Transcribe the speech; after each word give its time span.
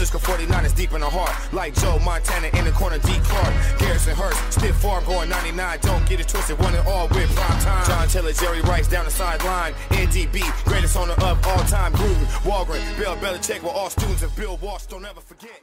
Francisco 0.00 0.32
49 0.32 0.64
is 0.64 0.72
deep 0.72 0.92
in 0.94 1.02
the 1.02 1.10
heart. 1.10 1.52
Like 1.52 1.74
Joe 1.74 1.98
Montana 1.98 2.46
in 2.56 2.64
the 2.64 2.70
corner, 2.72 2.96
D. 2.96 3.12
Clark. 3.22 3.52
Garrison 3.78 4.16
Hearst, 4.16 4.50
stiff 4.50 4.74
farm 4.76 5.04
going 5.04 5.28
99. 5.28 5.78
Don't 5.82 6.08
get 6.08 6.20
it 6.20 6.26
twisted, 6.26 6.58
one 6.58 6.74
and 6.74 6.88
all 6.88 7.06
with 7.08 7.28
prime 7.36 7.60
time. 7.60 7.86
John 7.86 8.08
Taylor, 8.08 8.32
Jerry 8.32 8.62
Rice 8.62 8.88
down 8.88 9.04
the 9.04 9.10
sideline. 9.10 9.74
NDB, 9.90 10.40
greatest 10.64 10.96
owner 10.96 11.12
of 11.12 11.46
all 11.46 11.58
time. 11.64 11.92
Gruden, 11.92 12.24
Holmgren, 12.48 12.98
Bill 12.98 13.14
Belichick 13.16 13.62
were 13.62 13.68
all 13.68 13.90
students 13.90 14.22
of 14.22 14.34
Bill 14.36 14.56
Walsh. 14.62 14.86
Don't 14.86 15.04
ever 15.04 15.20
forget. 15.20 15.60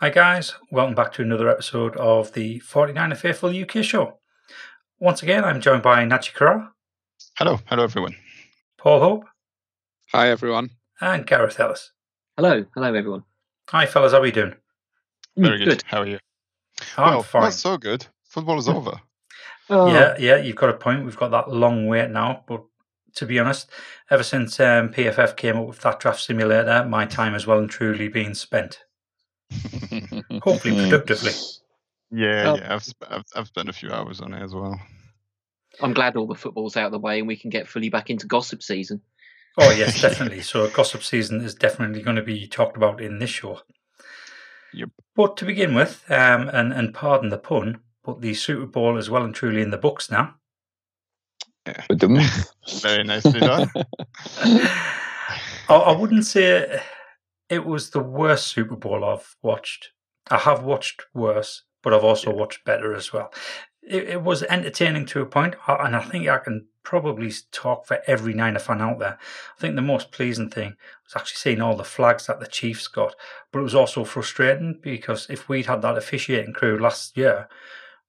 Hi, 0.00 0.10
guys. 0.10 0.54
Welcome 0.72 0.96
back 0.96 1.12
to 1.12 1.22
another 1.22 1.48
episode 1.48 1.96
of 1.96 2.32
the 2.32 2.58
49er 2.58 3.16
Faithful 3.16 3.50
UK 3.50 3.84
show. 3.84 4.18
Once 4.98 5.22
again, 5.22 5.44
I'm 5.44 5.60
joined 5.60 5.84
by 5.84 6.04
Nachi 6.04 6.34
Kara, 6.34 6.72
Hello, 7.38 7.60
hello 7.66 7.84
everyone. 7.84 8.16
Paul 8.78 8.98
Hope, 8.98 9.24
Hi, 10.10 10.28
everyone. 10.28 10.70
and 11.00 11.24
Gareth 11.24 11.60
Ellis. 11.60 11.92
Hello, 12.36 12.64
hello 12.74 12.92
everyone. 12.92 13.22
Hi, 13.70 13.86
fellas. 13.86 14.12
How 14.12 14.20
are 14.20 14.26
you 14.26 14.32
doing? 14.32 14.54
Very 15.36 15.60
Mm, 15.60 15.64
good. 15.64 15.82
How 15.86 16.00
are 16.02 16.06
you? 16.06 16.18
I'm 16.96 17.14
well, 17.14 17.22
fine. 17.22 17.42
not 17.42 17.52
so 17.54 17.76
good. 17.78 18.06
Football 18.24 18.58
is 18.58 18.68
over. 18.68 19.00
Oh, 19.70 19.92
Yeah, 19.92 20.16
yeah, 20.18 20.36
you've 20.36 20.56
got 20.56 20.70
a 20.70 20.74
point. 20.74 21.04
We've 21.04 21.16
got 21.16 21.30
that 21.30 21.50
long 21.50 21.86
wait 21.86 22.10
now, 22.10 22.44
but 22.46 22.62
to 23.16 23.26
be 23.26 23.38
honest, 23.38 23.70
ever 24.10 24.22
since 24.22 24.58
um, 24.60 24.90
PFF 24.90 25.36
came 25.36 25.56
up 25.56 25.66
with 25.68 25.80
that 25.80 26.00
draft 26.00 26.20
simulator, 26.20 26.84
my 26.84 27.06
time 27.06 27.32
has 27.32 27.46
well 27.46 27.58
and 27.58 27.70
truly 27.70 28.08
been 28.08 28.34
spent. 28.34 28.80
Hopefully, 30.42 30.74
productively. 30.90 31.32
yeah, 32.10 32.44
Well- 32.44 32.58
yeah. 32.58 32.74
I've, 32.74 32.84
sp- 32.84 33.08
I've 33.08 33.24
I've 33.34 33.46
spent 33.46 33.68
a 33.68 33.72
few 33.72 33.90
hours 33.92 34.20
on 34.20 34.34
it 34.34 34.42
as 34.42 34.54
well. 34.54 34.78
I'm 35.80 35.92
glad 35.94 36.14
all 36.16 36.26
the 36.26 36.34
football's 36.36 36.76
out 36.76 36.86
of 36.86 36.92
the 36.92 36.98
way 37.00 37.18
and 37.18 37.26
we 37.26 37.36
can 37.36 37.50
get 37.50 37.66
fully 37.68 37.88
back 37.88 38.08
into 38.10 38.26
gossip 38.28 38.62
season. 38.62 39.00
Oh 39.56 39.70
yes, 39.70 40.00
definitely. 40.02 40.40
So 40.42 40.68
gossip 40.68 41.02
season 41.02 41.40
is 41.40 41.54
definitely 41.54 42.02
going 42.02 42.16
to 42.16 42.22
be 42.22 42.46
talked 42.46 42.76
about 42.76 43.00
in 43.00 43.18
this 43.18 43.30
show. 43.30 43.60
Yep. 44.72 44.90
But 45.14 45.36
to 45.36 45.44
begin 45.44 45.74
with, 45.74 46.04
um, 46.10 46.48
and 46.48 46.72
and 46.72 46.92
pardon 46.92 47.30
the 47.30 47.38
pun, 47.38 47.80
but 48.02 48.20
the 48.20 48.34
Super 48.34 48.66
Bowl 48.66 48.98
is 48.98 49.10
well 49.10 49.24
and 49.24 49.34
truly 49.34 49.62
in 49.62 49.70
the 49.70 49.78
books 49.78 50.10
now. 50.10 50.34
Very 52.82 53.04
nicely 53.04 53.40
done. 53.40 53.70
I, 55.68 55.74
I 55.74 55.96
wouldn't 55.96 56.26
say 56.26 56.80
it 57.48 57.64
was 57.64 57.90
the 57.90 58.00
worst 58.00 58.48
Super 58.48 58.76
Bowl 58.76 59.04
I've 59.04 59.36
watched. 59.42 59.90
I 60.30 60.38
have 60.38 60.62
watched 60.62 61.02
worse, 61.14 61.62
but 61.82 61.94
I've 61.94 62.04
also 62.04 62.32
watched 62.32 62.64
better 62.64 62.94
as 62.94 63.12
well. 63.12 63.32
It, 63.82 64.08
it 64.08 64.22
was 64.22 64.42
entertaining 64.42 65.06
to 65.06 65.22
a 65.22 65.26
uh, 65.26 65.76
and 65.80 65.96
I 65.96 66.00
think 66.02 66.28
I 66.28 66.38
can 66.38 66.66
probably 66.84 67.32
talk 67.50 67.86
for 67.86 68.00
every 68.06 68.34
Niner 68.34 68.58
fan 68.60 68.80
out 68.80 68.98
there. 68.98 69.18
I 69.56 69.60
think 69.60 69.74
the 69.74 69.82
most 69.82 70.12
pleasing 70.12 70.50
thing 70.50 70.76
was 71.04 71.16
actually 71.16 71.36
seeing 71.36 71.60
all 71.60 71.76
the 71.76 71.82
flags 71.84 72.26
that 72.26 72.38
the 72.40 72.46
Chiefs 72.46 72.86
got, 72.86 73.14
but 73.50 73.58
it 73.60 73.62
was 73.62 73.74
also 73.74 74.04
frustrating 74.04 74.78
because 74.82 75.26
if 75.30 75.48
we'd 75.48 75.66
had 75.66 75.82
that 75.82 75.96
officiating 75.98 76.52
crew 76.52 76.78
last 76.78 77.16
year, 77.16 77.48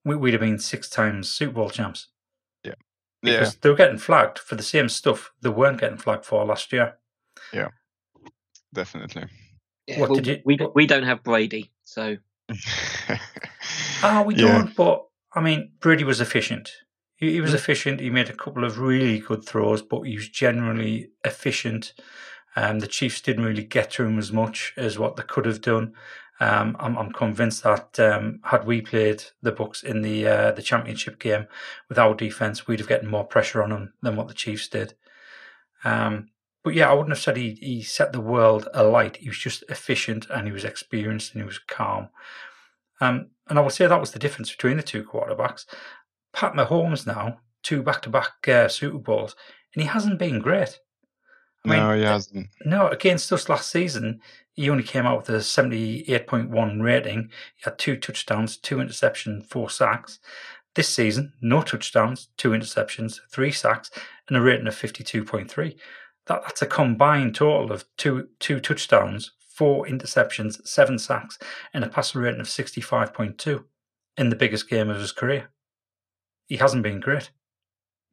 we, 0.04 0.16
we'd 0.16 0.34
have 0.34 0.42
been 0.42 0.60
six 0.60 0.90
times 0.90 1.30
Super 1.30 1.54
Bowl 1.54 1.70
champs 1.70 2.10
yeah, 2.64 2.74
because 3.24 3.56
they 3.56 3.70
were 3.70 3.76
getting 3.76 3.98
flagged 3.98 4.38
for 4.38 4.56
the 4.56 4.62
same 4.64 4.90
stuff 4.90 5.32
they 5.42 5.50
weren't 5.50 5.80
getting 5.80 5.98
flagged 5.98 6.26
for 6.26 6.46
last 6.46 6.72
year. 6.72 6.98
Yeah, 7.54 7.70
definitely. 8.74 9.26
Yeah, 9.88 10.00
What 10.02 10.10
well, 10.10 10.20
did 10.20 10.28
you- 10.28 10.42
we 10.46 10.56
what- 10.58 10.76
we 10.76 10.86
don't 10.86 11.04
have 11.04 11.24
Brady, 11.24 11.72
so 11.84 12.18
Ah, 14.04 14.24
we 14.26 14.36
Yeah. 14.36 14.42
don't. 14.60 14.76
But 14.76 15.06
I 15.34 15.42
mean, 15.42 15.72
Brady 15.80 16.04
was 16.04 16.22
efficient. 16.22 16.72
He, 17.16 17.34
he 17.34 17.42
was 17.42 17.54
efficient. 17.54 18.00
He 18.00 18.10
made 18.10 18.30
a 18.30 18.36
couple 18.36 18.64
of 18.64 18.80
really 18.80 19.20
good 19.20 19.46
throws, 19.46 19.82
but 19.82 20.02
he 20.02 20.16
was 20.16 20.30
generally 20.30 21.12
efficient. 21.24 21.94
Um, 22.56 22.80
the 22.80 22.88
Chiefs 22.88 23.22
didn't 23.22 23.46
really 23.46 23.64
get 23.64 23.92
to 23.92 24.04
him 24.04 24.18
as 24.18 24.32
much 24.32 24.74
as 24.78 24.98
what 24.98 25.16
they 25.16 25.24
could 25.24 25.46
have 25.46 25.62
done. 25.62 25.94
Um, 26.40 26.76
I'm, 26.80 26.98
I'm 26.98 27.12
convinced 27.12 27.64
that 27.64 27.98
um, 28.00 28.40
had 28.44 28.66
we 28.66 28.82
played 28.82 29.24
the 29.42 29.54
Bucks 29.54 29.84
in 29.84 30.02
the 30.02 30.28
uh, 30.28 30.52
the 30.52 30.62
championship 30.62 31.18
game 31.18 31.48
with 31.88 31.98
our 31.98 32.14
defense, 32.14 32.68
we'd 32.68 32.80
have 32.80 32.90
gotten 32.90 33.10
more 33.10 33.24
pressure 33.24 33.64
on 33.64 33.70
them 33.70 33.94
than 34.02 34.18
what 34.18 34.28
the 34.28 34.34
Chiefs 34.34 34.68
did. 34.68 34.96
Um, 35.86 36.30
but 36.64 36.74
yeah, 36.74 36.90
I 36.90 36.94
wouldn't 36.94 37.12
have 37.12 37.20
said 37.20 37.38
he, 37.38 37.52
he 37.62 37.84
set 37.84 38.12
the 38.12 38.20
world 38.20 38.68
alight. 38.74 39.18
He 39.18 39.30
was 39.30 39.38
just 39.38 39.64
efficient 39.70 40.26
and 40.30 40.48
he 40.48 40.52
was 40.52 40.66
experienced 40.66 41.34
and 41.34 41.42
he 41.44 41.46
was 41.46 41.60
calm. 41.60 42.10
Um, 43.00 43.28
and 43.48 43.60
I 43.60 43.62
would 43.62 43.72
say 43.72 43.86
that 43.86 44.00
was 44.00 44.12
the 44.12 44.20
difference 44.20 44.52
between 44.52 44.78
the 44.78 44.84
two 44.84 45.04
quarterbacks. 45.04 45.66
Pat 46.36 46.54
Mahomes 46.54 47.08
now, 47.08 47.40
two 47.64 47.82
back 47.82 48.02
to 48.02 48.10
back 48.10 48.34
Super 48.70 48.98
Bowls, 49.00 49.36
and 49.74 49.82
he 49.82 49.88
hasn't 49.88 50.20
been 50.20 50.40
great. 50.40 50.80
I 51.64 51.70
mean, 51.70 51.80
no, 51.80 51.96
he 51.96 52.04
uh, 52.04 52.12
hasn't. 52.12 52.50
no, 52.66 52.90
against 52.90 53.32
us 53.32 53.48
last 53.48 53.72
season, 53.72 54.20
he 54.54 54.70
only 54.70 54.84
came 54.84 55.06
out 55.06 55.18
with 55.18 55.30
a 55.30 55.40
78.1 55.40 56.82
rating. 56.82 57.30
He 57.56 57.64
had 57.64 57.80
two 57.80 57.96
touchdowns, 57.96 58.58
two 58.58 58.78
interceptions, 58.78 59.48
four 59.48 59.70
sacks. 59.70 60.20
This 60.76 60.90
season, 60.90 61.32
no 61.42 61.62
touchdowns, 61.62 62.28
two 62.36 62.50
interceptions, 62.50 63.22
three 63.32 63.52
sacks, 63.52 63.90
and 64.28 64.36
a 64.36 64.42
rating 64.42 64.68
of 64.68 64.76
52.3. 64.76 65.76
That, 66.28 66.42
that's 66.44 66.62
a 66.62 66.68
combined 66.68 67.36
total 67.36 67.72
of 67.72 67.86
two, 67.96 68.28
two 68.40 68.60
touchdowns, 68.60 69.32
four 69.40 69.86
interceptions, 69.86 70.68
seven 70.68 71.00
sacks, 71.00 71.40
and 71.74 71.86
a 71.86 71.90
passer 71.90 72.20
rating 72.20 72.42
of 72.42 72.48
65.2 72.48 73.64
in 74.18 74.30
the 74.30 74.36
biggest 74.36 74.70
game 74.70 74.90
of 74.90 75.00
his 75.00 75.14
career. 75.14 75.50
He 76.48 76.58
hasn't 76.58 76.84
been 76.84 77.00
great. 77.00 77.32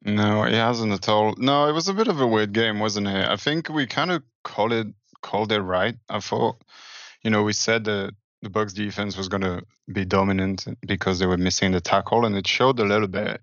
No, 0.05 0.43
he 0.43 0.55
hasn't 0.55 0.91
at 0.91 1.07
all. 1.07 1.33
No, 1.37 1.67
it 1.67 1.71
was 1.71 1.87
a 1.87 1.93
bit 1.93 2.07
of 2.07 2.19
a 2.19 2.27
weird 2.27 2.51
game, 2.51 2.79
wasn't 2.79 3.07
it? 3.07 3.25
I 3.25 3.37
think 3.37 3.69
we 3.69 3.87
kind 3.87 4.11
of 4.11 4.23
called 4.43 4.73
it 4.73 4.87
called 5.21 5.51
it 5.51 5.61
right. 5.61 5.95
I 6.09 6.19
thought, 6.19 6.57
you 7.23 7.31
know, 7.31 7.43
we 7.43 7.53
said 7.53 7.85
the 7.85 8.11
the 8.41 8.49
Bucks 8.49 8.73
defense 8.73 9.15
was 9.15 9.29
going 9.29 9.43
to 9.43 9.63
be 9.91 10.03
dominant 10.03 10.67
because 10.85 11.17
they 11.19 11.25
were 11.25 11.37
missing 11.37 11.71
the 11.71 11.79
tackle, 11.79 12.25
and 12.25 12.35
it 12.35 12.45
showed 12.45 12.79
a 12.79 12.83
little 12.83 13.07
bit. 13.07 13.41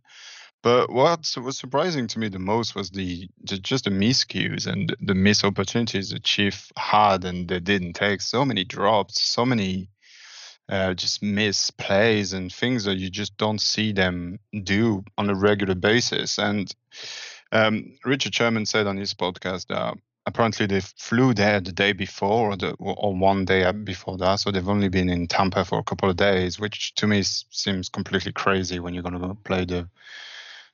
But 0.63 0.93
what 0.93 1.35
was 1.43 1.57
surprising 1.57 2.07
to 2.09 2.19
me 2.19 2.29
the 2.29 2.39
most 2.39 2.75
was 2.75 2.91
the, 2.91 3.27
the 3.45 3.59
just 3.59 3.85
the 3.85 3.91
miscues 3.91 4.67
and 4.67 4.95
the 5.01 5.15
missed 5.15 5.43
opportunities 5.43 6.11
the 6.11 6.21
Chief 6.21 6.71
had, 6.77 7.25
and 7.25 7.49
they 7.49 7.61
didn't 7.61 7.95
take. 7.95 8.21
So 8.21 8.45
many 8.45 8.65
drops, 8.65 9.23
so 9.23 9.47
many 9.47 9.89
uh, 10.71 10.95
just 10.95 11.23
miss 11.23 11.71
plays 11.73 12.33
and 12.33 12.53
things 12.53 12.85
that 12.85 12.97
you 12.97 13.11
just 13.11 13.37
don't 13.37 13.61
see 13.61 13.93
them 13.93 14.39
do 14.63 15.05
on 15.19 15.29
a 15.29 15.35
regular 15.35 15.75
basis. 15.75 16.39
And 16.39 16.73
um, 17.51 17.93
Richard 18.05 18.35
Sherman 18.35 18.67
said 18.67 18.87
on 18.87 18.97
his 18.97 19.13
podcast 19.13 19.67
that 19.67 19.95
apparently 20.27 20.67
they 20.67 20.81
flew 20.81 21.35
there 21.35 21.61
the 21.61 21.73
day 21.73 21.93
before 21.93 22.53
or, 22.53 22.57
the, 22.57 22.71
or 22.79 23.13
one 23.15 23.45
day 23.45 23.71
before 23.73 24.17
that, 24.19 24.37
so 24.37 24.53
they've 24.53 24.69
only 24.69 24.89
been 24.89 25.11
in 25.11 25.27
Tampa 25.27 25.65
for 25.65 25.81
a 25.81 25.85
couple 25.85 26.09
of 26.09 26.17
days, 26.17 26.61
which 26.61 26.95
to 26.95 27.09
me 27.09 27.23
seems 27.25 27.89
completely 27.89 28.33
crazy 28.33 28.79
when 28.79 28.95
you're 28.95 29.03
going 29.03 29.21
to 29.21 29.35
play 29.43 29.65
the 29.65 29.89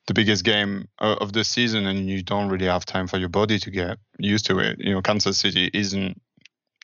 the 0.06 0.14
biggest 0.14 0.44
game 0.44 0.86
uh, 1.00 1.16
of 1.20 1.32
the 1.32 1.42
season 1.42 1.84
and 1.86 2.08
you 2.08 2.22
don't 2.22 2.48
really 2.48 2.66
have 2.66 2.84
time 2.84 3.08
for 3.08 3.18
your 3.18 3.28
body 3.28 3.58
to 3.58 3.72
get 3.72 3.98
used 4.18 4.46
to 4.46 4.60
it. 4.60 4.78
You 4.78 4.92
know, 4.92 5.02
Kansas 5.02 5.36
City 5.36 5.68
isn't 5.74 6.20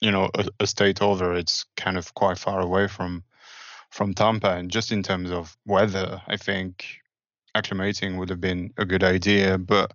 you 0.03 0.11
know 0.11 0.29
a, 0.35 0.47
a 0.61 0.67
state 0.67 1.01
over 1.01 1.33
it's 1.33 1.65
kind 1.77 1.97
of 1.97 2.13
quite 2.13 2.39
far 2.39 2.61
away 2.61 2.89
from 2.89 3.23
from 3.91 4.13
tampa. 4.13 4.51
And 4.51 4.71
just 4.71 4.93
in 4.93 5.03
terms 5.03 5.31
of 5.31 5.57
weather 5.65 6.21
i 6.27 6.37
think 6.37 6.85
acclimating 7.57 8.19
would 8.19 8.29
have 8.29 8.41
been 8.41 8.73
a 8.77 8.85
good 8.85 9.05
idea 9.05 9.57
but 9.59 9.93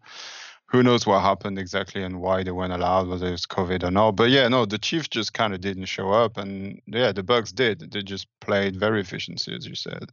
who 0.70 0.84
knows 0.84 1.08
what 1.08 1.22
happened 1.22 1.58
exactly 1.58 2.04
and 2.04 2.20
why 2.20 2.44
they 2.44 2.52
weren't 2.52 2.74
allowed 2.74 3.08
whether 3.08 3.32
it's 3.34 3.46
covid 3.46 3.84
or 3.84 3.92
not. 3.92 4.12
But 4.12 4.30
yeah 4.30 4.48
no 4.48 4.66
the 4.66 4.78
chiefs 4.78 5.10
just 5.10 5.34
kind 5.34 5.54
of 5.54 5.62
didn't 5.62 5.86
show 5.86 6.12
up 6.12 6.38
and 6.38 6.82
yeah 6.88 7.12
the 7.12 7.24
bucks 7.24 7.52
did. 7.52 7.92
They 7.92 8.02
just 8.02 8.28
played 8.42 8.78
very 8.78 9.02
efficiently 9.02 9.56
as 9.56 9.68
you 9.68 9.76
said. 9.76 10.10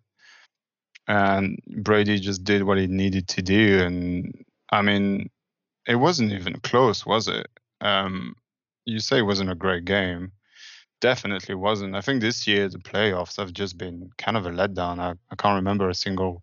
And 1.07 1.59
brady 1.67 2.19
just 2.19 2.45
did 2.45 2.65
what 2.65 2.79
he 2.79 2.87
needed 2.87 3.29
to 3.29 3.43
do 3.43 3.83
and 3.85 4.45
i 4.71 4.83
mean 4.83 5.31
it 5.87 5.97
wasn't 5.97 6.33
even 6.33 6.55
close 6.61 7.05
was 7.07 7.29
it? 7.29 7.47
Um 7.81 8.37
you 8.85 9.01
say 9.01 9.19
it 9.19 9.23
wasn't 9.23 9.51
a 9.51 9.55
great 9.55 9.85
game. 9.85 10.33
Definitely 11.01 11.55
wasn't. 11.55 11.95
I 11.95 12.01
think 12.01 12.21
this 12.21 12.47
year 12.47 12.69
the 12.69 12.79
playoffs 12.79 13.37
have 13.37 13.53
just 13.53 13.77
been 13.77 14.11
kind 14.17 14.37
of 14.37 14.47
a 14.47 14.51
letdown. 14.51 14.99
I, 14.99 15.15
I 15.31 15.37
can't 15.37 15.57
remember 15.57 15.89
a 15.89 15.95
single 15.95 16.43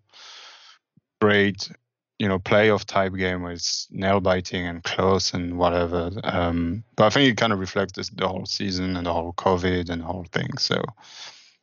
great, 1.20 1.72
you 2.20 2.28
know, 2.28 2.40
playoff 2.40 2.86
type 2.86 3.14
game 3.16 3.44
where 3.44 3.54
it's 3.54 3.88
nail 3.92 4.20
biting 4.20 4.68
and 4.68 4.84
close 4.84 5.34
and 5.34 5.58
whatever. 5.58 6.12
Um, 6.24 6.84
but 6.96 7.06
I 7.06 7.10
think 7.10 7.32
it 7.32 7.38
kind 7.38 7.54
of 7.54 7.60
reflects 7.60 7.94
this, 7.94 8.10
the 8.10 8.28
whole 8.28 8.46
season 8.46 8.98
and 8.98 9.06
the 9.06 9.14
whole 9.14 9.34
COVID 9.34 9.90
and 9.90 10.02
the 10.02 10.06
whole 10.06 10.26
thing. 10.32 10.58
So 10.58 10.84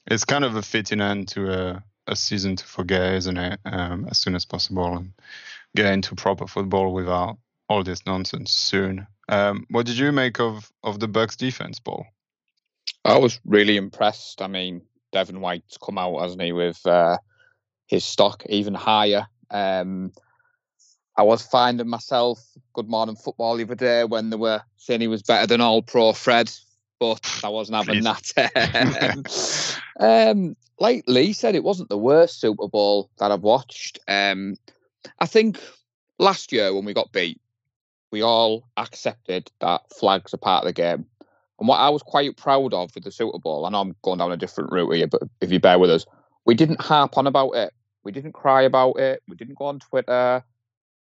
it's 0.06 0.24
kind 0.24 0.44
of 0.44 0.56
a 0.56 0.62
fitting 0.62 1.00
end 1.00 1.28
to 1.28 1.52
a, 1.52 1.84
a 2.06 2.16
season 2.16 2.56
to 2.56 2.64
forget, 2.64 3.14
isn't 3.14 3.36
it? 3.36 3.60
Um, 3.64 4.06
as 4.10 4.18
soon 4.18 4.34
as 4.34 4.44
possible 4.44 4.96
and 4.96 5.12
get 5.76 5.92
into 5.92 6.14
proper 6.14 6.46
football 6.46 6.92
without 6.92 7.38
all 7.68 7.84
this 7.84 8.06
nonsense 8.06 8.50
soon. 8.50 9.06
Um, 9.28 9.66
what 9.70 9.86
did 9.86 9.98
you 9.98 10.12
make 10.12 10.40
of 10.40 10.70
of 10.82 11.00
the 11.00 11.08
Bucks 11.08 11.36
defense, 11.36 11.78
Paul? 11.78 12.06
I 13.04 13.18
was 13.18 13.40
really 13.44 13.76
impressed. 13.76 14.42
I 14.42 14.46
mean, 14.46 14.82
Devin 15.12 15.40
White's 15.40 15.78
come 15.78 15.98
out, 15.98 16.20
hasn't 16.20 16.42
he, 16.42 16.52
with 16.52 16.84
uh, 16.86 17.18
his 17.86 18.04
stock 18.04 18.44
even 18.48 18.74
higher. 18.74 19.26
Um, 19.50 20.12
I 21.16 21.22
was 21.22 21.42
finding 21.42 21.88
myself 21.88 22.40
Good 22.74 22.88
Morning 22.88 23.16
Football 23.16 23.56
the 23.56 23.64
other 23.64 23.74
day 23.74 24.04
when 24.04 24.30
they 24.30 24.36
were 24.36 24.62
saying 24.76 25.00
he 25.00 25.08
was 25.08 25.22
better 25.22 25.46
than 25.46 25.60
All 25.60 25.82
Pro 25.82 26.12
Fred. 26.12 26.50
but 27.00 27.40
I 27.42 27.48
wasn't 27.48 27.76
having 27.76 28.04
that. 28.04 29.80
um, 30.00 30.56
like 30.78 31.04
Lee 31.08 31.32
said, 31.32 31.54
it 31.54 31.64
wasn't 31.64 31.88
the 31.88 31.98
worst 31.98 32.40
Super 32.40 32.68
Bowl 32.68 33.10
that 33.18 33.32
I've 33.32 33.42
watched. 33.42 33.98
Um, 34.06 34.56
I 35.18 35.26
think 35.26 35.60
last 36.18 36.52
year 36.52 36.72
when 36.72 36.84
we 36.84 36.94
got 36.94 37.12
beat, 37.12 37.40
we 38.10 38.22
all 38.22 38.68
accepted 38.76 39.50
that 39.60 39.82
flags 39.98 40.34
are 40.34 40.38
part 40.38 40.64
of 40.64 40.68
the 40.68 40.72
game. 40.72 41.06
And 41.58 41.68
what 41.68 41.78
I 41.78 41.88
was 41.88 42.02
quite 42.02 42.36
proud 42.36 42.72
of 42.72 42.94
with 42.94 43.04
the 43.04 43.10
Super 43.10 43.38
Bowl, 43.38 43.66
I 43.66 43.70
know 43.70 43.80
I'm 43.80 43.96
going 44.02 44.18
down 44.18 44.32
a 44.32 44.36
different 44.36 44.72
route 44.72 44.94
here, 44.94 45.06
but 45.06 45.22
if 45.40 45.50
you 45.50 45.58
bear 45.58 45.78
with 45.78 45.90
us, 45.90 46.06
we 46.44 46.54
didn't 46.54 46.80
harp 46.80 47.18
on 47.18 47.26
about 47.26 47.50
it. 47.52 47.72
We 48.04 48.12
didn't 48.12 48.32
cry 48.32 48.62
about 48.62 48.98
it. 48.98 49.22
We 49.28 49.36
didn't 49.36 49.58
go 49.58 49.66
on 49.66 49.80
Twitter. 49.80 50.44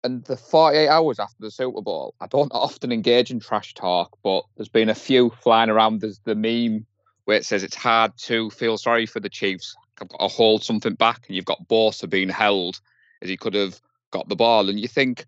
And 0.04 0.24
the 0.26 0.36
48 0.36 0.88
hours 0.88 1.20
after 1.20 1.38
the 1.40 1.52
Super 1.52 1.82
Bowl, 1.82 2.16
I 2.20 2.28
don't 2.28 2.52
often 2.54 2.92
engage 2.92 3.30
in 3.32 3.40
trash 3.40 3.74
talk, 3.76 4.18
but 4.24 4.44
there's 4.58 4.68
been 4.68 4.90
a 4.90 4.96
few 4.96 5.30
flying 5.42 5.70
around. 5.70 6.02
There's 6.02 6.20
the 6.26 6.36
meme 6.36 6.86
where 7.26 7.38
it 7.38 7.46
says 7.46 7.64
it's 7.64 7.76
hard 7.76 8.18
to 8.18 8.50
feel 8.50 8.78
sorry 8.78 9.06
for 9.06 9.20
the 9.20 9.30
Chiefs. 9.30 9.76
I've 10.02 10.10
got 10.10 10.20
to 10.20 10.28
hold 10.28 10.64
something 10.64 10.96
back, 10.96 11.26
and 11.28 11.36
you've 11.36 11.46
got 11.46 11.68
Bosa 11.68 12.10
being 12.10 12.30
held 12.30 12.82
as 13.22 13.30
he 13.30 13.38
could 13.38 13.54
have 13.54 13.80
got 14.10 14.28
the 14.28 14.36
ball. 14.36 14.68
And 14.68 14.80
you 14.80 14.88
think 14.88 15.26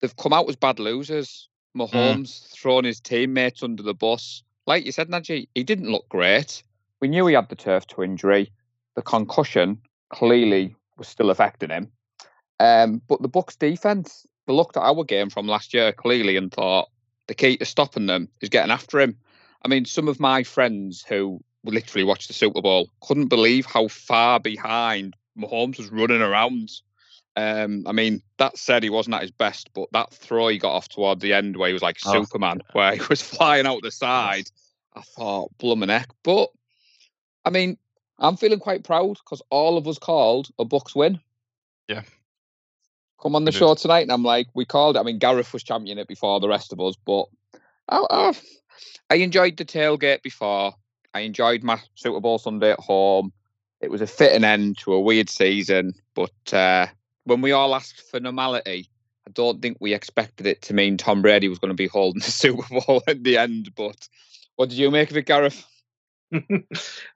they've 0.00 0.16
come 0.16 0.32
out 0.32 0.48
as 0.48 0.56
bad 0.56 0.78
losers. 0.78 1.48
Mahomes 1.76 2.22
mm. 2.22 2.50
throwing 2.52 2.84
his 2.84 3.00
teammates 3.00 3.62
under 3.62 3.82
the 3.82 3.94
bus. 3.94 4.42
Like 4.66 4.86
you 4.86 4.92
said, 4.92 5.08
Najee, 5.08 5.48
he 5.54 5.62
didn't 5.62 5.90
look 5.92 6.08
great. 6.08 6.62
We 7.00 7.08
knew 7.08 7.26
he 7.26 7.34
had 7.34 7.48
the 7.48 7.56
turf 7.56 7.86
toe 7.86 8.02
injury. 8.02 8.50
The 8.94 9.02
concussion 9.02 9.78
clearly 10.10 10.74
was 10.96 11.08
still 11.08 11.30
affecting 11.30 11.70
him. 11.70 11.92
Um, 12.58 13.02
but 13.06 13.20
the 13.20 13.28
Bucks' 13.28 13.56
defense, 13.56 14.26
they 14.46 14.54
looked 14.54 14.76
at 14.76 14.82
our 14.82 15.04
game 15.04 15.28
from 15.28 15.46
last 15.46 15.74
year 15.74 15.92
clearly 15.92 16.36
and 16.36 16.50
thought 16.50 16.88
the 17.26 17.34
key 17.34 17.58
to 17.58 17.64
stopping 17.64 18.06
them 18.06 18.28
is 18.40 18.48
getting 18.48 18.70
after 18.70 18.98
him. 18.98 19.16
I 19.62 19.68
mean, 19.68 19.84
some 19.84 20.08
of 20.08 20.20
my 20.20 20.42
friends 20.42 21.04
who 21.06 21.40
literally 21.64 22.04
watched 22.04 22.28
the 22.28 22.34
Super 22.34 22.62
Bowl 22.62 22.88
couldn't 23.02 23.28
believe 23.28 23.66
how 23.66 23.88
far 23.88 24.40
behind 24.40 25.14
Mahomes 25.38 25.78
was 25.78 25.90
running 25.90 26.22
around. 26.22 26.70
Um, 27.36 27.84
I 27.86 27.92
mean, 27.92 28.22
that 28.38 28.56
said, 28.56 28.82
he 28.82 28.90
wasn't 28.90 29.16
at 29.16 29.22
his 29.22 29.30
best, 29.30 29.70
but 29.74 29.90
that 29.92 30.12
throw 30.12 30.48
he 30.48 30.58
got 30.58 30.72
off 30.72 30.88
toward 30.88 31.20
the 31.20 31.34
end 31.34 31.56
where 31.56 31.68
he 31.68 31.74
was 31.74 31.82
like 31.82 31.98
oh. 32.06 32.12
Superman, 32.12 32.62
where 32.72 32.94
he 32.94 33.02
was 33.10 33.20
flying 33.36 33.66
out 33.66 33.82
the 33.82 33.90
side, 33.90 34.50
I 34.94 35.02
thought, 35.02 35.56
blooming 35.58 35.90
heck. 35.90 36.08
But, 36.22 36.48
I 37.44 37.50
mean, 37.50 37.76
I'm 38.18 38.36
feeling 38.36 38.58
quite 38.58 38.84
proud 38.84 39.18
because 39.18 39.42
all 39.50 39.76
of 39.76 39.86
us 39.86 39.98
called 39.98 40.48
a 40.58 40.64
Bucks 40.64 40.94
win. 40.94 41.20
Yeah. 41.88 42.02
Come 43.20 43.36
on 43.36 43.44
the 43.44 43.52
show 43.52 43.74
tonight, 43.74 44.02
and 44.02 44.12
I'm 44.12 44.22
like, 44.22 44.48
we 44.54 44.64
called 44.64 44.96
it. 44.96 45.00
I 45.00 45.02
mean, 45.02 45.18
Gareth 45.18 45.52
was 45.52 45.62
championing 45.62 46.00
it 46.00 46.08
before 46.08 46.40
the 46.40 46.48
rest 46.48 46.72
of 46.72 46.80
us, 46.80 46.96
but 47.04 47.26
I, 47.88 48.04
I, 48.10 48.32
I 49.10 49.14
enjoyed 49.16 49.56
the 49.56 49.64
tailgate 49.64 50.22
before. 50.22 50.74
I 51.14 51.20
enjoyed 51.20 51.62
my 51.62 51.80
Super 51.94 52.20
Bowl 52.20 52.38
Sunday 52.38 52.72
at 52.72 52.80
home. 52.80 53.32
It 53.80 53.90
was 53.90 54.00
a 54.00 54.06
fitting 54.06 54.44
end 54.44 54.78
to 54.78 54.94
a 54.94 55.00
weird 55.00 55.28
season, 55.30 55.94
but 56.14 56.52
uh, 56.52 56.86
when 57.26 57.40
we 57.40 57.52
all 57.52 57.74
asked 57.74 58.02
for 58.10 58.20
normality, 58.20 58.88
I 59.26 59.30
don't 59.32 59.60
think 59.60 59.78
we 59.80 59.92
expected 59.92 60.46
it 60.46 60.62
to 60.62 60.74
mean 60.74 60.96
Tom 60.96 61.20
Brady 61.20 61.48
was 61.48 61.58
going 61.58 61.70
to 61.70 61.74
be 61.74 61.88
holding 61.88 62.20
the 62.20 62.30
Super 62.30 62.62
Bowl 62.70 63.02
at 63.06 63.22
the 63.22 63.36
end. 63.36 63.74
But 63.74 64.08
what 64.54 64.70
did 64.70 64.78
you 64.78 64.90
make 64.90 65.10
of 65.10 65.16
it, 65.16 65.26
Gareth? 65.26 65.66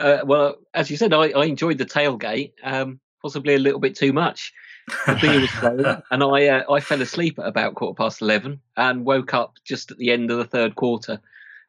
uh, 0.00 0.18
well, 0.24 0.56
as 0.74 0.90
you 0.90 0.96
said, 0.96 1.12
I, 1.12 1.30
I 1.30 1.44
enjoyed 1.46 1.78
the 1.78 1.86
tailgate, 1.86 2.52
um, 2.62 3.00
possibly 3.22 3.54
a 3.54 3.58
little 3.58 3.80
bit 3.80 3.96
too 3.96 4.12
much. 4.12 4.52
The 5.06 5.18
beer 5.20 5.40
was 5.40 5.50
flowing, 5.50 6.02
and 6.10 6.22
I 6.22 6.48
uh, 6.48 6.72
I 6.72 6.80
fell 6.80 7.00
asleep 7.00 7.38
at 7.38 7.46
about 7.46 7.76
quarter 7.76 7.96
past 7.96 8.22
eleven 8.22 8.60
and 8.76 9.04
woke 9.04 9.34
up 9.34 9.54
just 9.64 9.92
at 9.92 9.98
the 9.98 10.10
end 10.10 10.30
of 10.30 10.38
the 10.38 10.44
third 10.44 10.74
quarter. 10.74 11.20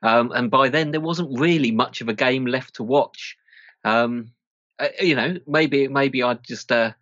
Um, 0.02 0.32
and 0.32 0.50
by 0.50 0.70
then, 0.70 0.90
there 0.90 1.02
wasn't 1.02 1.40
really 1.40 1.72
much 1.72 2.02
of 2.02 2.10
a 2.10 2.14
game 2.14 2.46
left 2.46 2.76
to 2.76 2.84
watch. 2.84 3.38
Um, 3.84 4.32
uh, 4.80 4.88
you 5.00 5.16
know, 5.16 5.38
maybe 5.46 5.88
maybe 5.88 6.24
I'd 6.24 6.44
just 6.44 6.72
uh, 6.72 6.94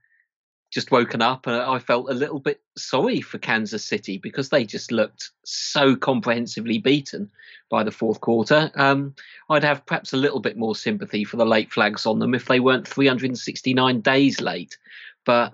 just 0.71 0.91
woken 0.91 1.21
up 1.21 1.47
and 1.47 1.55
I 1.55 1.79
felt 1.79 2.09
a 2.09 2.13
little 2.13 2.39
bit 2.39 2.61
sorry 2.77 3.21
for 3.21 3.39
Kansas 3.39 3.83
City 3.83 4.17
because 4.17 4.49
they 4.49 4.65
just 4.65 4.91
looked 4.91 5.31
so 5.43 5.95
comprehensively 5.95 6.77
beaten 6.77 7.31
by 7.69 7.83
the 7.83 7.91
fourth 7.91 8.21
quarter. 8.21 8.71
Um, 8.75 9.15
I'd 9.49 9.63
have 9.63 9.85
perhaps 9.85 10.13
a 10.13 10.17
little 10.17 10.39
bit 10.39 10.57
more 10.57 10.75
sympathy 10.75 11.23
for 11.23 11.37
the 11.37 11.45
late 11.45 11.71
flags 11.71 12.05
on 12.05 12.19
them 12.19 12.35
if 12.35 12.45
they 12.45 12.59
weren't 12.59 12.87
369 12.87 14.01
days 14.01 14.41
late. 14.41 14.77
But 15.25 15.53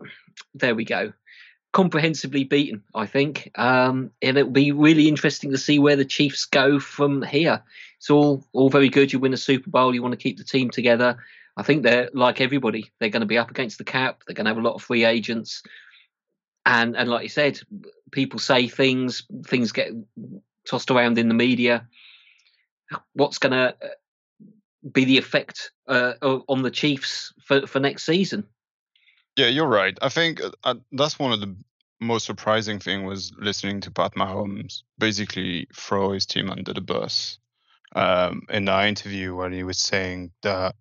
there 0.53 0.75
we 0.75 0.83
go. 0.83 1.13
Comprehensively 1.71 2.43
beaten, 2.43 2.83
I 2.93 3.05
think. 3.05 3.51
Um, 3.55 4.11
and 4.21 4.37
it'll 4.37 4.51
be 4.51 4.71
really 4.71 5.07
interesting 5.07 5.51
to 5.51 5.57
see 5.57 5.79
where 5.79 5.95
the 5.95 6.05
Chiefs 6.05 6.45
go 6.45 6.79
from 6.79 7.21
here. 7.21 7.63
It's 7.97 8.09
all 8.09 8.45
all 8.53 8.69
very 8.69 8.89
good. 8.89 9.11
You 9.11 9.19
win 9.19 9.33
a 9.33 9.37
Super 9.37 9.69
Bowl, 9.69 9.93
you 9.93 10.01
want 10.01 10.13
to 10.13 10.17
keep 10.23 10.37
the 10.37 10.43
team 10.43 10.69
together. 10.69 11.17
I 11.57 11.63
think 11.63 11.83
they're 11.83 12.09
like 12.13 12.41
everybody. 12.41 12.91
They're 12.99 13.09
going 13.09 13.21
to 13.21 13.27
be 13.27 13.37
up 13.37 13.51
against 13.51 13.77
the 13.77 13.83
cap. 13.83 14.23
They're 14.25 14.35
going 14.35 14.45
to 14.45 14.51
have 14.51 14.57
a 14.57 14.67
lot 14.67 14.75
of 14.75 14.81
free 14.81 15.05
agents, 15.05 15.63
and 16.65 16.95
and 16.97 17.09
like 17.09 17.23
you 17.23 17.29
said, 17.29 17.59
people 18.11 18.39
say 18.39 18.67
things. 18.67 19.23
Things 19.45 19.71
get 19.71 19.91
tossed 20.67 20.91
around 20.91 21.17
in 21.17 21.27
the 21.27 21.33
media. 21.33 21.87
What's 23.13 23.37
going 23.37 23.53
to 23.53 23.75
uh, 23.81 23.89
be 24.91 25.05
the 25.05 25.17
effect 25.17 25.71
uh, 25.87 26.13
on 26.21 26.61
the 26.61 26.71
Chiefs 26.71 27.33
for 27.45 27.65
for 27.67 27.79
next 27.79 28.05
season? 28.05 28.45
Yeah, 29.37 29.47
you're 29.47 29.67
right. 29.67 29.97
I 30.01 30.09
think 30.09 30.41
uh, 30.63 30.75
that's 30.91 31.19
one 31.19 31.31
of 31.31 31.41
the 31.41 31.55
most 31.99 32.25
surprising 32.25 32.79
thing 32.79 33.05
was 33.05 33.31
listening 33.37 33.81
to 33.81 33.91
Pat 33.91 34.15
Mahomes 34.15 34.83
basically 34.97 35.67
throw 35.73 36.11
his 36.11 36.25
team 36.25 36.49
under 36.49 36.73
the 36.73 36.81
bus 36.81 37.39
um, 37.95 38.43
in 38.49 38.65
the 38.65 38.87
interview 38.87 39.35
when 39.35 39.53
he 39.53 39.63
was 39.63 39.79
saying 39.79 40.31
that 40.43 40.75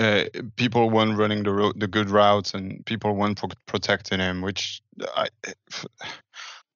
uh, 0.00 0.24
people 0.56 0.88
weren't 0.88 1.18
running 1.18 1.42
the 1.42 1.52
ro- 1.52 1.72
the 1.76 1.86
good 1.86 2.08
routes 2.08 2.54
and 2.54 2.84
people 2.86 3.14
weren't 3.14 3.38
pro- 3.38 3.50
protecting 3.66 4.18
him, 4.18 4.40
which 4.40 4.80
I 5.14 5.28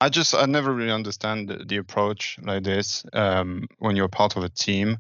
I 0.01 0.11
just 0.11 0.35
I 0.35 0.45
never 0.45 0.73
really 0.73 0.93
understand 0.93 1.49
the, 1.49 1.65
the 1.65 1.79
approach 1.79 2.39
like 2.43 2.65
this 2.65 3.05
um, 3.15 3.67
when 3.79 3.97
you're 3.97 4.09
part 4.09 4.37
of 4.37 4.45
a 4.45 4.51
team. 4.51 4.99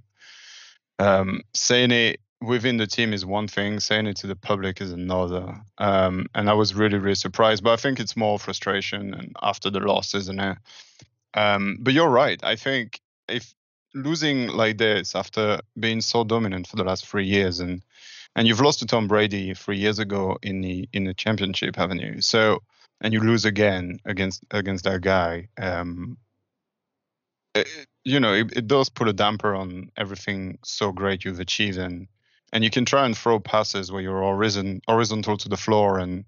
Um, 0.99 1.43
saying 1.53 1.91
it 1.91 2.21
within 2.41 2.79
the 2.79 2.87
team 2.87 3.13
is 3.13 3.27
one 3.27 3.49
thing, 3.49 3.81
saying 3.81 4.07
it 4.07 4.17
to 4.19 4.27
the 4.27 4.37
public 4.37 4.81
is 4.81 4.93
another. 4.93 5.61
Um, 5.77 6.27
and 6.35 6.49
I 6.49 6.55
was 6.55 6.75
really 6.75 6.99
really 6.99 7.17
surprised, 7.17 7.63
but 7.63 7.75
I 7.75 7.77
think 7.77 8.01
it's 8.01 8.17
more 8.17 8.39
frustration 8.39 9.13
and 9.13 9.37
after 9.43 9.69
the 9.69 9.81
loss, 9.81 10.15
isn't 10.15 10.41
it? 10.41 10.57
Um, 11.35 11.77
but 11.81 11.93
you're 11.93 12.09
right. 12.09 12.41
I 12.43 12.57
think 12.57 13.01
if 13.29 13.55
losing 13.95 14.49
like 14.49 14.79
this 14.79 15.15
after 15.15 15.61
being 15.79 16.01
so 16.01 16.25
dominant 16.25 16.67
for 16.67 16.77
the 16.77 16.85
last 16.85 17.07
three 17.07 17.27
years 17.27 17.61
and 17.61 17.83
and 18.37 18.49
you've 18.49 18.61
lost 18.61 18.81
to 18.81 18.87
Tom 18.87 19.09
Brady 19.09 19.55
three 19.55 19.79
years 19.79 19.99
ago 19.99 20.39
in 20.43 20.61
the 20.61 20.89
in 20.93 21.05
the 21.05 21.15
championship, 21.15 21.77
haven't 21.77 22.01
you? 22.01 22.21
So 22.21 22.63
and 23.01 23.13
you 23.13 23.21
lose 23.21 23.45
again 23.45 23.99
against 24.05 24.45
against 24.51 24.85
that 24.85 25.03
guy. 25.03 25.49
Um, 25.59 26.17
it, 27.55 27.69
you 28.05 28.21
know, 28.21 28.35
it, 28.35 28.57
it, 28.57 28.67
does 28.67 28.89
put 28.89 29.09
a 29.09 29.13
damper 29.13 29.55
on 29.55 29.91
everything 29.97 30.59
so 30.65 30.93
great 30.93 31.25
you've 31.25 31.41
achieved, 31.41 31.79
and 31.79 32.09
and 32.53 32.65
you 32.65 32.71
can 32.71 32.85
try 32.85 33.07
and 33.07 33.17
throw 33.17 33.39
passes 33.41 33.93
where 33.93 34.03
you're 34.03 34.21
horizon, 34.21 34.81
horizontal 34.89 35.37
to 35.39 35.49
the 35.49 35.57
floor, 35.57 35.99
and 35.99 36.25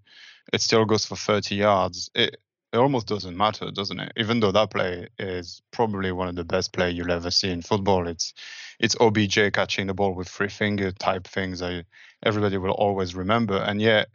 it 0.53 0.61
still 0.61 0.85
goes 0.85 1.05
for 1.05 1.17
30 1.17 1.57
yards. 1.57 2.11
It 2.15 2.37
it 2.77 2.81
almost 2.81 3.07
doesn't 3.07 3.37
matter, 3.37 3.71
doesn't 3.71 4.01
it? 4.01 4.13
Even 4.17 4.41
though 4.41 4.53
that 4.53 4.71
play 4.71 5.09
is 5.19 5.63
probably 5.71 6.13
one 6.13 6.29
of 6.29 6.37
the 6.37 6.45
best 6.45 6.73
play 6.73 6.91
you'll 6.91 7.11
ever 7.11 7.31
see 7.31 7.51
in 7.51 7.63
football. 7.63 8.07
It's 8.07 8.35
it's 8.79 8.97
OBJ 9.01 9.53
catching 9.55 9.87
the 9.87 9.95
ball 9.95 10.15
with 10.15 10.29
three 10.29 10.49
finger 10.49 10.93
type 10.93 11.27
things. 11.27 11.63
I 11.63 11.85
everybody 12.23 12.59
will 12.59 12.73
always 12.73 13.15
remember, 13.15 13.57
and 13.57 13.81
yet 13.81 14.09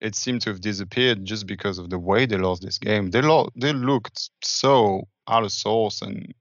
it 0.00 0.16
seemed 0.16 0.42
to 0.42 0.50
have 0.50 0.60
disappeared 0.60 1.24
just 1.24 1.46
because 1.46 1.78
of 1.78 1.88
the 1.88 1.98
way 1.98 2.26
they 2.26 2.36
lost 2.36 2.62
this 2.62 2.78
game. 2.78 3.10
They 3.10 3.22
lo- 3.22 3.50
they 3.54 3.72
looked 3.72 4.30
so 4.42 5.06
out 5.28 5.44
of 5.44 5.52
sorts 5.52 6.02
and 6.02 6.34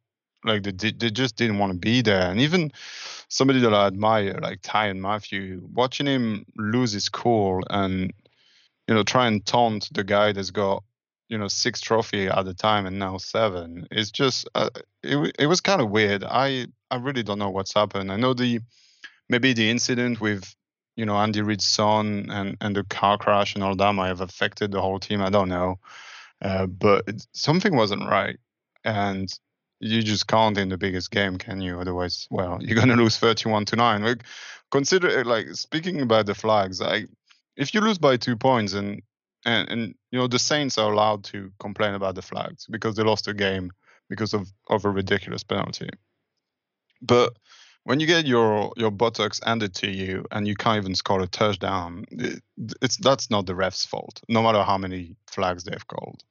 like 0.43 0.63
they 0.63 0.91
they 0.91 1.11
just 1.11 1.35
didn't 1.35 1.59
want 1.59 1.73
to 1.73 1.77
be 1.77 2.01
there. 2.01 2.31
And 2.31 2.39
even 2.39 2.71
somebody 3.27 3.59
that 3.59 3.75
I 3.75 3.85
admire, 3.85 4.39
like 4.41 4.61
Tyrann 4.61 4.99
Mathieu, 4.99 5.61
watching 5.71 6.07
him 6.07 6.45
lose 6.55 6.93
his 6.93 7.09
cool 7.09 7.61
and 7.69 8.11
you 8.87 8.95
know 8.95 9.03
try 9.03 9.27
and 9.27 9.45
taunt 9.45 9.89
the 9.93 10.03
guy 10.03 10.31
that's 10.31 10.49
got 10.49 10.83
you 11.29 11.37
know 11.37 11.47
six 11.47 11.79
trophy 11.79 12.27
at 12.27 12.43
the 12.43 12.53
time 12.53 12.85
and 12.85 12.99
now 12.99 13.17
seven. 13.17 13.87
It's 13.91 14.11
just 14.11 14.49
uh, 14.55 14.69
it, 15.03 15.35
it 15.39 15.45
was 15.45 15.61
kind 15.61 15.79
of 15.81 15.89
weird. 15.89 16.23
I 16.23 16.67
i 16.91 16.97
really 16.97 17.23
don't 17.23 17.39
know 17.39 17.51
what's 17.51 17.73
happened. 17.73 18.11
I 18.11 18.17
know 18.17 18.33
the 18.33 18.59
maybe 19.29 19.53
the 19.53 19.69
incident 19.69 20.19
with 20.19 20.53
you 20.95 21.05
know 21.05 21.15
andy 21.15 21.41
reid's 21.41 21.65
son 21.65 22.27
and 22.29 22.57
and 22.59 22.75
the 22.75 22.83
car 22.83 23.17
crash 23.17 23.55
and 23.55 23.63
all 23.63 23.75
that 23.75 23.93
might 23.93 24.07
have 24.07 24.21
affected 24.21 24.71
the 24.71 24.81
whole 24.81 24.99
team 24.99 25.21
i 25.21 25.29
don't 25.29 25.49
know. 25.49 25.79
Uh, 26.41 26.65
but 26.65 27.05
something 27.33 27.75
wasn't 27.75 28.01
right 28.09 28.37
and 28.83 29.29
you 29.81 30.01
just 30.01 30.27
can't 30.27 30.57
in 30.57 30.69
the 30.69 30.77
biggest 30.77 31.11
game 31.11 31.37
can 31.37 31.61
you? 31.61 31.79
Otherwise 31.79 32.27
well 32.31 32.57
you're 32.61 32.75
going 32.75 32.89
to 32.89 32.95
lose 32.95 33.17
31 33.17 33.65
to 33.65 33.75
9 33.75 34.03
like 34.03 34.23
consider 34.71 35.23
like 35.23 35.47
speaking 35.53 36.01
about 36.01 36.25
the 36.25 36.35
flags 36.35 36.81
like 36.81 37.07
if 37.55 37.73
you 37.73 37.81
lose 37.81 37.97
by 37.97 38.17
two 38.17 38.35
points 38.35 38.73
and 38.73 39.01
and 39.45 39.69
and 39.69 39.95
you 40.11 40.19
know 40.19 40.27
the 40.27 40.39
Saints 40.39 40.77
are 40.77 40.91
allowed 40.91 41.23
to 41.25 41.51
complain 41.59 41.93
about 41.93 42.15
the 42.15 42.21
flags 42.21 42.65
because 42.69 42.95
they 42.95 43.03
lost 43.03 43.27
a 43.27 43.33
game 43.33 43.71
because 44.09 44.33
of 44.33 44.51
of 44.69 44.85
a 44.85 44.89
ridiculous 44.89 45.43
penalty. 45.43 45.89
But 47.01 47.33
when 47.83 47.99
you 47.99 48.07
get 48.07 48.27
your 48.27 48.73
your 48.75 48.91
buttocks 48.91 49.39
handed 49.43 49.73
to 49.75 49.89
you 49.89 50.25
and 50.31 50.47
you 50.47 50.55
can't 50.55 50.77
even 50.77 50.95
score 50.95 51.21
a 51.21 51.27
touchdown, 51.27 52.05
it, 52.11 52.41
it's 52.81 52.97
that's 52.97 53.29
not 53.29 53.45
the 53.45 53.53
refs' 53.53 53.87
fault, 53.87 54.21
no 54.27 54.43
matter 54.43 54.63
how 54.63 54.77
many 54.77 55.15
flags 55.27 55.63
they've 55.63 55.87
called. 55.87 56.23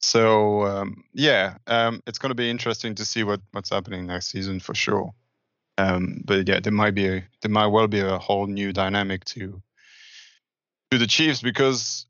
So 0.00 0.66
um, 0.66 1.04
yeah, 1.14 1.56
um, 1.66 2.02
it's 2.06 2.18
going 2.18 2.30
to 2.30 2.34
be 2.34 2.50
interesting 2.50 2.96
to 2.96 3.04
see 3.04 3.22
what 3.22 3.40
what's 3.52 3.70
happening 3.70 4.06
next 4.06 4.28
season 4.28 4.60
for 4.60 4.74
sure. 4.74 5.14
Um, 5.78 6.22
but 6.24 6.48
yeah, 6.48 6.60
there 6.60 6.72
might 6.72 6.94
be 6.94 7.06
a, 7.06 7.24
there 7.40 7.50
might 7.50 7.68
well 7.68 7.88
be 7.88 8.00
a 8.00 8.18
whole 8.18 8.46
new 8.46 8.72
dynamic 8.72 9.24
to 9.26 9.62
to 10.90 10.98
the 10.98 11.06
Chiefs 11.06 11.40
because 11.40 12.06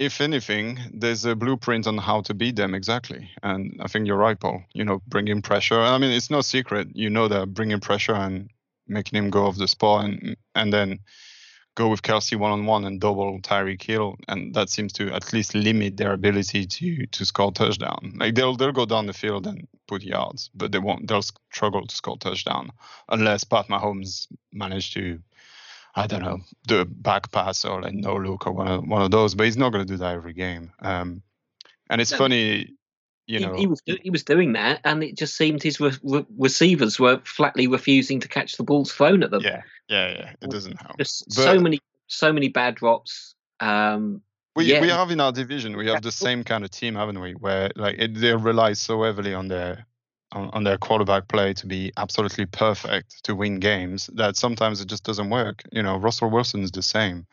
if 0.00 0.22
anything, 0.22 0.78
there's 0.94 1.26
a 1.26 1.36
blueprint 1.36 1.86
on 1.86 1.98
how 1.98 2.22
to 2.22 2.32
beat 2.32 2.56
them 2.56 2.74
exactly. 2.74 3.30
And 3.42 3.78
I 3.80 3.86
think 3.86 4.06
you're 4.06 4.16
right, 4.16 4.40
Paul. 4.40 4.64
You 4.72 4.82
know, 4.82 5.02
bringing 5.06 5.42
pressure. 5.42 5.78
I 5.78 5.98
mean, 5.98 6.10
it's 6.10 6.30
no 6.30 6.40
secret. 6.40 6.88
You 6.94 7.10
know 7.10 7.28
that 7.28 7.52
bringing 7.52 7.80
pressure 7.80 8.14
and 8.14 8.48
making 8.88 9.18
him 9.18 9.28
go 9.28 9.44
off 9.44 9.58
the 9.58 9.68
spot 9.68 10.06
and 10.06 10.36
and 10.54 10.72
then 10.72 11.00
go 11.76 11.88
with 11.88 12.02
Kelce 12.02 12.36
one 12.36 12.50
on 12.50 12.64
one 12.64 12.86
and 12.86 12.98
double 12.98 13.40
Tyreek 13.40 13.82
Hill, 13.82 14.16
and 14.26 14.54
that 14.54 14.70
seems 14.70 14.94
to 14.94 15.12
at 15.12 15.32
least 15.34 15.54
limit 15.54 15.98
their 15.98 16.14
ability 16.14 16.66
to 16.66 17.06
to 17.06 17.24
score 17.26 17.52
touchdown. 17.52 18.14
Like 18.16 18.34
they'll 18.34 18.56
they'll 18.56 18.72
go 18.72 18.86
down 18.86 19.04
the 19.06 19.12
field 19.12 19.46
and 19.46 19.68
put 19.86 20.02
yards, 20.02 20.50
but 20.54 20.72
they 20.72 20.78
won't. 20.78 21.08
They'll 21.08 21.22
struggle 21.52 21.86
to 21.86 21.94
score 21.94 22.16
touchdown 22.16 22.70
unless 23.10 23.44
Pat 23.44 23.68
Mahomes 23.68 24.28
managed 24.50 24.94
to. 24.94 25.20
I 25.94 26.06
don't 26.06 26.22
know, 26.22 26.40
do 26.66 26.80
a 26.80 26.84
back 26.84 27.32
pass 27.32 27.64
or 27.64 27.82
like 27.82 27.94
no 27.94 28.16
look 28.16 28.46
or 28.46 28.52
one 28.52 28.68
of 28.68 28.86
one 28.86 29.02
of 29.02 29.10
those, 29.10 29.34
but 29.34 29.44
he's 29.44 29.56
not 29.56 29.70
going 29.70 29.84
to 29.84 29.92
do 29.92 29.98
that 29.98 30.14
every 30.14 30.32
game. 30.32 30.72
Um, 30.80 31.22
and 31.88 32.00
it's 32.00 32.12
no. 32.12 32.18
funny, 32.18 32.74
you 33.26 33.40
know, 33.40 33.54
he, 33.54 33.62
he, 33.62 33.66
was 33.66 33.82
he 33.84 34.10
was 34.10 34.22
doing 34.22 34.52
that, 34.52 34.80
and 34.84 35.02
it 35.02 35.16
just 35.16 35.36
seemed 35.36 35.62
his 35.62 35.80
re- 35.80 35.92
re- 36.02 36.26
receivers 36.38 37.00
were 37.00 37.20
flatly 37.24 37.66
refusing 37.66 38.20
to 38.20 38.28
catch 38.28 38.56
the 38.56 38.62
balls 38.62 38.92
thrown 38.92 39.22
at 39.22 39.30
them. 39.30 39.42
Yeah, 39.42 39.62
yeah, 39.88 40.10
yeah. 40.10 40.32
It 40.40 40.50
doesn't 40.50 40.80
help. 40.80 40.98
But, 40.98 41.08
so 41.08 41.58
many, 41.58 41.80
so 42.06 42.32
many 42.32 42.48
bad 42.48 42.76
drops. 42.76 43.34
Um, 43.58 44.22
we 44.56 44.64
yeah. 44.64 44.80
we 44.80 44.88
have 44.88 45.10
in 45.10 45.20
our 45.20 45.32
division 45.32 45.76
we 45.76 45.86
have 45.88 46.02
the 46.02 46.12
same 46.12 46.44
kind 46.44 46.64
of 46.64 46.70
team, 46.70 46.94
haven't 46.94 47.20
we? 47.20 47.32
Where 47.32 47.70
like 47.76 47.96
it, 47.98 48.14
they 48.14 48.34
rely 48.34 48.72
so 48.74 49.02
heavily 49.02 49.34
on 49.34 49.48
their 49.48 49.86
on, 50.32 50.50
on, 50.52 50.64
their 50.64 50.78
quarterback 50.78 51.28
play 51.28 51.52
to 51.54 51.66
be 51.66 51.92
absolutely 51.96 52.46
perfect 52.46 53.24
to 53.24 53.34
win 53.34 53.58
games 53.58 54.08
that 54.14 54.36
sometimes 54.36 54.80
it 54.80 54.88
just 54.88 55.04
doesn't 55.04 55.30
work. 55.30 55.62
You 55.72 55.82
know, 55.82 55.96
Russell 55.96 56.30
Wilson's 56.30 56.70
the 56.70 56.82
same. 56.82 57.26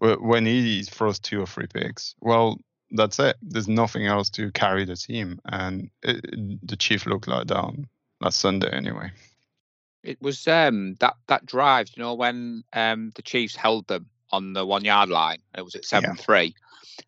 When 0.00 0.46
he 0.46 0.84
throws 0.84 1.18
two 1.18 1.40
or 1.40 1.46
three 1.46 1.66
picks, 1.66 2.14
well, 2.20 2.60
that's 2.92 3.18
it. 3.18 3.36
There's 3.42 3.68
nothing 3.68 4.06
else 4.06 4.30
to 4.30 4.50
carry 4.52 4.84
the 4.84 4.96
team, 4.96 5.40
and 5.46 5.90
it, 6.02 6.24
the 6.62 6.76
Chief 6.76 7.04
looked 7.04 7.28
like 7.28 7.48
down 7.48 7.86
last 8.20 8.40
Sunday 8.40 8.70
anyway. 8.70 9.10
It 10.04 10.20
was 10.22 10.46
um, 10.46 10.94
that 11.00 11.16
that 11.26 11.44
drive, 11.44 11.88
you 11.96 12.02
know, 12.02 12.14
when 12.14 12.62
um, 12.72 13.12
the 13.16 13.22
Chiefs 13.22 13.56
held 13.56 13.88
them 13.88 14.06
on 14.30 14.52
the 14.52 14.64
one 14.64 14.84
yard 14.84 15.08
line. 15.08 15.38
It 15.56 15.64
was 15.64 15.74
at 15.74 15.84
seven 15.84 16.10
yeah. 16.10 16.22
three. 16.22 16.54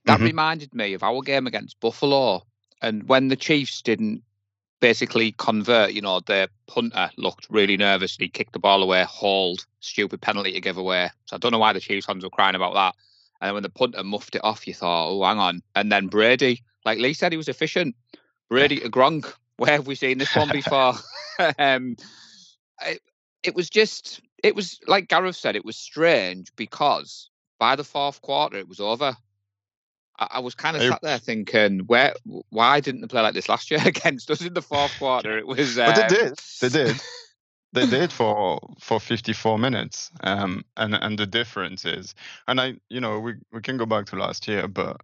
That 0.07 0.17
mm-hmm. 0.17 0.25
reminded 0.25 0.75
me 0.75 0.95
of 0.95 1.03
our 1.03 1.21
game 1.23 1.47
against 1.47 1.81
Buffalo, 1.81 2.45
and 2.83 3.09
when 3.09 3.29
the 3.29 3.37
Chiefs 3.37 3.83
didn't 3.83 4.23
basically 4.81 5.33
convert, 5.33 5.93
you 5.93 6.01
know, 6.01 6.21
the 6.21 6.49
punter 6.67 7.11
looked 7.17 7.47
really 7.51 7.77
nervous. 7.77 8.17
He 8.17 8.29
kicked 8.29 8.53
the 8.53 8.59
ball 8.59 8.83
away, 8.83 9.05
hauled, 9.05 9.67
stupid 9.81 10.21
penalty 10.21 10.53
to 10.53 10.61
give 10.61 10.79
away. 10.79 11.11
So 11.27 11.37
I 11.37 11.39
don't 11.39 11.53
know 11.53 11.59
why 11.59 11.73
the 11.73 11.81
Chiefs 11.81 12.07
fans 12.07 12.25
were 12.25 12.31
crying 12.31 12.57
about 12.57 12.75
that. 12.75 12.95
And 13.41 13.49
then 13.49 13.55
when 13.55 13.63
the 13.63 13.71
punter 13.71 14.03
muffed 14.03 14.35
it 14.35 14.45
off, 14.45 14.67
you 14.67 14.75
thought, 14.75 15.09
oh, 15.09 15.23
hang 15.23 15.39
on. 15.39 15.63
And 15.75 15.93
then 15.93 16.09
Brady, 16.09 16.63
like 16.85 16.99
Lee 16.99 17.15
said, 17.15 17.33
he 17.33 17.39
was 17.39 17.49
efficient. 17.49 17.95
Brady 18.49 18.81
to 18.81 18.91
Gronk. 18.91 19.33
Where 19.57 19.73
have 19.73 19.87
we 19.87 19.95
seen 19.95 20.19
this 20.19 20.35
one 20.35 20.49
before? 20.53 20.95
um, 21.59 21.97
it, 22.85 23.01
it 23.43 23.55
was 23.55 23.71
just, 23.71 24.21
it 24.43 24.55
was 24.55 24.81
like 24.87 25.09
Gareth 25.09 25.37
said, 25.37 25.57
it 25.57 25.65
was 25.65 25.77
strange 25.77 26.49
because 26.57 27.31
by 27.59 27.77
the 27.77 27.85
fourth 27.85 28.21
quarter, 28.23 28.57
it 28.57 28.69
was 28.69 28.81
over. 28.81 29.17
I, 30.21 30.29
I 30.33 30.39
was 30.41 30.55
kind 30.55 30.77
of 30.77 30.83
sat 30.83 31.03
there 31.03 31.19
thinking, 31.19 31.81
where, 31.81 32.15
why 32.51 32.81
didn't 32.81 33.01
they 33.01 33.07
play 33.07 33.23
like 33.23 33.35
this 33.35 33.49
last 33.49 33.71
year 33.71 33.81
against 33.85 34.31
us 34.31 34.43
in 34.43 34.55
the 34.55 34.63
fourth 34.63 34.93
quarter? 34.99 35.37
It 35.39 35.47
was. 35.47 35.79
Uh, 35.79 35.87
but 35.87 36.09
they 36.09 36.17
did. 36.17 36.39
They 36.61 36.69
did. 36.85 37.01
they 37.73 37.87
did 37.87 38.13
for 38.13 38.59
for 38.81 38.99
54 38.99 39.57
minutes 39.59 40.11
um 40.25 40.65
and 40.77 40.93
and 40.93 41.17
the 41.17 41.27
difference 41.27 41.85
is 41.85 42.17
and 42.49 42.61
i 42.61 42.75
you 42.89 43.01
know 43.01 43.21
we 43.21 43.35
we 43.53 43.61
can 43.61 43.77
go 43.77 43.87
back 43.87 44.07
to 44.07 44.17
last 44.17 44.49
year 44.49 44.67
but 44.67 45.01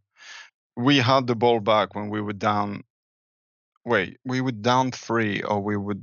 we 0.76 0.98
had 0.98 1.28
the 1.28 1.36
ball 1.36 1.60
back 1.60 1.94
when 1.94 2.08
we 2.10 2.20
were 2.20 2.32
down 2.32 2.82
wait 3.84 4.18
we 4.24 4.40
were 4.40 4.50
down 4.50 4.90
three 4.90 5.42
or 5.42 5.60
we 5.60 5.76
were 5.76 5.94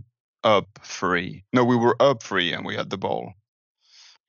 up 0.46 0.68
three 0.84 1.44
no 1.52 1.66
we 1.66 1.76
were 1.76 2.02
up 2.02 2.24
three 2.24 2.54
and 2.54 2.66
we 2.66 2.76
had 2.78 2.90
the 2.90 2.98
ball 2.98 3.34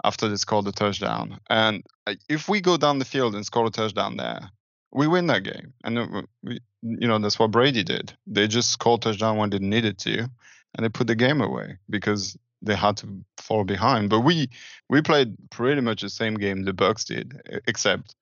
after 0.03 0.29
they 0.29 0.37
scored 0.37 0.65
the 0.65 0.73
touchdown 0.73 1.39
and 1.51 1.85
uh, 2.09 2.15
if 2.29 2.49
we 2.49 2.61
go 2.61 2.77
down 2.77 2.99
the 2.99 3.05
field 3.05 3.37
and 3.37 3.47
score 3.47 3.67
a 3.67 3.71
touchdown 3.71 4.17
there 4.17 4.51
we 4.95 5.07
win 5.07 5.27
that 5.27 5.43
game 5.43 5.73
and 5.85 5.99
uh, 5.99 6.23
we, 6.43 6.61
you 6.83 7.09
know 7.09 7.19
that's 7.19 7.39
what 7.39 7.51
brady 7.51 7.83
did 7.83 8.13
they 8.27 8.47
just 8.47 8.71
scored 8.71 9.03
touchdown 9.03 9.37
when 9.37 9.51
they 9.51 9.59
needed 9.59 9.99
to 9.99 10.29
and 10.75 10.85
they 10.85 10.89
put 10.89 11.07
the 11.07 11.15
game 11.15 11.41
away 11.41 11.77
because 11.89 12.37
they 12.65 12.75
had 12.75 12.97
to 12.99 13.25
fall 13.39 13.65
behind. 13.65 14.11
But 14.11 14.21
we 14.21 14.49
we 14.89 15.03
played 15.03 15.37
pretty 15.51 15.81
much 15.81 16.03
the 16.03 16.09
same 16.09 16.35
game 16.35 16.63
the 16.63 16.73
Bucks 16.73 17.05
did, 17.05 17.41
except 17.67 18.15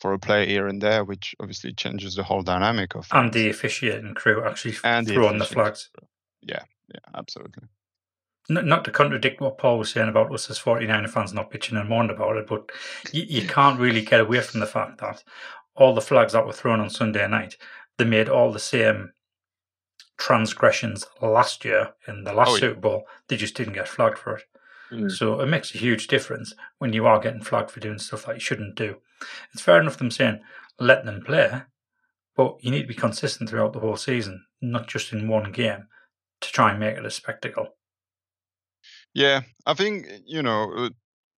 for 0.00 0.12
a 0.12 0.18
play 0.18 0.46
here 0.46 0.68
and 0.68 0.82
there, 0.82 1.04
which 1.04 1.34
obviously 1.40 1.72
changes 1.72 2.14
the 2.14 2.22
whole 2.22 2.42
dynamic 2.42 2.94
of. 2.94 3.08
And 3.12 3.32
the 3.32 3.48
officiating 3.48 4.14
crew 4.14 4.44
actually 4.44 4.76
and 4.84 5.06
threw 5.06 5.26
on 5.26 5.38
the 5.38 5.44
flags. 5.44 5.90
Yeah, 6.42 6.62
yeah, 6.92 7.00
absolutely. 7.14 7.64
Not 8.48 8.84
to 8.84 8.92
contradict 8.92 9.40
what 9.40 9.58
Paul 9.58 9.78
was 9.78 9.90
saying 9.90 10.08
about 10.08 10.32
us 10.32 10.48
as 10.48 10.58
49er 10.60 11.10
fans 11.10 11.32
not 11.32 11.50
pitching 11.50 11.76
and 11.76 11.88
moaning 11.88 12.14
about 12.14 12.36
it, 12.36 12.46
but 12.46 12.70
you, 13.10 13.24
you 13.28 13.48
can't 13.48 13.80
really 13.80 14.02
get 14.02 14.20
away 14.20 14.40
from 14.40 14.60
the 14.60 14.66
fact 14.66 14.98
that 15.00 15.24
all 15.76 15.94
the 15.94 16.00
flags 16.00 16.32
that 16.32 16.46
were 16.46 16.52
thrown 16.52 16.80
on 16.80 16.90
Sunday 16.90 17.26
night, 17.28 17.56
they 17.98 18.04
made 18.04 18.28
all 18.28 18.52
the 18.52 18.58
same 18.58 19.12
transgressions 20.18 21.06
last 21.20 21.64
year 21.64 21.92
in 22.08 22.24
the 22.24 22.32
last 22.32 22.50
oh, 22.50 22.54
yeah. 22.54 22.60
Super 22.60 22.80
Bowl. 22.80 23.06
They 23.28 23.36
just 23.36 23.54
didn't 23.54 23.74
get 23.74 23.88
flagged 23.88 24.18
for 24.18 24.36
it. 24.36 24.44
Mm. 24.90 25.10
So 25.10 25.40
it 25.40 25.46
makes 25.46 25.74
a 25.74 25.78
huge 25.78 26.06
difference 26.06 26.54
when 26.78 26.92
you 26.92 27.06
are 27.06 27.18
getting 27.18 27.42
flagged 27.42 27.70
for 27.70 27.80
doing 27.80 27.98
stuff 27.98 28.26
that 28.26 28.34
you 28.34 28.40
shouldn't 28.40 28.76
do. 28.76 28.96
It's 29.52 29.62
fair 29.62 29.80
enough 29.80 29.98
them 29.98 30.10
saying 30.10 30.40
let 30.78 31.04
them 31.04 31.22
play, 31.24 31.62
but 32.36 32.56
you 32.60 32.70
need 32.70 32.82
to 32.82 32.88
be 32.88 32.94
consistent 32.94 33.48
throughout 33.48 33.72
the 33.72 33.80
whole 33.80 33.96
season, 33.96 34.44
not 34.60 34.86
just 34.86 35.12
in 35.12 35.28
one 35.28 35.52
game, 35.52 35.88
to 36.40 36.52
try 36.52 36.70
and 36.70 36.80
make 36.80 36.96
it 36.96 37.06
a 37.06 37.10
spectacle. 37.10 37.68
Yeah, 39.14 39.40
I 39.64 39.74
think 39.74 40.06
you 40.26 40.42
know, 40.42 40.90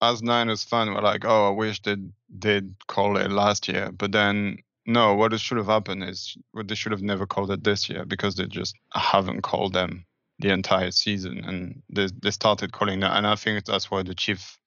as 0.03 0.23
Niners 0.23 0.65
fan, 0.65 0.93
we're 0.93 1.01
like, 1.01 1.25
oh, 1.25 1.49
I 1.49 1.51
wish 1.51 1.81
they 1.83 1.97
did 2.37 2.75
call 2.87 3.17
it 3.17 3.31
last 3.31 3.69
year, 3.69 3.91
but 3.93 4.13
then 4.13 4.59
no, 4.87 5.15
what 5.15 5.35
it 5.35 5.41
should 5.41 5.59
have 5.59 5.67
happened 5.67 6.03
is 6.03 6.37
what 6.53 6.67
they 6.67 6.75
should 6.75 6.93
have 6.93 7.03
never 7.03 7.27
called 7.27 7.51
it 7.51 7.63
this 7.63 7.91
year 7.91 8.07
because 8.07 8.37
they 8.37 8.47
just 8.47 8.75
haven't 8.95 9.43
called 9.43 9.75
them 9.75 10.07
the 10.39 10.49
entire 10.49 10.91
season, 10.91 11.45
and 11.45 11.83
they 11.91 12.09
they 12.23 12.31
started 12.31 12.73
calling 12.73 13.01
that, 13.01 13.17
and 13.17 13.27
I 13.27 13.35
think 13.35 13.65
that's 13.65 13.91
where 13.91 14.03
the 14.03 14.15
chief 14.15 14.59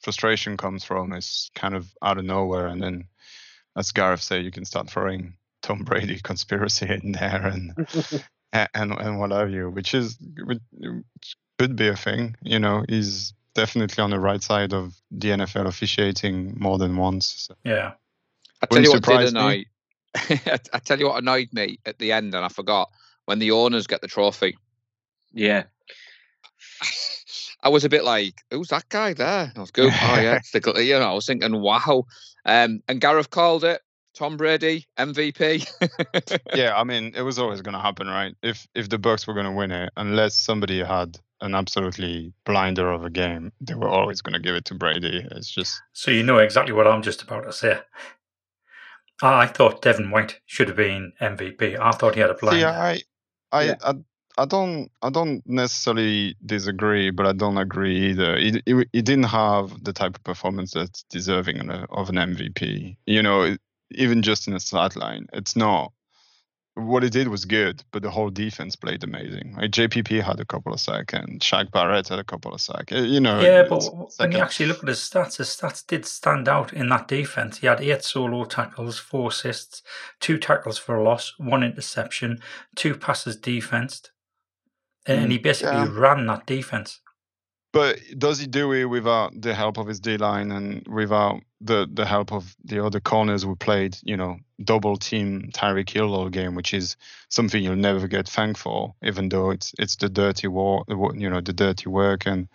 frustration 0.00 0.56
comes 0.56 0.82
from. 0.82 1.12
Is 1.12 1.50
kind 1.54 1.74
of 1.74 1.86
out 2.02 2.18
of 2.18 2.24
nowhere, 2.24 2.66
and 2.66 2.82
then 2.82 3.04
as 3.76 3.92
Gareth 3.92 4.22
said, 4.22 4.44
you 4.44 4.50
can 4.50 4.64
start 4.64 4.90
throwing 4.90 5.34
Tom 5.62 5.78
Brady 5.84 6.20
conspiracy 6.20 6.88
in 6.88 7.12
there 7.12 7.46
and 7.46 7.74
and 8.52 8.92
and 8.92 9.20
what 9.20 9.30
have 9.30 9.50
you, 9.50 9.70
which 9.70 9.94
is 9.94 10.18
which 10.44 10.60
could 11.58 11.76
be 11.76 11.88
a 11.88 11.96
thing. 11.96 12.36
You 12.42 12.58
know, 12.58 12.84
he's 12.88 13.34
definitely 13.54 14.02
on 14.02 14.10
the 14.10 14.20
right 14.20 14.42
side 14.42 14.72
of 14.72 14.94
the 15.10 15.28
NFL 15.28 15.66
officiating 15.66 16.54
more 16.58 16.78
than 16.78 16.96
once. 16.96 17.46
So. 17.48 17.54
Yeah. 17.64 17.92
I 18.62 18.66
tell 18.66 18.82
you 18.82 18.90
what 18.90 19.02
did 19.02 19.28
annoy. 19.28 19.64
I 20.14 20.78
tell 20.84 20.98
you 20.98 21.06
what 21.06 21.18
annoyed 21.18 21.48
me 21.52 21.78
at 21.86 21.98
the 21.98 22.12
end, 22.12 22.34
and 22.34 22.44
I 22.44 22.48
forgot 22.48 22.90
when 23.26 23.38
the 23.38 23.50
owners 23.50 23.86
get 23.86 24.00
the 24.00 24.08
trophy. 24.08 24.56
Yeah. 25.32 25.64
I 27.62 27.68
was 27.68 27.84
a 27.84 27.88
bit 27.88 28.04
like, 28.04 28.34
"Who's 28.50 28.68
that 28.68 28.88
guy 28.90 29.14
there?" 29.14 29.52
I 29.54 29.60
was 29.60 29.70
good. 29.70 29.92
oh 29.92 30.20
yeah, 30.20 30.40
the, 30.52 30.84
you 30.84 30.98
know, 30.98 31.10
I 31.10 31.14
was 31.14 31.26
thinking, 31.26 31.60
"Wow." 31.60 32.04
Um, 32.44 32.80
and 32.88 33.00
Gareth 33.00 33.30
called 33.30 33.64
it 33.64 33.80
Tom 34.14 34.36
Brady 34.36 34.86
MVP. 34.98 35.66
yeah, 36.54 36.76
I 36.76 36.84
mean, 36.84 37.12
it 37.16 37.22
was 37.22 37.38
always 37.38 37.62
going 37.62 37.74
to 37.74 37.80
happen, 37.80 38.06
right? 38.06 38.34
If 38.42 38.66
if 38.74 38.88
the 38.88 38.98
Bucks 38.98 39.26
were 39.26 39.34
going 39.34 39.46
to 39.46 39.52
win 39.52 39.70
it, 39.70 39.92
unless 39.96 40.34
somebody 40.36 40.82
had 40.82 41.18
an 41.44 41.54
absolutely 41.54 42.32
blinder 42.44 42.90
of 42.90 43.04
a 43.04 43.10
game, 43.10 43.52
they 43.60 43.74
were 43.74 43.88
always 43.88 44.20
going 44.20 44.32
to 44.32 44.40
give 44.40 44.54
it 44.54 44.64
to 44.66 44.74
Brady. 44.74 45.26
It's 45.30 45.50
just 45.50 45.80
so 45.92 46.10
you 46.10 46.22
know 46.22 46.38
exactly 46.38 46.72
what 46.72 46.86
I'm 46.86 47.02
just 47.02 47.22
about 47.22 47.44
to 47.44 47.52
say. 47.52 47.78
I 49.22 49.46
thought 49.46 49.82
Devin 49.82 50.10
White 50.10 50.40
should 50.46 50.68
have 50.68 50.76
been 50.76 51.12
MVP. 51.20 51.78
I 51.78 51.92
thought 51.92 52.14
he 52.14 52.20
had 52.20 52.30
a 52.30 52.34
blind. 52.34 52.60
Yeah, 52.60 52.70
I, 52.70 53.00
I, 53.52 53.62
yeah. 53.62 53.74
I, 53.82 53.94
I 54.36 54.44
don't, 54.46 54.90
I 55.02 55.10
don't 55.10 55.42
necessarily 55.46 56.34
disagree, 56.44 57.10
but 57.10 57.26
I 57.26 57.32
don't 57.32 57.58
agree 57.58 58.10
either. 58.10 58.36
He, 58.36 58.60
he, 58.66 58.84
he 58.92 59.02
didn't 59.02 59.24
have 59.24 59.84
the 59.84 59.92
type 59.92 60.16
of 60.16 60.24
performance 60.24 60.72
that's 60.72 61.04
deserving 61.04 61.70
of 61.70 62.08
an 62.08 62.16
MVP. 62.16 62.96
You 63.06 63.22
know, 63.22 63.56
even 63.92 64.22
just 64.22 64.48
in 64.48 64.54
a 64.54 64.60
stat 64.60 64.96
line, 64.96 65.28
it's 65.32 65.54
not. 65.54 65.92
What 66.76 67.04
he 67.04 67.08
did 67.08 67.28
was 67.28 67.44
good, 67.44 67.84
but 67.92 68.02
the 68.02 68.10
whole 68.10 68.30
defense 68.30 68.74
played 68.74 69.04
amazing. 69.04 69.54
Like 69.56 69.70
JPP 69.70 70.22
had 70.22 70.40
a 70.40 70.44
couple 70.44 70.72
of 70.72 70.80
sacks, 70.80 71.14
and 71.14 71.40
Shaq 71.40 71.70
Barrett 71.70 72.08
had 72.08 72.18
a 72.18 72.24
couple 72.24 72.52
of 72.52 72.60
sacks. 72.60 72.92
Uh, 72.92 72.98
you 72.98 73.20
know, 73.20 73.40
yeah, 73.40 73.62
but 73.62 73.84
when 74.16 74.32
you 74.32 74.38
actually 74.38 74.66
look 74.66 74.82
at 74.82 74.88
his 74.88 74.98
stats, 74.98 75.36
his 75.36 75.48
stats 75.48 75.86
did 75.86 76.04
stand 76.04 76.48
out 76.48 76.72
in 76.72 76.88
that 76.88 77.06
defense. 77.06 77.58
He 77.58 77.68
had 77.68 77.80
eight 77.80 78.02
solo 78.02 78.44
tackles, 78.44 78.98
four 78.98 79.28
assists, 79.28 79.82
two 80.18 80.36
tackles 80.36 80.76
for 80.76 80.96
a 80.96 81.02
loss, 81.02 81.34
one 81.38 81.62
interception, 81.62 82.40
two 82.74 82.94
passes 82.96 83.36
defensed, 83.36 84.10
and, 85.06 85.26
hmm, 85.26 85.30
he 85.30 85.38
basically 85.38 85.76
yeah. 85.76 85.88
ran 85.92 86.26
that 86.26 86.44
defense. 86.46 87.00
But 87.72 87.98
does 88.18 88.38
he 88.38 88.46
do 88.46 88.72
it 88.72 88.84
without 88.84 89.32
the 89.40 89.54
help 89.54 89.78
of 89.78 89.86
his 89.86 89.98
D 89.98 90.16
line 90.16 90.52
and 90.52 90.86
without 90.88 91.40
the, 91.64 91.88
the 91.92 92.04
help 92.04 92.32
of 92.32 92.54
the 92.64 92.84
other 92.84 93.00
corners 93.00 93.42
who 93.42 93.56
played, 93.56 93.96
you 94.02 94.16
know, 94.16 94.38
double 94.62 94.96
team 94.96 95.50
Tyreek 95.52 95.90
Hill 95.90 96.14
all 96.14 96.28
game, 96.28 96.54
which 96.54 96.74
is 96.74 96.96
something 97.28 97.62
you'll 97.62 97.76
never 97.76 98.06
get 98.06 98.28
thanked 98.28 98.60
for, 98.60 98.94
even 99.02 99.28
though 99.28 99.50
it's 99.50 99.74
it's 99.78 99.96
the 99.96 100.08
dirty 100.08 100.46
war, 100.46 100.84
you 100.88 101.28
know, 101.28 101.40
the 101.40 101.52
dirty 101.52 101.88
work 101.88 102.26
and 102.26 102.48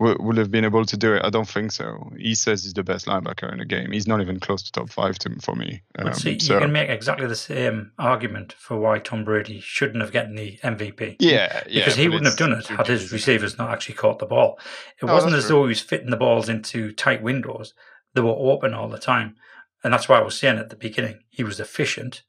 would 0.00 0.36
have 0.36 0.50
been 0.50 0.64
able 0.64 0.84
to 0.84 0.96
do 0.96 1.14
it? 1.14 1.24
I 1.24 1.30
don't 1.30 1.48
think 1.48 1.70
so. 1.70 2.10
He 2.18 2.34
says 2.34 2.64
he's 2.64 2.74
the 2.74 2.82
best 2.82 3.06
linebacker 3.06 3.50
in 3.50 3.58
the 3.58 3.64
game. 3.64 3.92
He's 3.92 4.08
not 4.08 4.20
even 4.20 4.40
close 4.40 4.62
to 4.64 4.72
top 4.72 4.90
five 4.90 5.18
to, 5.20 5.36
for 5.40 5.54
me. 5.54 5.82
Um, 5.98 6.12
see, 6.12 6.38
so. 6.38 6.54
you 6.54 6.60
can 6.60 6.72
make 6.72 6.88
exactly 6.88 7.26
the 7.26 7.36
same 7.36 7.92
argument 7.98 8.54
for 8.54 8.78
why 8.78 8.98
Tom 8.98 9.24
Brady 9.24 9.60
shouldn't 9.60 10.02
have 10.02 10.12
gotten 10.12 10.34
the 10.34 10.58
MVP. 10.64 11.16
Yeah, 11.20 11.62
yeah. 11.68 11.80
Because 11.80 11.94
he 11.94 12.08
wouldn't 12.08 12.26
have 12.26 12.36
done 12.36 12.52
it 12.52 12.66
had 12.66 12.86
his 12.86 13.12
receivers 13.12 13.56
not 13.56 13.70
actually 13.70 13.94
caught 13.94 14.18
the 14.18 14.26
ball. 14.26 14.58
It 15.00 15.04
oh, 15.04 15.12
wasn't 15.12 15.34
as 15.34 15.46
true. 15.46 15.56
though 15.56 15.62
he 15.62 15.68
was 15.68 15.80
fitting 15.80 16.10
the 16.10 16.16
balls 16.16 16.48
into 16.48 16.92
tight 16.92 17.22
windows. 17.22 17.72
They 18.14 18.20
were 18.20 18.30
open 18.30 18.74
all 18.74 18.88
the 18.88 18.98
time. 18.98 19.36
And 19.82 19.92
that's 19.92 20.08
why 20.08 20.18
I 20.18 20.22
was 20.22 20.38
saying 20.38 20.58
at 20.58 20.70
the 20.70 20.76
beginning, 20.76 21.20
he 21.28 21.44
was 21.44 21.60
efficient. 21.60 22.22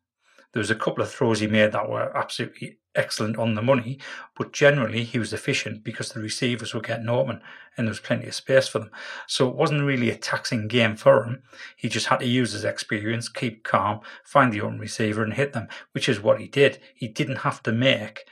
There 0.52 0.60
was 0.60 0.72
a 0.72 0.76
couple 0.76 1.04
of 1.04 1.12
throws 1.12 1.40
he 1.40 1.48
made 1.48 1.72
that 1.72 1.90
were 1.90 2.16
absolutely 2.16 2.80
excellent 2.96 3.38
on 3.38 3.56
the 3.56 3.62
money, 3.62 4.00
but 4.38 4.54
generally 4.54 5.04
he 5.04 5.20
was 5.20 5.34
efficient 5.34 5.84
because 5.84 6.10
the 6.10 6.22
receivers 6.22 6.74
were 6.74 6.82
getting 6.82 7.10
open 7.10 7.42
and 7.78 7.86
there 7.86 7.92
was 7.92 8.00
plenty 8.00 8.28
of 8.28 8.36
space 8.36 8.68
for 8.68 8.80
them. 8.80 8.92
So 9.28 9.50
it 9.50 9.56
wasn't 9.56 9.84
really 9.84 10.10
a 10.10 10.16
taxing 10.16 10.68
game 10.68 10.96
for 10.96 11.26
him. 11.26 11.44
He 11.76 11.90
just 11.90 12.08
had 12.08 12.20
to 12.22 12.26
use 12.26 12.54
his 12.54 12.64
experience, 12.64 13.28
keep 13.28 13.64
calm, 13.64 14.00
find 14.24 14.52
the 14.52 14.62
open 14.62 14.80
receiver 14.80 15.24
and 15.24 15.34
hit 15.34 15.54
them, 15.54 15.68
which 15.92 16.08
is 16.08 16.22
what 16.22 16.40
he 16.40 16.48
did. 16.48 16.80
He 16.94 17.08
didn't 17.08 17.40
have 17.40 17.62
to 17.64 17.72
make 17.72 18.26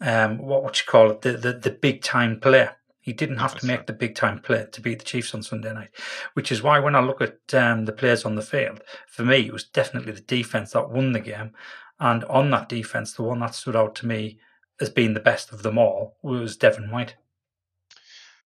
um, 0.00 0.38
what 0.38 0.78
you 0.78 0.84
call 0.86 1.10
it, 1.10 1.22
the, 1.22 1.32
the, 1.32 1.52
the 1.54 1.70
big 1.70 2.02
time 2.02 2.40
play. 2.40 2.68
He 3.08 3.14
didn't 3.14 3.38
have 3.38 3.58
to 3.60 3.66
make 3.66 3.86
the 3.86 3.94
big 3.94 4.14
time 4.14 4.38
play 4.38 4.66
to 4.70 4.80
beat 4.82 4.98
the 4.98 5.04
Chiefs 5.06 5.34
on 5.34 5.42
Sunday 5.42 5.72
night, 5.72 5.88
which 6.34 6.52
is 6.52 6.62
why 6.62 6.78
when 6.78 6.94
I 6.94 7.00
look 7.00 7.22
at 7.22 7.54
um, 7.54 7.86
the 7.86 7.92
players 7.92 8.26
on 8.26 8.34
the 8.34 8.42
field, 8.42 8.82
for 9.06 9.24
me, 9.24 9.46
it 9.46 9.52
was 9.54 9.64
definitely 9.64 10.12
the 10.12 10.20
defense 10.20 10.72
that 10.72 10.90
won 10.90 11.12
the 11.12 11.20
game. 11.20 11.52
And 11.98 12.22
on 12.24 12.50
that 12.50 12.68
defense, 12.68 13.14
the 13.14 13.22
one 13.22 13.38
that 13.38 13.54
stood 13.54 13.74
out 13.74 13.94
to 13.94 14.06
me 14.06 14.40
as 14.78 14.90
being 14.90 15.14
the 15.14 15.20
best 15.20 15.54
of 15.54 15.62
them 15.62 15.78
all 15.78 16.18
was 16.22 16.58
Devin 16.58 16.90
White. 16.90 17.14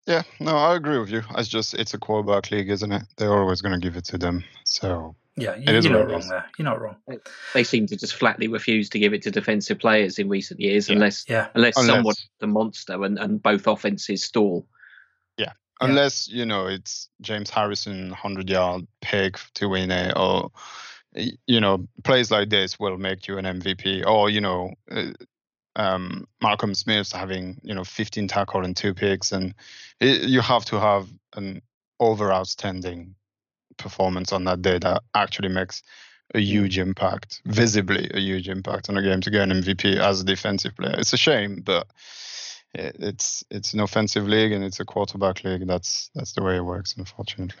Yeah, 0.05 0.23
no, 0.41 0.57
I 0.57 0.75
agree 0.75 0.99
with 0.99 1.09
you. 1.09 1.23
It's 1.37 1.47
just 1.47 1.73
it's 1.73 1.93
a 1.93 1.97
quarterback 1.97 2.51
league, 2.51 2.69
isn't 2.69 2.91
it? 2.91 3.03
They're 3.15 3.39
always 3.39 3.61
going 3.61 3.79
to 3.79 3.87
give 3.87 3.95
it 3.95 4.03
to 4.07 4.17
them. 4.17 4.43
So 4.65 5.15
yeah, 5.41 5.55
you, 5.55 5.81
you're 5.81 5.91
not 5.91 6.09
wrong 6.09 6.27
there. 6.27 6.45
You're 6.57 6.65
not 6.65 6.81
wrong. 6.81 6.97
They 7.53 7.63
seem 7.63 7.87
to 7.87 7.97
just 7.97 8.15
flatly 8.15 8.47
refuse 8.47 8.89
to 8.89 8.99
give 8.99 9.13
it 9.13 9.23
to 9.23 9.31
defensive 9.31 9.79
players 9.79 10.19
in 10.19 10.29
recent 10.29 10.59
years, 10.59 10.89
yeah. 10.89 10.95
unless 10.95 11.25
yeah. 11.27 11.47
unless, 11.53 11.77
unless 11.77 11.95
someone's 11.95 12.29
the 12.39 12.47
monster 12.47 13.03
and, 13.03 13.17
and 13.17 13.41
both 13.41 13.67
offenses 13.67 14.23
stall. 14.23 14.67
Yeah, 15.37 15.53
unless 15.81 16.27
you 16.27 16.45
know 16.45 16.67
it's 16.67 17.09
James 17.21 17.49
Harrison 17.49 18.11
hundred 18.11 18.49
yard 18.49 18.87
pick 19.01 19.37
to 19.55 19.69
win 19.69 19.91
it, 19.91 20.13
or 20.15 20.51
you 21.13 21.59
know 21.59 21.87
plays 22.03 22.31
like 22.31 22.49
this 22.49 22.79
will 22.79 22.97
make 22.97 23.27
you 23.27 23.37
an 23.37 23.45
MVP, 23.45 24.05
or 24.05 24.29
you 24.29 24.41
know. 24.41 24.73
Uh, 24.89 25.11
um, 25.75 26.27
Malcolm 26.41 26.73
Smith 26.73 27.11
having 27.13 27.61
you 27.63 27.73
know 27.73 27.85
15 27.85 28.27
tackle 28.27 28.65
and 28.65 28.75
two 28.75 28.93
picks, 28.93 29.31
and 29.31 29.53
it, 30.01 30.23
you 30.23 30.41
have 30.41 30.65
to 30.65 30.79
have 30.79 31.07
an 31.35 31.61
over 31.99 32.33
outstanding 32.33 33.15
performance 33.79 34.31
on 34.31 34.43
that 34.43 34.61
day 34.61 34.77
that 34.79 35.01
actually 35.15 35.49
makes 35.49 35.81
a 36.35 36.39
huge 36.39 36.77
impact, 36.77 37.41
visibly 37.45 38.09
a 38.13 38.19
huge 38.19 38.47
impact 38.47 38.89
on 38.89 38.97
a 38.97 39.01
game 39.01 39.21
to 39.21 39.31
get 39.31 39.49
an 39.49 39.61
MVP 39.61 39.97
as 39.97 40.21
a 40.21 40.25
defensive 40.25 40.75
player. 40.75 40.95
It's 40.97 41.13
a 41.13 41.17
shame, 41.17 41.61
but 41.65 41.87
it's 42.73 43.43
it's 43.49 43.73
an 43.73 43.79
offensive 43.79 44.27
league 44.27 44.51
and 44.51 44.63
it's 44.63 44.79
a 44.79 44.85
quarterback 44.85 45.43
league. 45.43 45.65
That's 45.67 46.11
that's 46.13 46.33
the 46.33 46.43
way 46.43 46.57
it 46.57 46.65
works, 46.65 46.95
unfortunately. 46.97 47.59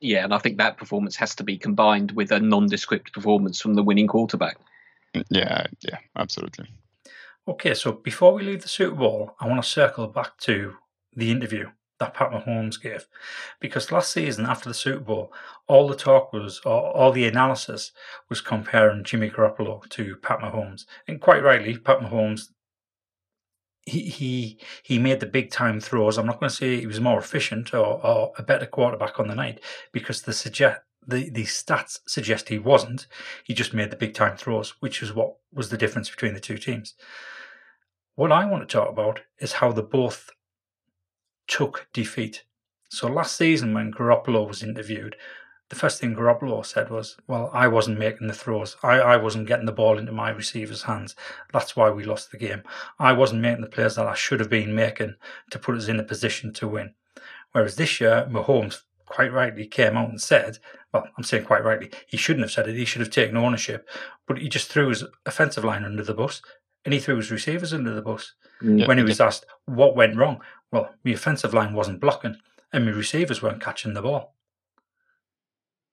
Yeah, 0.00 0.24
and 0.24 0.34
I 0.34 0.38
think 0.38 0.58
that 0.58 0.78
performance 0.78 1.14
has 1.16 1.34
to 1.36 1.44
be 1.44 1.58
combined 1.58 2.12
with 2.12 2.32
a 2.32 2.40
nondescript 2.40 3.12
performance 3.12 3.60
from 3.60 3.74
the 3.74 3.82
winning 3.82 4.06
quarterback. 4.06 4.56
Mm, 5.14 5.24
yeah, 5.30 5.66
yeah, 5.82 5.98
absolutely. 6.16 6.66
Okay, 7.46 7.74
so 7.74 7.92
before 7.92 8.32
we 8.32 8.42
leave 8.42 8.62
the 8.62 8.68
Super 8.68 8.96
Bowl, 8.96 9.34
I 9.40 9.46
want 9.46 9.62
to 9.62 9.68
circle 9.68 10.06
back 10.06 10.38
to 10.38 10.76
the 11.14 11.30
interview 11.30 11.68
that 12.00 12.14
Pat 12.14 12.32
Mahomes 12.32 12.82
gave. 12.82 13.06
Because 13.60 13.92
last 13.92 14.10
season, 14.10 14.46
after 14.46 14.68
the 14.68 14.74
Super 14.74 15.04
Bowl, 15.04 15.32
all 15.68 15.86
the 15.86 15.94
talk 15.94 16.32
was, 16.32 16.60
or 16.64 16.90
all 16.96 17.12
the 17.12 17.28
analysis 17.28 17.92
was 18.28 18.40
comparing 18.40 19.04
Jimmy 19.04 19.30
Garoppolo 19.30 19.88
to 19.90 20.16
Pat 20.16 20.40
Mahomes. 20.40 20.86
And 21.06 21.20
quite 21.20 21.44
rightly, 21.44 21.76
Pat 21.76 22.00
Mahomes, 22.00 22.48
he, 23.86 24.00
he, 24.08 24.58
he 24.82 24.98
made 24.98 25.20
the 25.20 25.26
big 25.26 25.50
time 25.50 25.78
throws. 25.78 26.18
I'm 26.18 26.26
not 26.26 26.40
going 26.40 26.50
to 26.50 26.56
say 26.56 26.80
he 26.80 26.86
was 26.86 27.00
more 27.00 27.18
efficient 27.18 27.72
or, 27.72 28.04
or 28.04 28.32
a 28.36 28.42
better 28.42 28.66
quarterback 28.66 29.20
on 29.20 29.28
the 29.28 29.34
night 29.34 29.60
because 29.92 30.22
the 30.22 30.32
suggest, 30.32 30.80
the, 31.06 31.30
the 31.30 31.44
stats 31.44 32.00
suggest 32.06 32.48
he 32.48 32.58
wasn't. 32.58 33.06
He 33.44 33.54
just 33.54 33.74
made 33.74 33.90
the 33.90 33.96
big 33.96 34.14
time 34.14 34.36
throws, 34.36 34.70
which 34.80 35.02
is 35.02 35.12
what 35.12 35.36
was 35.52 35.68
the 35.68 35.78
difference 35.78 36.10
between 36.10 36.34
the 36.34 36.40
two 36.40 36.58
teams. 36.58 36.94
What 38.14 38.32
I 38.32 38.44
want 38.44 38.66
to 38.68 38.72
talk 38.72 38.90
about 38.90 39.20
is 39.38 39.54
how 39.54 39.72
they 39.72 39.82
both 39.82 40.30
took 41.50 41.88
defeat. 41.92 42.44
So 42.88 43.08
last 43.08 43.36
season, 43.36 43.74
when 43.74 43.92
Garoppolo 43.92 44.46
was 44.48 44.62
interviewed, 44.62 45.16
the 45.68 45.76
first 45.76 46.00
thing 46.00 46.14
Garoppolo 46.14 46.64
said 46.64 46.90
was, 46.90 47.16
Well, 47.26 47.50
I 47.52 47.68
wasn't 47.68 47.98
making 47.98 48.28
the 48.28 48.34
throws. 48.34 48.76
I, 48.82 49.00
I 49.00 49.16
wasn't 49.16 49.46
getting 49.46 49.66
the 49.66 49.72
ball 49.72 49.98
into 49.98 50.12
my 50.12 50.30
receivers' 50.30 50.84
hands. 50.84 51.14
That's 51.52 51.76
why 51.76 51.90
we 51.90 52.04
lost 52.04 52.30
the 52.30 52.38
game. 52.38 52.62
I 52.98 53.12
wasn't 53.12 53.42
making 53.42 53.62
the 53.62 53.68
plays 53.68 53.96
that 53.96 54.06
I 54.06 54.14
should 54.14 54.40
have 54.40 54.50
been 54.50 54.74
making 54.74 55.14
to 55.50 55.58
put 55.58 55.76
us 55.76 55.88
in 55.88 56.00
a 56.00 56.04
position 56.04 56.52
to 56.54 56.68
win. 56.68 56.94
Whereas 57.52 57.76
this 57.76 58.00
year, 58.00 58.28
Mahomes 58.30 58.82
quite 59.06 59.32
rightly 59.32 59.66
came 59.66 59.96
out 59.96 60.10
and 60.10 60.20
said, 60.20 60.58
Well, 60.92 61.06
I'm 61.16 61.24
saying 61.24 61.44
quite 61.44 61.64
rightly, 61.64 61.90
he 62.06 62.16
shouldn't 62.16 62.44
have 62.44 62.52
said 62.52 62.68
it. 62.68 62.76
He 62.76 62.84
should 62.84 63.00
have 63.00 63.10
taken 63.10 63.36
ownership. 63.36 63.88
But 64.26 64.38
he 64.38 64.48
just 64.48 64.68
threw 64.68 64.88
his 64.88 65.04
offensive 65.26 65.64
line 65.64 65.84
under 65.84 66.02
the 66.02 66.14
bus 66.14 66.42
and 66.84 66.94
he 66.94 67.00
threw 67.00 67.16
his 67.16 67.30
receivers 67.30 67.72
under 67.72 67.94
the 67.94 68.02
bus. 68.02 68.34
Mm. 68.62 68.86
when 68.86 68.98
he 68.98 69.04
was 69.04 69.20
asked 69.20 69.46
what 69.64 69.96
went 69.96 70.16
wrong, 70.16 70.40
well, 70.70 70.90
my 71.02 71.12
offensive 71.12 71.54
line 71.54 71.72
wasn't 71.72 72.00
blocking 72.00 72.36
and 72.72 72.84
my 72.84 72.90
receivers 72.90 73.42
weren't 73.42 73.62
catching 73.62 73.94
the 73.94 74.02
ball. 74.02 74.34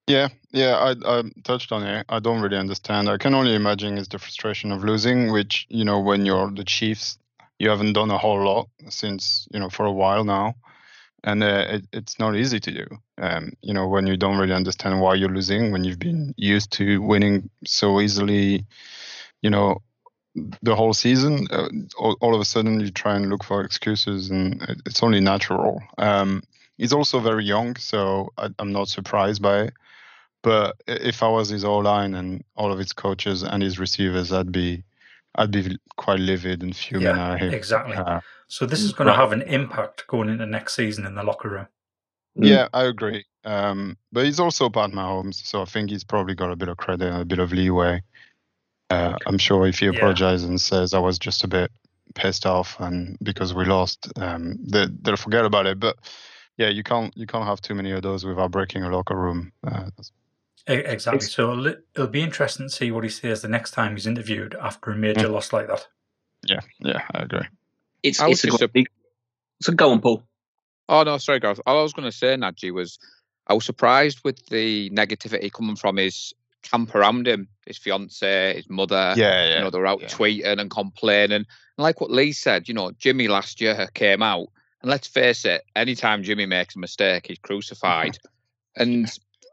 Yeah, 0.08 0.30
yeah, 0.52 0.76
I, 0.78 1.20
I 1.20 1.24
touched 1.44 1.72
on 1.74 1.84
it. 1.84 2.06
I 2.08 2.20
don't 2.20 2.42
really 2.42 2.58
understand. 2.58 3.10
I 3.10 3.18
can 3.18 3.34
only 3.34 3.56
imagine 3.56 3.98
is 3.98 4.08
the 4.08 4.20
frustration 4.20 4.72
of 4.72 4.84
losing, 4.84 5.32
which 5.34 5.66
you 5.70 5.84
know 5.84 6.00
when 6.00 6.26
you're 6.26 6.50
the 6.50 6.64
Chiefs, 6.64 7.18
you 7.60 7.70
haven't 7.70 7.94
done 7.94 8.10
a 8.10 8.18
whole 8.18 8.42
lot 8.42 8.70
since 8.88 9.48
you 9.52 9.60
know 9.60 9.70
for 9.70 9.86
a 9.86 9.92
while 9.92 10.24
now, 10.24 10.56
and 11.26 11.44
uh, 11.44 11.66
it, 11.70 11.88
it's 11.92 12.20
not 12.20 12.38
easy 12.38 12.58
to 12.58 12.72
do. 12.72 12.86
Um, 13.18 13.52
you 13.62 13.74
know 13.74 13.86
when 13.86 14.08
you 14.08 14.16
don't 14.16 14.38
really 14.38 14.54
understand 14.54 15.02
why 15.02 15.16
you're 15.16 15.28
losing, 15.28 15.74
when 15.74 15.84
you've 15.84 16.00
been 16.00 16.34
used 16.38 16.72
to 16.74 17.02
winning 17.02 17.50
so 17.66 18.00
easily, 18.00 18.66
you 19.42 19.50
know 19.50 19.82
the 20.62 20.76
whole 20.76 20.94
season, 20.94 21.48
uh, 21.52 21.70
all, 21.98 22.18
all, 22.22 22.36
of 22.36 22.42
a 22.42 22.46
sudden 22.46 22.80
you 22.80 22.92
try 22.92 23.16
and 23.16 23.30
look 23.30 23.44
for 23.44 23.64
excuses, 23.64 24.30
and 24.30 24.62
it, 24.64 24.82
it's 24.86 25.04
only 25.04 25.20
natural. 25.20 25.82
Um, 25.98 26.44
he's 26.78 26.94
also 26.94 27.20
very 27.20 27.46
young, 27.46 27.76
so 27.76 28.32
I, 28.38 28.50
am 28.60 28.72
not 28.72 28.88
surprised 28.88 29.42
by 29.42 29.64
it. 29.64 29.74
But 30.44 30.78
if 30.88 31.24
I 31.24 31.28
was 31.28 31.50
his 31.50 31.66
O 31.66 31.78
line 31.78 32.14
and 32.14 32.44
all 32.56 32.72
of 32.72 32.80
his 32.80 32.94
coaches 32.94 33.44
and 33.44 33.62
his 33.62 33.80
receivers, 33.80 34.32
I'd 34.32 34.52
be, 34.52 34.84
I'd 35.36 35.52
be 35.52 35.78
quite 35.98 36.20
livid 36.20 36.62
and 36.62 36.76
fuming. 36.76 37.08
Yeah, 37.08 37.36
exactly. 37.36 37.96
Uh, 37.96 38.22
so 38.48 38.66
this 38.66 38.82
is 38.82 38.94
going 38.94 39.08
to 39.08 39.14
have 39.14 39.32
an 39.32 39.42
impact 39.42 40.08
going 40.08 40.30
into 40.30 40.46
next 40.46 40.76
season 40.76 41.06
in 41.06 41.16
the 41.16 41.24
locker 41.24 41.50
room. 41.50 41.68
Yeah, 42.36 42.68
I 42.72 42.84
agree. 42.84 43.26
Um, 43.44 43.98
but 44.12 44.26
he's 44.26 44.40
also 44.40 44.70
Pat 44.70 44.92
Mahomes, 44.92 45.44
so 45.44 45.62
I 45.62 45.66
think 45.66 45.90
he's 45.90 46.04
probably 46.04 46.36
got 46.36 46.52
a 46.52 46.56
bit 46.56 46.70
of 46.70 46.78
credit 46.78 47.12
and 47.12 47.22
a 47.22 47.26
bit 47.26 47.40
of 47.40 47.52
leeway. 47.52 48.04
Uh, 48.90 49.16
I'm 49.26 49.38
sure 49.38 49.68
if 49.68 49.80
he 49.80 49.88
apologizes 49.88 50.44
yeah. 50.44 50.50
and 50.50 50.62
says 50.62 50.94
I 50.94 51.00
was 51.00 51.20
just 51.20 51.44
a 51.44 51.48
bit 51.48 51.72
pissed 52.16 52.46
off 52.46 52.80
and 52.80 53.18
because 53.22 53.54
we 53.54 53.66
lost, 53.66 54.12
um, 54.18 54.58
they, 54.62 54.88
they'll 55.02 55.18
forget 55.18 55.46
about 55.46 55.66
it. 55.66 55.80
But 55.80 55.98
yeah, 56.58 56.70
you 56.70 56.84
can't 56.84 57.16
you 57.16 57.28
can't 57.28 57.46
have 57.46 57.62
too 57.62 57.76
many 57.76 57.92
of 57.92 58.02
those 58.02 58.26
without 58.26 58.52
breaking 58.52 58.84
a 58.84 58.90
locker 58.90 59.16
room. 59.16 59.52
Uh, 59.66 59.90
exactly. 60.68 61.28
So 61.28 61.52
it'll, 61.52 61.68
it'll, 61.68 62.08
be 62.08 62.22
interesting 62.22 62.68
to 62.68 62.74
see 62.74 62.92
what 62.92 63.04
he 63.04 63.10
says 63.10 63.42
the 63.42 63.48
next 63.48 63.72
time 63.72 63.96
he's 63.96 64.08
interviewed 64.08 64.56
after 64.56 64.92
a 64.92 64.96
major 64.96 65.28
mm. 65.28 65.32
loss 65.32 65.54
like 65.54 65.68
that. 65.68 65.88
Yeah, 66.46 66.60
yeah, 66.80 67.02
I 67.14 67.24
agree. 67.24 67.48
It's, 68.04 68.22
it's 68.22 68.44
a, 68.46 68.66
a 68.66 68.68
big. 68.68 68.88
So 69.62 69.74
go 69.74 69.92
on, 69.92 70.02
Paul. 70.02 70.24
Oh 70.90 71.04
no, 71.04 71.18
sorry, 71.18 71.40
Gareth. 71.40 71.62
All 71.66 71.80
I 71.80 71.84
was 71.84 71.94
going 71.94 72.10
to 72.10 72.16
say, 72.16 72.36
Nadji, 72.36 72.74
was 72.74 73.00
I 73.46 73.54
was 73.54 73.66
surprised 73.66 74.22
with 74.24 74.46
the 74.48 74.90
negativity 74.90 75.52
coming 75.52 75.76
from 75.76 75.98
his 75.98 76.34
camp 76.64 76.94
around 76.96 77.28
him. 77.28 77.48
His 77.66 77.78
fiance, 77.78 78.56
his 78.56 78.70
mother, 78.70 79.14
Yeah, 79.16 79.46
yeah. 79.46 79.58
you 79.58 79.64
know, 79.64 79.70
they're 79.70 79.88
out 79.88 80.02
yeah. 80.02 80.08
tweeting 80.08 80.60
and 80.60 80.70
complaining. 80.72 81.36
And 81.36 81.46
like 81.78 82.00
what 82.02 82.12
Lee 82.12 82.32
said, 82.32 82.68
you 82.68 82.74
know, 82.74 82.92
Jimmy 82.98 83.28
last 83.28 83.60
year 83.62 83.88
came 83.94 84.24
out, 84.24 84.48
and 84.82 84.90
let's 84.90 85.08
face 85.08 85.46
it, 85.46 85.64
anytime 85.76 86.24
Jimmy 86.24 86.46
makes 86.46 86.76
a 86.76 86.80
mistake, 86.80 87.28
he's 87.28 87.40
crucified. 87.40 88.18
and 88.76 89.12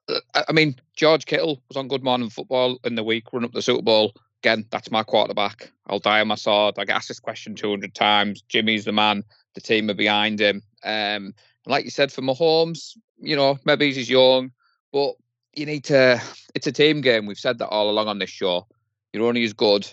uh, 0.08 0.20
I 0.48 0.52
mean, 0.52 0.76
George 0.96 1.26
Kittle 1.26 1.62
was 1.68 1.76
on 1.76 1.88
Good 1.88 2.04
Morning 2.04 2.30
Football 2.30 2.78
in 2.84 2.94
the 2.94 3.04
week, 3.04 3.32
run 3.32 3.44
up 3.44 3.52
the 3.52 3.62
Super 3.62 3.82
Bowl. 3.82 4.14
Again, 4.42 4.66
that's 4.70 4.90
my 4.90 5.02
quarterback. 5.02 5.72
I'll 5.86 5.98
die 5.98 6.20
on 6.20 6.28
my 6.28 6.34
sword. 6.34 6.74
I 6.78 6.84
get 6.84 6.96
asked 6.96 7.08
this 7.08 7.20
question 7.20 7.54
200 7.54 7.94
times. 7.94 8.42
Jimmy's 8.42 8.84
the 8.84 8.92
man. 8.92 9.24
The 9.54 9.62
team 9.62 9.88
are 9.88 9.94
behind 9.94 10.38
him. 10.40 10.62
Um, 10.82 11.34
like 11.66 11.84
you 11.84 11.90
said, 11.90 12.12
for 12.12 12.20
Mahomes, 12.20 12.96
you 13.18 13.36
know, 13.36 13.58
maybe 13.64 13.90
he's 13.92 14.10
young, 14.10 14.52
but 14.92 15.14
you 15.56 15.66
need 15.66 15.84
to. 15.84 16.20
It's 16.54 16.66
a 16.66 16.72
team 16.72 17.00
game. 17.00 17.26
We've 17.26 17.38
said 17.38 17.58
that 17.58 17.68
all 17.68 17.90
along 17.90 18.08
on 18.08 18.18
this 18.18 18.30
show. 18.30 18.66
You're 19.12 19.26
only 19.26 19.44
as 19.44 19.52
good 19.52 19.86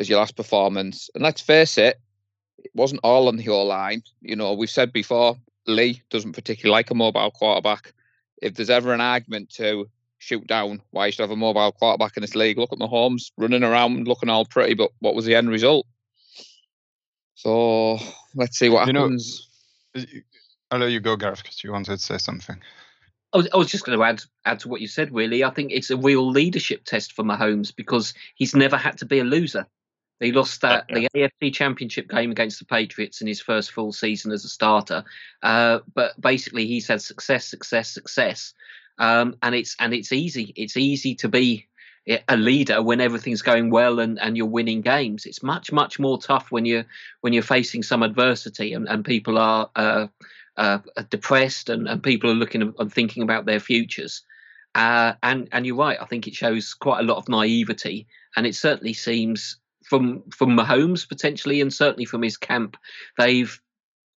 as 0.00 0.08
your 0.08 0.18
last 0.18 0.36
performance. 0.36 1.08
And 1.14 1.22
let's 1.22 1.40
face 1.40 1.78
it, 1.78 1.98
it 2.58 2.70
wasn't 2.74 3.00
all 3.04 3.28
on 3.28 3.36
the 3.36 3.48
O 3.48 3.62
line. 3.62 4.02
You 4.20 4.36
know, 4.36 4.52
we've 4.54 4.70
said 4.70 4.92
before, 4.92 5.36
Lee 5.66 6.02
doesn't 6.10 6.32
particularly 6.32 6.72
like 6.72 6.90
a 6.90 6.94
mobile 6.94 7.30
quarterback. 7.30 7.92
If 8.42 8.54
there's 8.54 8.70
ever 8.70 8.92
an 8.92 9.00
argument 9.00 9.50
to 9.54 9.88
shoot 10.18 10.46
down 10.46 10.82
why 10.90 11.06
you 11.06 11.12
should 11.12 11.22
have 11.22 11.30
a 11.30 11.36
mobile 11.36 11.72
quarterback 11.72 12.16
in 12.16 12.20
this 12.20 12.34
league, 12.34 12.58
look 12.58 12.72
at 12.72 12.78
Mahomes 12.78 13.30
running 13.36 13.62
around 13.62 14.06
looking 14.06 14.28
all 14.28 14.44
pretty, 14.44 14.74
but 14.74 14.90
what 15.00 15.14
was 15.14 15.24
the 15.24 15.34
end 15.34 15.48
result? 15.48 15.86
So 17.34 17.98
let's 18.34 18.58
see 18.58 18.68
what 18.68 18.86
You 18.86 18.92
know- 18.92 19.02
happens. 19.02 19.48
I'll 20.70 20.80
let 20.80 20.90
you 20.90 21.00
go, 21.00 21.16
Gareth, 21.16 21.42
because 21.42 21.62
you 21.62 21.70
wanted 21.72 21.96
to 21.96 22.02
say 22.02 22.18
something. 22.18 22.60
I 23.36 23.38
was, 23.38 23.48
I 23.52 23.56
was 23.58 23.68
just 23.68 23.84
going 23.84 23.98
to 23.98 24.04
add 24.04 24.22
add 24.46 24.60
to 24.60 24.68
what 24.68 24.80
you 24.80 24.88
said. 24.88 25.12
Really, 25.12 25.44
I 25.44 25.50
think 25.50 25.70
it's 25.70 25.90
a 25.90 25.96
real 25.96 26.26
leadership 26.26 26.84
test 26.84 27.12
for 27.12 27.22
Mahomes 27.22 27.74
because 27.74 28.14
he's 28.34 28.54
never 28.54 28.78
had 28.78 28.96
to 28.98 29.04
be 29.04 29.18
a 29.18 29.24
loser. 29.24 29.66
He 30.20 30.32
lost 30.32 30.62
that 30.62 30.88
the 30.88 31.06
AFC 31.14 31.52
Championship 31.52 32.08
game 32.08 32.30
against 32.30 32.58
the 32.58 32.64
Patriots 32.64 33.20
in 33.20 33.26
his 33.26 33.42
first 33.42 33.72
full 33.72 33.92
season 33.92 34.32
as 34.32 34.46
a 34.46 34.48
starter, 34.48 35.04
uh, 35.42 35.80
but 35.94 36.18
basically 36.18 36.66
he's 36.66 36.88
had 36.88 37.02
success, 37.02 37.44
success, 37.44 37.90
success, 37.90 38.54
um, 38.98 39.36
and 39.42 39.54
it's 39.54 39.76
and 39.78 39.92
it's 39.92 40.12
easy. 40.12 40.54
It's 40.56 40.78
easy 40.78 41.14
to 41.16 41.28
be 41.28 41.66
a 42.28 42.36
leader 42.36 42.80
when 42.82 43.00
everything's 43.00 43.42
going 43.42 43.68
well 43.68 43.98
and, 43.98 44.18
and 44.18 44.36
you're 44.36 44.46
winning 44.46 44.80
games. 44.80 45.26
It's 45.26 45.42
much 45.42 45.72
much 45.72 45.98
more 45.98 46.18
tough 46.18 46.50
when 46.50 46.64
you're 46.64 46.86
when 47.20 47.34
you're 47.34 47.42
facing 47.42 47.82
some 47.82 48.02
adversity 48.02 48.72
and, 48.72 48.88
and 48.88 49.04
people 49.04 49.36
are 49.36 49.68
uh, 49.76 50.06
uh, 50.56 50.78
depressed 51.10 51.68
and, 51.68 51.88
and 51.88 52.02
people 52.02 52.30
are 52.30 52.34
looking 52.34 52.74
and 52.78 52.92
thinking 52.92 53.22
about 53.22 53.46
their 53.46 53.60
futures. 53.60 54.22
Uh, 54.74 55.14
and 55.22 55.48
and 55.52 55.64
you're 55.64 55.76
right. 55.76 55.98
I 56.00 56.04
think 56.04 56.26
it 56.26 56.34
shows 56.34 56.74
quite 56.74 57.00
a 57.00 57.06
lot 57.06 57.16
of 57.16 57.28
naivety, 57.28 58.06
and 58.36 58.46
it 58.46 58.54
certainly 58.54 58.92
seems 58.92 59.56
from 59.84 60.22
from 60.30 60.56
Mahomes 60.56 61.08
potentially, 61.08 61.60
and 61.60 61.72
certainly 61.72 62.04
from 62.04 62.22
his 62.22 62.36
camp, 62.36 62.76
they've 63.16 63.58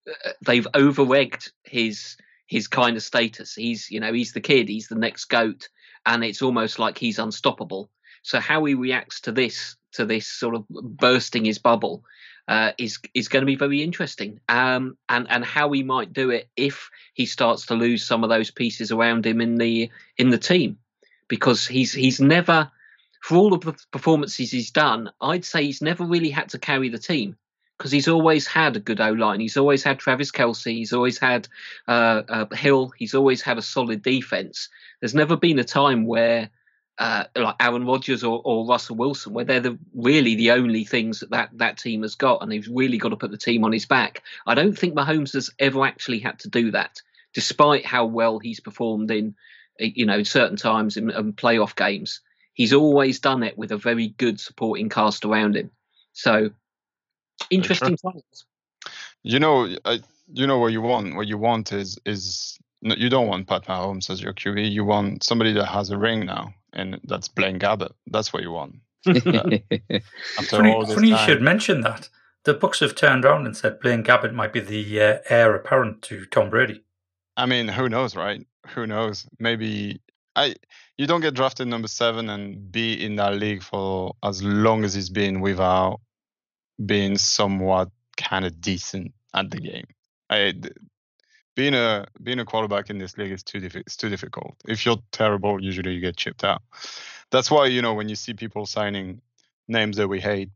uh, 0.08 0.30
they've 0.44 0.66
over-egged 0.74 1.52
his 1.62 2.16
his 2.46 2.66
kind 2.66 2.96
of 2.96 3.02
status. 3.02 3.54
He's 3.54 3.88
you 3.90 4.00
know 4.00 4.12
he's 4.12 4.32
the 4.32 4.40
kid, 4.40 4.68
he's 4.68 4.88
the 4.88 4.96
next 4.96 5.26
goat, 5.26 5.68
and 6.06 6.24
it's 6.24 6.42
almost 6.42 6.80
like 6.80 6.98
he's 6.98 7.20
unstoppable. 7.20 7.88
So 8.22 8.40
how 8.40 8.64
he 8.64 8.74
reacts 8.74 9.20
to 9.22 9.32
this 9.32 9.76
to 9.92 10.04
this 10.04 10.26
sort 10.26 10.56
of 10.56 10.66
bursting 10.68 11.44
his 11.44 11.58
bubble 11.58 12.02
uh, 12.48 12.72
is 12.78 12.98
is 13.14 13.28
going 13.28 13.42
to 13.42 13.46
be 13.46 13.56
very 13.56 13.82
interesting. 13.82 14.40
Um, 14.48 14.96
and 15.08 15.26
and 15.30 15.44
how 15.44 15.70
he 15.70 15.82
might 15.82 16.12
do 16.12 16.30
it 16.30 16.48
if 16.56 16.90
he 17.14 17.26
starts 17.26 17.66
to 17.66 17.74
lose 17.74 18.04
some 18.04 18.24
of 18.24 18.30
those 18.30 18.50
pieces 18.50 18.90
around 18.90 19.26
him 19.26 19.40
in 19.40 19.56
the 19.56 19.90
in 20.16 20.30
the 20.30 20.38
team, 20.38 20.78
because 21.28 21.66
he's 21.66 21.92
he's 21.92 22.20
never 22.20 22.70
for 23.22 23.36
all 23.36 23.52
of 23.52 23.60
the 23.60 23.74
performances 23.90 24.50
he's 24.50 24.70
done, 24.70 25.10
I'd 25.20 25.44
say 25.44 25.64
he's 25.64 25.82
never 25.82 26.04
really 26.04 26.30
had 26.30 26.48
to 26.50 26.58
carry 26.58 26.88
the 26.88 26.98
team 26.98 27.36
because 27.76 27.92
he's 27.92 28.08
always 28.08 28.46
had 28.46 28.76
a 28.76 28.80
good 28.80 29.00
O 29.00 29.12
line. 29.12 29.40
He's 29.40 29.56
always 29.56 29.84
had 29.84 29.98
Travis 29.98 30.32
Kelce. 30.32 30.72
He's 30.72 30.92
always 30.92 31.18
had 31.18 31.48
uh, 31.86 32.22
uh, 32.28 32.54
Hill. 32.54 32.92
He's 32.96 33.14
always 33.14 33.40
had 33.42 33.58
a 33.58 33.62
solid 33.62 34.02
defense. 34.02 34.68
There's 35.00 35.14
never 35.14 35.36
been 35.36 35.58
a 35.58 35.64
time 35.64 36.06
where 36.06 36.50
uh, 36.98 37.24
like 37.36 37.54
Aaron 37.60 37.86
Rodgers 37.86 38.24
or, 38.24 38.42
or 38.44 38.66
Russell 38.66 38.96
Wilson, 38.96 39.32
where 39.32 39.44
they're 39.44 39.60
the, 39.60 39.78
really 39.94 40.34
the 40.34 40.50
only 40.50 40.84
things 40.84 41.20
that, 41.20 41.30
that 41.30 41.50
that 41.54 41.78
team 41.78 42.02
has 42.02 42.14
got, 42.14 42.42
and 42.42 42.52
he's 42.52 42.68
really 42.68 42.98
got 42.98 43.10
to 43.10 43.16
put 43.16 43.30
the 43.30 43.38
team 43.38 43.64
on 43.64 43.72
his 43.72 43.86
back. 43.86 44.22
I 44.46 44.54
don't 44.54 44.76
think 44.76 44.94
Mahomes 44.94 45.32
has 45.34 45.50
ever 45.58 45.84
actually 45.84 46.18
had 46.18 46.40
to 46.40 46.48
do 46.48 46.72
that, 46.72 47.00
despite 47.34 47.86
how 47.86 48.06
well 48.06 48.38
he's 48.38 48.60
performed 48.60 49.10
in, 49.10 49.36
you 49.78 50.06
know, 50.06 50.22
certain 50.24 50.56
times 50.56 50.96
in, 50.96 51.10
in 51.10 51.32
playoff 51.32 51.76
games. 51.76 52.20
He's 52.54 52.72
always 52.72 53.20
done 53.20 53.44
it 53.44 53.56
with 53.56 53.70
a 53.70 53.78
very 53.78 54.08
good 54.08 54.40
supporting 54.40 54.88
cast 54.88 55.24
around 55.24 55.56
him. 55.56 55.70
So 56.14 56.50
interesting 57.50 57.96
times. 57.96 58.44
You 59.22 59.38
know, 59.38 59.68
I, 59.84 60.00
you 60.32 60.46
know 60.46 60.58
what 60.58 60.72
you 60.72 60.82
want. 60.82 61.14
What 61.14 61.28
you 61.28 61.38
want 61.38 61.72
is 61.72 61.98
is 62.04 62.58
you 62.80 63.08
don't 63.08 63.28
want 63.28 63.46
Pat 63.46 63.66
Mahomes 63.66 64.10
as 64.10 64.20
your 64.20 64.32
QB. 64.32 64.70
You 64.70 64.84
want 64.84 65.22
somebody 65.22 65.52
that 65.52 65.66
has 65.66 65.90
a 65.90 65.98
ring 65.98 66.26
now, 66.26 66.54
and 66.72 67.00
that's 67.04 67.28
Blaine 67.28 67.58
Gabbert. 67.58 67.92
That's 68.06 68.32
what 68.32 68.42
you 68.42 68.52
want. 68.52 68.76
After 69.06 69.20
Funny, 70.44 70.72
all 70.72 70.84
this 70.84 70.94
funny 70.94 71.10
you 71.10 71.18
should 71.18 71.42
mention 71.42 71.80
that. 71.82 72.08
The 72.44 72.54
books 72.54 72.80
have 72.80 72.94
turned 72.94 73.24
around 73.24 73.46
and 73.46 73.56
said 73.56 73.80
Blaine 73.80 74.02
Gabbert 74.02 74.32
might 74.32 74.52
be 74.52 74.60
the 74.60 75.00
uh, 75.00 75.18
heir 75.28 75.54
apparent 75.54 76.02
to 76.02 76.24
Tom 76.26 76.50
Brady. 76.50 76.82
I 77.36 77.46
mean, 77.46 77.68
who 77.68 77.88
knows, 77.88 78.16
right? 78.16 78.44
Who 78.68 78.86
knows? 78.86 79.26
Maybe 79.38 80.00
I. 80.34 80.54
You 80.96 81.06
don't 81.06 81.20
get 81.20 81.34
drafted 81.34 81.68
number 81.68 81.88
seven 81.88 82.28
and 82.28 82.72
be 82.72 82.92
in 82.92 83.16
that 83.16 83.34
league 83.34 83.62
for 83.62 84.16
as 84.22 84.42
long 84.42 84.84
as 84.84 84.94
he's 84.94 85.10
been 85.10 85.40
without 85.40 86.00
being 86.84 87.16
somewhat 87.18 87.90
kind 88.16 88.44
of 88.44 88.60
decent 88.60 89.12
at 89.34 89.50
the 89.50 89.58
game. 89.58 89.86
I, 90.28 90.52
th- 90.52 90.72
being 91.58 91.74
a 91.74 92.06
being 92.22 92.38
a 92.38 92.44
quarterback 92.44 92.88
in 92.88 92.98
this 92.98 93.18
league 93.18 93.32
is 93.32 93.42
too 93.42 93.60
diffi- 93.60 93.80
it's 93.80 93.96
too 93.96 94.08
difficult. 94.08 94.54
If 94.68 94.86
you're 94.86 95.02
terrible, 95.10 95.60
usually 95.60 95.92
you 95.92 96.00
get 96.00 96.16
chipped 96.16 96.44
out. 96.44 96.62
That's 97.32 97.50
why 97.50 97.66
you 97.66 97.82
know 97.82 97.94
when 97.94 98.08
you 98.08 98.14
see 98.14 98.32
people 98.32 98.64
signing 98.64 99.20
names 99.66 99.96
that 99.96 100.06
we 100.06 100.20
hate, 100.20 100.50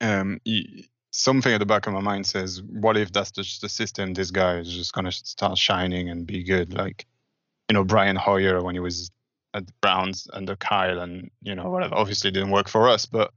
um, 0.00 0.40
y 0.46 0.84
something 1.10 1.52
at 1.52 1.58
the 1.58 1.66
back 1.66 1.88
of 1.88 1.94
my 1.94 2.00
mind 2.00 2.26
says, 2.26 2.62
what 2.62 2.96
if 2.96 3.10
that's 3.10 3.32
just 3.32 3.60
the 3.60 3.68
system? 3.68 4.14
This 4.14 4.30
guy 4.30 4.58
is 4.58 4.72
just 4.72 4.92
gonna 4.92 5.10
start 5.10 5.58
shining 5.58 6.08
and 6.10 6.28
be 6.28 6.44
good, 6.44 6.74
like 6.74 7.04
you 7.68 7.74
know 7.74 7.82
Brian 7.82 8.14
Hoyer 8.14 8.62
when 8.62 8.76
he 8.76 8.80
was 8.80 9.10
at 9.52 9.66
the 9.66 9.72
Browns 9.80 10.28
under 10.32 10.54
Kyle, 10.54 11.00
and 11.00 11.28
you 11.42 11.56
know 11.56 11.70
whatever. 11.70 11.96
Obviously, 11.96 12.30
didn't 12.30 12.52
work 12.52 12.68
for 12.68 12.88
us, 12.88 13.04
but 13.04 13.32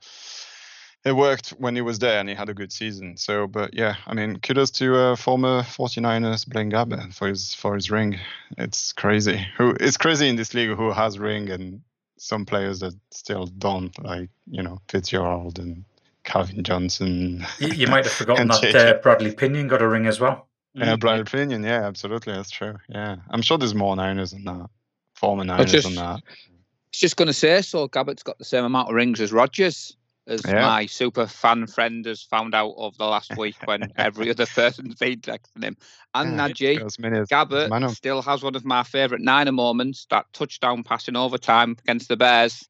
it 1.03 1.13
worked 1.13 1.49
when 1.51 1.75
he 1.75 1.81
was 1.81 1.99
there 1.99 2.19
and 2.19 2.29
he 2.29 2.35
had 2.35 2.49
a 2.49 2.53
good 2.53 2.71
season. 2.71 3.17
So, 3.17 3.47
but 3.47 3.73
yeah, 3.73 3.95
I 4.05 4.13
mean, 4.13 4.39
kudos 4.39 4.69
to 4.71 4.95
uh, 4.95 5.15
former 5.15 5.61
49ers 5.63 6.47
Blaine 6.47 6.71
Gabbert 6.71 7.13
for 7.13 7.27
his 7.27 7.53
for 7.53 7.75
his 7.75 7.89
ring. 7.89 8.19
It's 8.57 8.93
crazy. 8.93 9.45
Who 9.57 9.75
it's 9.79 9.97
crazy 9.97 10.29
in 10.29 10.35
this 10.35 10.53
league 10.53 10.75
who 10.75 10.91
has 10.91 11.17
ring 11.17 11.49
and 11.49 11.81
some 12.17 12.45
players 12.45 12.81
that 12.81 12.93
still 13.09 13.47
don't, 13.47 13.97
like 14.03 14.29
you 14.49 14.61
know 14.61 14.79
Fitzgerald 14.89 15.57
and 15.57 15.83
Calvin 16.23 16.63
Johnson. 16.63 17.45
You, 17.59 17.69
you 17.69 17.87
might 17.87 18.05
have 18.05 18.13
forgotten 18.21 18.47
that 18.49 18.75
uh, 18.75 18.93
Bradley 19.01 19.33
Pinion 19.33 19.67
got 19.67 19.81
a 19.81 19.87
ring 19.87 20.05
as 20.05 20.19
well. 20.19 20.47
Yeah, 20.73 20.95
Brian 20.95 21.19
Opinion. 21.19 21.63
Yeah, 21.63 21.85
absolutely, 21.85 22.33
that's 22.33 22.51
true. 22.51 22.77
Yeah, 22.87 23.17
I'm 23.29 23.41
sure 23.41 23.57
there's 23.57 23.75
more 23.75 23.95
Niners 23.95 24.31
than 24.31 24.45
that. 24.45 24.69
Former 25.15 25.43
Niners 25.43 25.71
just- 25.71 25.87
than 25.87 25.95
that. 25.95 26.21
was 26.23 26.99
just 26.99 27.17
going 27.17 27.27
to 27.27 27.33
say, 27.33 27.61
so 27.61 27.87
Gabbert's 27.87 28.23
got 28.23 28.37
the 28.37 28.45
same 28.45 28.63
amount 28.63 28.89
of 28.89 28.95
rings 28.95 29.19
as 29.19 29.33
Rodgers, 29.33 29.97
as 30.27 30.45
Yeah. 30.45 30.61
my 30.61 30.85
super 30.85 31.27
fan 31.27 31.67
friend 31.67 32.05
has 32.05 32.21
found 32.21 32.53
out 32.53 32.73
over 32.77 32.95
the 32.97 33.05
last 33.05 33.35
week 33.37 33.55
when 33.65 33.91
every 33.97 34.29
other 34.29 34.45
person's 34.45 34.95
been 34.95 35.19
texting 35.19 35.63
him. 35.63 35.77
And 36.13 36.39
Yeah, 36.39 36.47
Najee, 36.49 36.79
got 36.79 36.85
as 36.85 36.99
many 36.99 37.17
as 37.19 37.29
Gabbert 37.29 37.89
still 37.95 38.21
has 38.21 38.43
one 38.43 38.55
of 38.55 38.65
my 38.65 38.83
favourite 38.83 39.23
Niner 39.23 39.51
moments, 39.51 40.05
that 40.09 40.25
touchdown 40.33 40.83
pass 40.83 41.07
in 41.07 41.15
overtime 41.15 41.75
against 41.83 42.07
the 42.07 42.17
Bears 42.17 42.67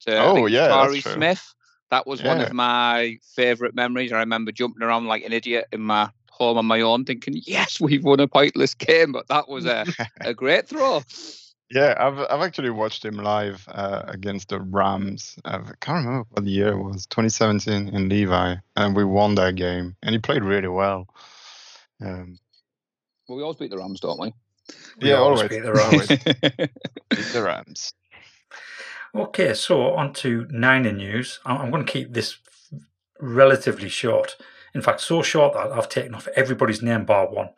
to 0.00 0.18
Oh, 0.18 0.46
yeah, 0.46 0.86
true. 0.86 1.00
Smith. 1.00 1.54
That 1.90 2.06
was 2.06 2.22
one 2.22 2.40
of 2.40 2.52
my 2.52 3.18
favourite 3.34 3.74
memories. 3.74 4.12
I 4.12 4.18
remember 4.18 4.52
jumping 4.52 4.82
around 4.82 5.06
like 5.06 5.24
an 5.24 5.32
idiot 5.32 5.66
in 5.72 5.80
my 5.80 6.08
home 6.30 6.56
on 6.56 6.66
my 6.66 6.80
own 6.80 7.04
thinking, 7.04 7.34
yes, 7.44 7.80
we've 7.80 8.04
won 8.04 8.20
a 8.20 8.28
pointless 8.28 8.74
game, 8.74 9.12
but 9.12 9.26
that 9.28 9.48
was 9.48 9.66
a, 9.66 9.86
a 10.20 10.32
great 10.32 10.68
throw. 10.68 11.02
Yeah, 11.70 11.94
I've 11.98 12.18
I've 12.18 12.44
actually 12.44 12.70
watched 12.70 13.04
him 13.04 13.16
live 13.16 13.64
uh, 13.68 14.02
against 14.08 14.48
the 14.48 14.60
Rams. 14.60 15.38
I 15.44 15.58
can't 15.80 16.04
remember 16.04 16.26
what 16.30 16.44
the 16.44 16.50
year 16.50 16.72
it 16.72 16.82
was, 16.82 17.06
2017 17.06 17.94
in 17.94 18.08
Levi, 18.08 18.56
and 18.76 18.96
we 18.96 19.04
won 19.04 19.36
that 19.36 19.54
game. 19.54 19.96
And 20.02 20.12
he 20.12 20.18
played 20.18 20.42
really 20.42 20.68
well. 20.68 21.06
Um, 22.00 22.38
Well, 23.28 23.36
we 23.38 23.42
always 23.44 23.58
beat 23.58 23.70
the 23.70 23.78
Rams, 23.78 24.00
don't 24.00 24.20
we? 24.20 24.34
We 25.00 25.10
yeah, 25.10 25.18
always 25.18 25.42
always, 25.42 25.48
beat 25.48 25.62
the 25.62 25.72
Rams. 25.72 26.08
beat 27.10 27.32
the 27.32 27.42
Rams. 27.42 27.94
Okay, 29.14 29.54
so 29.54 29.92
on 29.94 30.12
to 30.14 30.46
Niner 30.50 30.92
news. 30.92 31.40
I'm 31.44 31.70
going 31.70 31.84
to 31.84 31.92
keep 31.92 32.12
this 32.12 32.38
relatively 33.20 33.88
short. 33.88 34.36
In 34.74 34.82
fact, 34.82 35.00
so 35.00 35.22
short 35.22 35.54
that 35.54 35.72
I've 35.72 35.88
taken 35.88 36.14
off 36.14 36.28
everybody's 36.36 36.82
name 36.82 37.04
bar 37.04 37.28
one, 37.28 37.50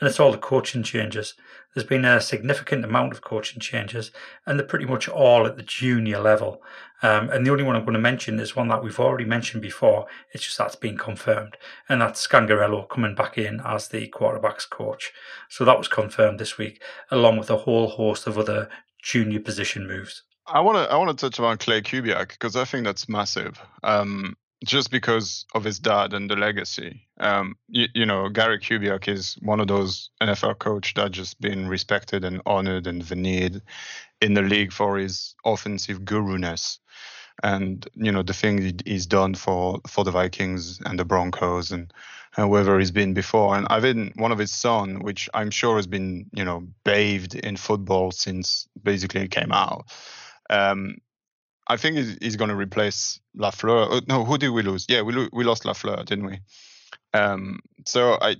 and 0.00 0.08
it's 0.08 0.20
all 0.20 0.30
the 0.30 0.38
coaching 0.38 0.82
changes. 0.84 1.34
There's 1.74 1.86
been 1.86 2.04
a 2.04 2.20
significant 2.20 2.84
amount 2.84 3.12
of 3.12 3.22
coaching 3.22 3.60
changes, 3.60 4.10
and 4.44 4.58
they're 4.58 4.66
pretty 4.66 4.86
much 4.86 5.08
all 5.08 5.46
at 5.46 5.56
the 5.56 5.62
junior 5.62 6.18
level. 6.18 6.62
Um, 7.02 7.30
and 7.30 7.46
the 7.46 7.50
only 7.50 7.64
one 7.64 7.76
I'm 7.76 7.84
going 7.84 7.94
to 7.94 8.00
mention 8.00 8.38
is 8.40 8.56
one 8.56 8.68
that 8.68 8.82
we've 8.82 8.98
already 8.98 9.24
mentioned 9.24 9.62
before. 9.62 10.06
It's 10.32 10.44
just 10.44 10.58
that's 10.58 10.76
been 10.76 10.98
confirmed, 10.98 11.56
and 11.88 12.00
that's 12.00 12.26
Scangarello 12.26 12.88
coming 12.88 13.14
back 13.14 13.38
in 13.38 13.60
as 13.64 13.88
the 13.88 14.08
quarterbacks 14.08 14.68
coach. 14.68 15.12
So 15.48 15.64
that 15.64 15.78
was 15.78 15.88
confirmed 15.88 16.38
this 16.38 16.58
week, 16.58 16.82
along 17.10 17.38
with 17.38 17.50
a 17.50 17.58
whole 17.58 17.88
host 17.88 18.26
of 18.26 18.36
other 18.36 18.68
junior 19.02 19.40
position 19.40 19.86
moves. 19.86 20.24
I 20.46 20.60
want 20.60 20.76
to 20.78 20.92
I 20.92 20.96
want 20.96 21.16
to 21.16 21.30
touch 21.30 21.38
on 21.38 21.56
Klay 21.58 21.82
Kubiak 21.82 22.30
because 22.30 22.56
I 22.56 22.64
think 22.64 22.84
that's 22.84 23.08
massive. 23.08 23.60
Um, 23.82 24.36
just 24.64 24.90
because 24.90 25.46
of 25.54 25.64
his 25.64 25.78
dad 25.78 26.12
and 26.12 26.30
the 26.30 26.36
legacy. 26.36 27.06
Um, 27.18 27.56
you, 27.68 27.86
you, 27.94 28.06
know, 28.06 28.28
Gary 28.28 28.58
Kubiak 28.58 29.08
is 29.08 29.38
one 29.40 29.60
of 29.60 29.68
those 29.68 30.10
NFL 30.20 30.58
coach 30.58 30.94
that 30.94 31.12
just 31.12 31.40
been 31.40 31.68
respected 31.68 32.24
and 32.24 32.42
honored 32.44 32.86
and 32.86 33.02
veneered 33.02 33.62
in 34.20 34.34
the 34.34 34.42
league 34.42 34.72
for 34.72 34.98
his 34.98 35.34
offensive 35.44 36.04
guru-ness 36.04 36.78
and 37.42 37.88
you 37.94 38.12
know 38.12 38.22
the 38.22 38.32
thing 38.32 38.78
he's 38.84 39.06
done 39.06 39.34
for 39.34 39.80
for 39.86 40.04
the 40.04 40.10
Vikings 40.10 40.80
and 40.84 40.98
the 40.98 41.04
Broncos 41.04 41.70
and, 41.70 41.92
and 42.36 42.50
wherever 42.50 42.78
he's 42.78 42.90
been 42.90 43.14
before. 43.14 43.56
And 43.56 43.66
I've 43.70 43.82
been 43.82 44.12
one 44.16 44.32
of 44.32 44.38
his 44.38 44.52
son, 44.52 45.00
which 45.00 45.28
I'm 45.34 45.50
sure 45.50 45.76
has 45.76 45.86
been 45.86 46.26
you 46.32 46.44
know 46.44 46.66
bathed 46.84 47.34
in 47.34 47.56
football 47.56 48.10
since 48.10 48.68
basically 48.82 49.22
it 49.22 49.30
came 49.30 49.52
out. 49.52 49.86
Um, 50.48 50.98
I 51.70 51.76
think 51.76 51.96
he's, 51.96 52.18
he's 52.20 52.36
going 52.36 52.48
to 52.48 52.56
replace 52.56 53.20
LaFleur. 53.38 53.86
Oh, 53.88 54.00
no, 54.08 54.24
who 54.24 54.36
did 54.38 54.48
we 54.48 54.62
lose? 54.62 54.86
Yeah, 54.88 55.02
we 55.02 55.12
lo- 55.12 55.28
we 55.32 55.44
lost 55.44 55.62
LaFleur, 55.62 56.04
didn't 56.04 56.26
we? 56.26 56.40
Um, 57.14 57.60
so 57.86 58.18
I 58.20 58.36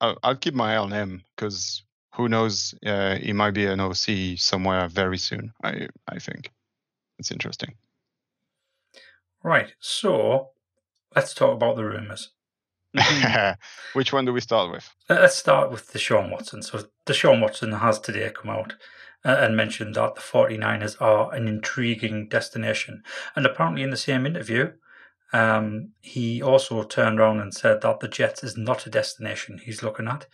I'll, 0.00 0.18
I'll, 0.24 0.36
keep 0.36 0.52
my 0.52 0.74
eye 0.74 0.78
on 0.78 0.90
him 0.90 1.22
because 1.36 1.84
who 2.16 2.28
knows? 2.28 2.74
Uh, 2.84 3.14
he 3.16 3.32
might 3.32 3.52
be 3.52 3.66
an 3.66 3.78
OC 3.78 4.36
somewhere 4.36 4.88
very 4.88 5.16
soon. 5.16 5.52
I 5.62 5.86
I 6.08 6.18
think 6.18 6.50
it's 7.20 7.30
interesting. 7.30 7.74
Right. 9.44 9.72
So 9.78 10.50
let's 11.14 11.34
talk 11.34 11.54
about 11.54 11.76
the 11.76 11.84
rumors. 11.84 12.30
Which 13.92 14.12
one 14.12 14.24
do 14.24 14.32
we 14.32 14.40
start 14.40 14.72
with? 14.72 14.90
Let's 15.08 15.36
start 15.36 15.70
with 15.70 15.92
Deshaun 15.92 16.32
Watson. 16.32 16.62
So 16.62 16.84
Deshaun 17.06 17.40
Watson 17.40 17.70
has 17.70 18.00
today 18.00 18.28
come 18.34 18.50
out 18.50 18.74
and 19.24 19.56
mentioned 19.56 19.94
that 19.94 20.14
the 20.14 20.20
49ers 20.20 21.00
are 21.00 21.32
an 21.32 21.46
intriguing 21.46 22.28
destination. 22.28 23.02
And 23.36 23.46
apparently, 23.46 23.82
in 23.82 23.90
the 23.90 23.96
same 23.96 24.26
interview, 24.26 24.72
um, 25.32 25.90
he 26.00 26.42
also 26.42 26.82
turned 26.82 27.18
around 27.18 27.40
and 27.40 27.54
said 27.54 27.80
that 27.82 28.00
the 28.00 28.08
Jets 28.08 28.44
is 28.44 28.56
not 28.56 28.86
a 28.86 28.90
destination 28.90 29.58
he's 29.58 29.82
looking 29.82 30.08
at. 30.08 30.26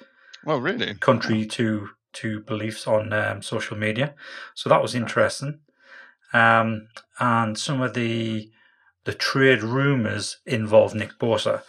Oh, 0.46 0.58
really? 0.58 0.94
Contrary 0.94 1.46
to 1.46 1.90
to 2.14 2.40
beliefs 2.40 2.86
on 2.86 3.12
um, 3.12 3.42
social 3.42 3.76
media, 3.76 4.14
so 4.54 4.68
that 4.68 4.82
was 4.82 4.94
interesting. 4.94 5.60
Um, 6.32 6.88
and 7.20 7.58
some 7.58 7.80
of 7.80 7.94
the 7.94 8.50
the 9.04 9.14
trade 9.14 9.62
rumors 9.62 10.38
involve 10.46 10.94
Nick 10.94 11.18
Bosa, 11.18 11.62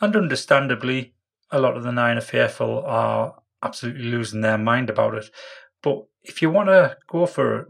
and 0.00 0.14
understandably, 0.14 1.14
a 1.50 1.60
lot 1.60 1.76
of 1.76 1.82
the 1.82 1.92
Niner 1.92 2.20
faithful 2.20 2.84
are 2.84 3.34
absolutely 3.62 4.04
losing 4.04 4.40
their 4.40 4.58
mind 4.58 4.90
about 4.90 5.14
it. 5.14 5.30
But 5.82 6.04
if 6.28 6.42
you 6.42 6.50
want 6.50 6.68
to 6.68 6.96
go 7.06 7.26
for 7.26 7.60
a 7.60 7.66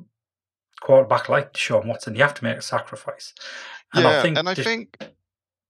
quarterback 0.80 1.28
like 1.28 1.52
Deshaun 1.52 1.86
Watson, 1.86 2.14
you 2.14 2.22
have 2.22 2.34
to 2.34 2.44
make 2.44 2.58
a 2.58 2.62
sacrifice. 2.62 3.34
And 3.94 4.04
yeah, 4.04 4.18
I 4.18 4.22
think 4.22 4.38
and 4.38 4.48
I 4.48 4.54
think 4.54 4.98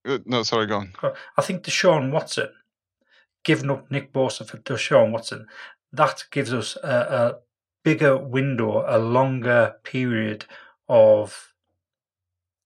uh, 0.07 0.18
no, 0.24 0.42
sorry, 0.42 0.66
go 0.66 0.79
on. 0.79 0.92
I 1.37 1.42
think 1.42 1.62
Deshaun 1.62 2.11
Watson, 2.11 2.48
giving 3.44 3.70
up 3.70 3.90
Nick 3.90 4.12
Bosa 4.12 4.46
for 4.46 4.59
Deshaun 4.59 5.12
Watson, 5.12 5.46
that 5.92 6.24
gives 6.31 6.53
us 6.53 6.77
a, 6.83 6.88
a 6.88 7.35
bigger 7.85 8.16
window, 8.16 8.85
a 8.87 8.98
longer 8.98 9.77
period 9.85 10.46
of 10.88 11.55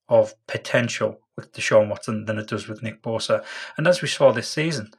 of 0.09 0.35
potential 0.47 1.21
with 1.37 1.53
Deshaun 1.53 1.89
Watson 1.89 2.27
than 2.27 2.39
it 2.39 2.49
does 2.49 2.69
with 2.69 2.83
Nick 2.83 3.03
Bosa. 3.03 3.45
And 3.77 3.87
as 3.87 4.03
we 4.03 4.09
saw 4.09 4.31
this 4.31 4.49
season, 4.49 4.91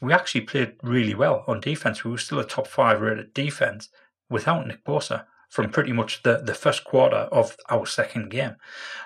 we 0.00 0.12
actually 0.12 0.42
played 0.42 0.76
really 0.82 1.14
well 1.14 1.44
on 1.46 1.60
defense. 1.60 2.04
We 2.04 2.10
were 2.10 2.18
still 2.18 2.38
a 2.38 2.46
top 2.46 2.66
five 2.66 3.00
rated 3.00 3.34
defense, 3.34 3.90
without 4.34 4.66
Nick 4.66 4.84
Bosa 4.84 5.24
from 5.48 5.70
pretty 5.70 5.92
much 5.92 6.22
the, 6.24 6.34
the 6.38 6.60
first 6.64 6.82
quarter 6.82 7.22
of 7.40 7.56
our 7.70 7.86
second 7.86 8.28
game. 8.30 8.56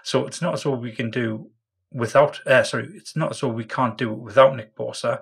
So 0.02 0.26
it's 0.26 0.40
not 0.40 0.54
as 0.54 0.62
though 0.62 0.74
we 0.86 0.92
can 0.92 1.10
do 1.10 1.50
without, 1.92 2.40
uh, 2.46 2.62
sorry, 2.62 2.88
it's 2.94 3.14
not 3.14 3.30
as 3.32 3.40
though 3.40 3.48
we 3.60 3.64
can't 3.64 3.98
do 3.98 4.12
it 4.12 4.18
without 4.28 4.56
Nick 4.56 4.74
Bosa. 4.74 5.20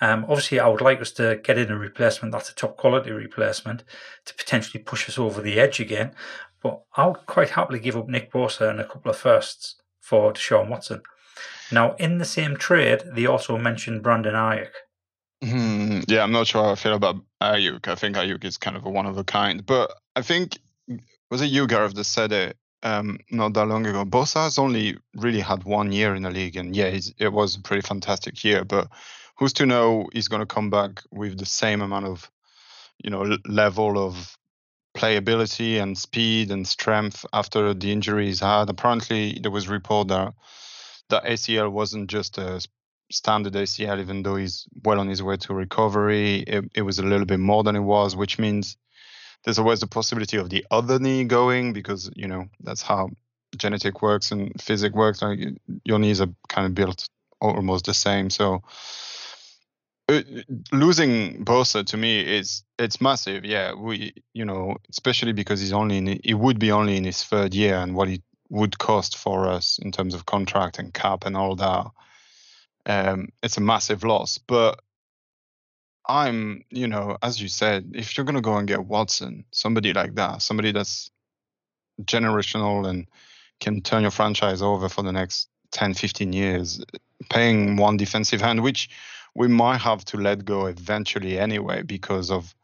Um, 0.00 0.24
obviously, 0.28 0.60
I 0.60 0.68
would 0.68 0.80
like 0.80 1.00
us 1.00 1.10
to 1.12 1.40
get 1.42 1.58
in 1.58 1.72
a 1.72 1.76
replacement 1.76 2.32
that's 2.32 2.50
a 2.50 2.54
top 2.54 2.76
quality 2.76 3.10
replacement 3.10 3.82
to 4.26 4.34
potentially 4.34 4.82
push 4.82 5.08
us 5.08 5.18
over 5.18 5.42
the 5.42 5.58
edge 5.58 5.80
again. 5.80 6.12
But 6.62 6.82
I 6.96 7.06
would 7.08 7.26
quite 7.26 7.50
happily 7.50 7.80
give 7.80 7.96
up 7.96 8.08
Nick 8.08 8.32
Bosa 8.32 8.70
and 8.70 8.80
a 8.80 8.86
couple 8.86 9.10
of 9.10 9.16
firsts 9.16 9.76
for 10.00 10.32
Deshaun 10.32 10.68
Watson. 10.68 11.02
Now, 11.72 11.94
in 11.96 12.18
the 12.18 12.24
same 12.24 12.56
trade, 12.56 13.02
they 13.14 13.26
also 13.26 13.58
mentioned 13.58 14.02
Brandon 14.02 14.34
Aiyuk. 14.34 14.70
Hmm, 15.42 16.00
yeah, 16.06 16.22
I'm 16.22 16.32
not 16.32 16.46
sure 16.46 16.62
how 16.62 16.72
I 16.72 16.74
feel 16.74 16.94
about 16.94 17.16
Aiyuk. 17.42 17.88
I 17.88 17.94
think 17.94 18.16
Aiyuk 18.16 18.44
is 18.44 18.58
kind 18.58 18.76
of 18.76 18.84
a 18.84 18.90
one 18.90 19.06
of 19.06 19.16
a 19.16 19.24
kind, 19.24 19.64
but 19.64 19.92
I 20.14 20.22
think 20.22 20.58
was 21.30 21.40
it 21.40 21.46
you, 21.46 21.66
Gareth, 21.66 21.94
that 21.94 22.04
said 22.04 22.32
it 22.32 22.56
um, 22.82 23.18
not 23.30 23.54
that 23.54 23.66
long 23.66 23.86
ago. 23.86 24.04
Bosa 24.04 24.44
has 24.44 24.58
only 24.58 24.98
really 25.14 25.40
had 25.40 25.64
one 25.64 25.92
year 25.92 26.14
in 26.14 26.22
the 26.24 26.30
league, 26.30 26.56
and 26.56 26.74
yeah, 26.74 26.96
it 27.18 27.32
was 27.32 27.56
a 27.56 27.60
pretty 27.60 27.86
fantastic 27.86 28.42
year. 28.44 28.64
But 28.64 28.88
who's 29.36 29.52
to 29.54 29.66
know 29.66 30.08
he's 30.12 30.28
going 30.28 30.40
to 30.40 30.46
come 30.46 30.70
back 30.70 31.02
with 31.10 31.38
the 31.38 31.46
same 31.46 31.80
amount 31.80 32.06
of, 32.06 32.30
you 33.02 33.10
know, 33.10 33.38
level 33.46 33.98
of 33.98 34.36
playability 34.96 35.80
and 35.80 35.96
speed 35.96 36.50
and 36.50 36.66
strength 36.66 37.24
after 37.32 37.72
the 37.72 37.92
injury 37.92 38.26
he's 38.26 38.40
had. 38.40 38.68
Apparently, 38.68 39.38
there 39.40 39.50
was 39.50 39.68
report 39.68 40.08
that 40.08 40.34
the 41.08 41.20
ACL 41.20 41.70
wasn't 41.70 42.10
just 42.10 42.38
a 42.38 42.60
standard 43.10 43.54
ACL, 43.54 44.00
even 44.00 44.22
though 44.22 44.36
he's 44.36 44.66
well 44.84 45.00
on 45.00 45.08
his 45.08 45.22
way 45.22 45.36
to 45.36 45.54
recovery. 45.54 46.40
It, 46.40 46.70
it 46.74 46.82
was 46.82 46.98
a 46.98 47.02
little 47.02 47.26
bit 47.26 47.40
more 47.40 47.62
than 47.62 47.76
it 47.76 47.80
was, 47.80 48.16
which 48.16 48.38
means 48.38 48.76
there's 49.44 49.58
always 49.58 49.80
the 49.80 49.86
possibility 49.86 50.36
of 50.36 50.50
the 50.50 50.64
other 50.70 50.98
knee 50.98 51.24
going 51.24 51.72
because 51.72 52.10
you 52.14 52.28
know 52.28 52.46
that's 52.60 52.82
how 52.82 53.10
genetic 53.56 54.02
works 54.02 54.30
and 54.32 54.52
physics 54.60 54.94
works. 54.94 55.22
Like 55.22 55.40
your 55.84 55.98
knees 55.98 56.20
are 56.20 56.28
kind 56.48 56.66
of 56.66 56.74
built 56.74 57.08
almost 57.40 57.86
the 57.86 57.94
same. 57.94 58.30
So 58.30 58.62
uh, 60.08 60.22
losing 60.72 61.44
Bosa 61.44 61.84
to 61.86 61.96
me 61.96 62.20
is 62.20 62.62
it's 62.78 63.00
massive. 63.00 63.44
Yeah, 63.44 63.74
we 63.74 64.12
you 64.34 64.44
know 64.44 64.76
especially 64.90 65.32
because 65.32 65.60
he's 65.60 65.72
only 65.72 65.96
in 65.98 66.20
he 66.22 66.34
would 66.34 66.58
be 66.58 66.72
only 66.72 66.96
in 66.96 67.04
his 67.04 67.24
third 67.24 67.54
year 67.54 67.76
and 67.76 67.94
what 67.94 68.08
it 68.08 68.22
would 68.48 68.78
cost 68.78 69.16
for 69.16 69.48
us 69.48 69.78
in 69.80 69.92
terms 69.92 70.12
of 70.12 70.26
contract 70.26 70.78
and 70.78 70.92
cap 70.92 71.24
and 71.24 71.36
all 71.36 71.54
that 71.54 71.86
um, 72.86 73.28
it's 73.42 73.56
a 73.56 73.60
massive 73.60 74.04
loss. 74.04 74.38
But 74.38 74.80
I'm, 76.08 76.64
you 76.70 76.88
know, 76.88 77.16
as 77.22 77.40
you 77.40 77.48
said, 77.48 77.92
if 77.94 78.16
you're 78.16 78.24
going 78.24 78.36
to 78.36 78.40
go 78.40 78.56
and 78.56 78.68
get 78.68 78.86
Watson, 78.86 79.44
somebody 79.52 79.92
like 79.92 80.14
that, 80.16 80.42
somebody 80.42 80.72
that's 80.72 81.10
generational 82.02 82.88
and 82.88 83.06
can 83.60 83.80
turn 83.82 84.02
your 84.02 84.10
franchise 84.10 84.62
over 84.62 84.88
for 84.88 85.02
the 85.02 85.12
next 85.12 85.48
10, 85.72 85.94
15 85.94 86.32
years, 86.32 86.82
paying 87.28 87.76
one 87.76 87.96
defensive 87.96 88.40
hand, 88.40 88.62
which 88.62 88.88
we 89.34 89.46
might 89.48 89.78
have 89.78 90.04
to 90.06 90.16
let 90.16 90.44
go 90.44 90.66
eventually 90.66 91.38
anyway 91.38 91.82
because 91.82 92.30
of 92.30 92.54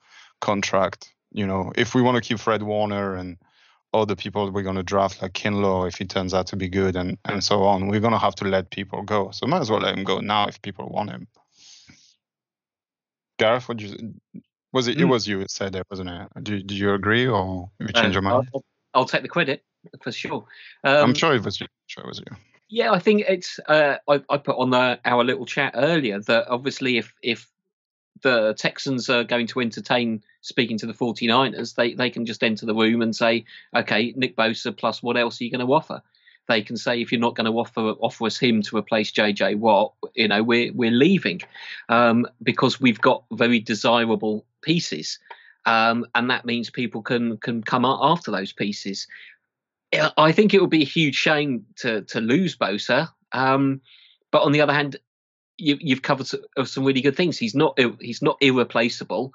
contract. 0.40 1.12
You 1.32 1.46
know, 1.46 1.72
if 1.76 1.94
we 1.94 2.02
want 2.02 2.16
to 2.16 2.26
keep 2.26 2.38
Fred 2.38 2.62
Warner 2.62 3.14
and 3.14 3.36
other 4.00 4.16
people 4.16 4.50
we're 4.50 4.62
going 4.62 4.76
to 4.76 4.82
draft, 4.82 5.22
like 5.22 5.32
Kinlaw, 5.32 5.88
if 5.88 5.96
he 5.96 6.04
turns 6.04 6.34
out 6.34 6.46
to 6.48 6.56
be 6.56 6.68
good, 6.68 6.96
and, 6.96 7.18
and 7.24 7.42
so 7.42 7.64
on. 7.64 7.88
We're 7.88 8.00
going 8.00 8.12
to 8.12 8.18
have 8.18 8.34
to 8.36 8.44
let 8.44 8.70
people 8.70 9.02
go. 9.02 9.30
So 9.32 9.46
might 9.46 9.60
as 9.60 9.70
well 9.70 9.80
let 9.80 9.96
him 9.96 10.04
go 10.04 10.20
now 10.20 10.46
if 10.46 10.60
people 10.62 10.88
want 10.88 11.10
him. 11.10 11.26
Gareth, 13.38 13.68
what 13.68 13.80
you 13.80 14.14
was 14.72 14.88
it? 14.88 14.98
Mm. 14.98 15.02
It 15.02 15.04
was 15.04 15.26
you 15.26 15.38
that 15.40 15.50
said 15.50 15.72
that, 15.72 15.86
wasn't 15.90 16.10
it? 16.10 16.44
Do, 16.44 16.62
do 16.62 16.74
you 16.74 16.94
agree, 16.94 17.26
or 17.26 17.70
have 17.80 17.88
you 17.88 17.92
changed 17.92 18.10
uh, 18.16 18.20
your 18.20 18.22
mind? 18.22 18.48
I'll, 18.54 18.64
I'll, 18.94 19.04
take 19.04 19.22
the 19.22 19.28
credit 19.28 19.64
for 20.02 20.12
sure. 20.12 20.44
Um, 20.84 21.10
I'm 21.10 21.14
sure 21.14 21.34
it 21.34 21.44
was 21.44 21.60
you. 21.60 21.66
I'm 21.66 21.86
sure 21.86 22.04
it 22.04 22.08
was 22.08 22.18
you. 22.18 22.36
Yeah, 22.68 22.92
I 22.92 22.98
think 22.98 23.24
it's. 23.28 23.60
Uh, 23.68 23.96
I, 24.08 24.22
I 24.28 24.38
put 24.38 24.56
on 24.56 24.70
the, 24.70 24.98
our 25.04 25.24
little 25.24 25.46
chat 25.46 25.74
earlier 25.76 26.20
that 26.20 26.48
obviously 26.48 26.98
if 26.98 27.12
if 27.22 27.48
the 28.22 28.54
Texans 28.54 29.10
are 29.10 29.24
going 29.24 29.46
to 29.48 29.60
entertain 29.60 30.22
speaking 30.40 30.78
to 30.78 30.86
the 30.86 30.94
49ers, 30.94 31.74
they, 31.74 31.94
they 31.94 32.10
can 32.10 32.24
just 32.24 32.42
enter 32.42 32.66
the 32.66 32.74
room 32.74 33.02
and 33.02 33.14
say, 33.14 33.44
okay, 33.74 34.12
Nick 34.16 34.36
Bosa 34.36 34.76
plus 34.76 35.02
what 35.02 35.16
else 35.16 35.40
are 35.40 35.44
you 35.44 35.50
going 35.50 35.66
to 35.66 35.72
offer? 35.72 36.02
They 36.48 36.62
can 36.62 36.76
say 36.76 37.00
if 37.00 37.10
you're 37.10 37.20
not 37.20 37.34
going 37.34 37.50
to 37.50 37.58
offer 37.58 37.80
offer 37.80 38.26
us 38.26 38.38
him 38.38 38.62
to 38.62 38.76
replace 38.76 39.10
JJ 39.10 39.56
Watt, 39.56 39.94
you 40.14 40.28
know 40.28 40.42
we're 40.42 40.72
we're 40.72 40.92
leaving 40.92 41.40
um, 41.88 42.26
because 42.42 42.80
we've 42.80 43.00
got 43.00 43.24
very 43.32 43.58
desirable 43.58 44.46
pieces, 44.62 45.18
um, 45.64 46.06
and 46.14 46.30
that 46.30 46.44
means 46.44 46.70
people 46.70 47.02
can 47.02 47.36
can 47.38 47.62
come 47.62 47.84
after 47.84 48.30
those 48.30 48.52
pieces. 48.52 49.08
I 50.16 50.32
think 50.32 50.52
it 50.54 50.60
would 50.60 50.70
be 50.70 50.82
a 50.82 50.86
huge 50.86 51.16
shame 51.16 51.66
to 51.76 52.02
to 52.02 52.20
lose 52.20 52.56
Bosa, 52.56 53.10
um, 53.32 53.80
but 54.30 54.42
on 54.42 54.52
the 54.52 54.60
other 54.60 54.72
hand, 54.72 54.96
you, 55.58 55.76
you've 55.80 56.02
covered 56.02 56.26
some 56.26 56.84
really 56.84 57.00
good 57.00 57.16
things. 57.16 57.38
He's 57.38 57.54
not 57.54 57.78
he's 58.00 58.22
not 58.22 58.38
irreplaceable. 58.40 59.32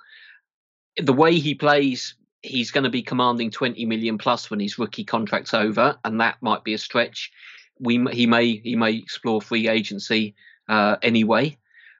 The 0.97 1.13
way 1.13 1.39
he 1.39 1.55
plays, 1.55 2.15
he's 2.41 2.71
going 2.71 2.83
to 2.83 2.89
be 2.89 3.01
commanding 3.01 3.51
20 3.51 3.85
million 3.85 4.17
plus 4.17 4.49
when 4.49 4.59
his 4.59 4.77
rookie 4.77 5.05
contract's 5.05 5.53
over, 5.53 5.97
and 6.03 6.19
that 6.21 6.37
might 6.41 6.63
be 6.63 6.73
a 6.73 6.77
stretch. 6.77 7.31
We 7.79 8.05
he 8.11 8.27
may 8.27 8.57
he 8.57 8.75
may 8.75 8.93
explore 8.93 9.41
free 9.41 9.67
agency 9.67 10.35
uh, 10.67 10.97
anyway. 11.01 11.57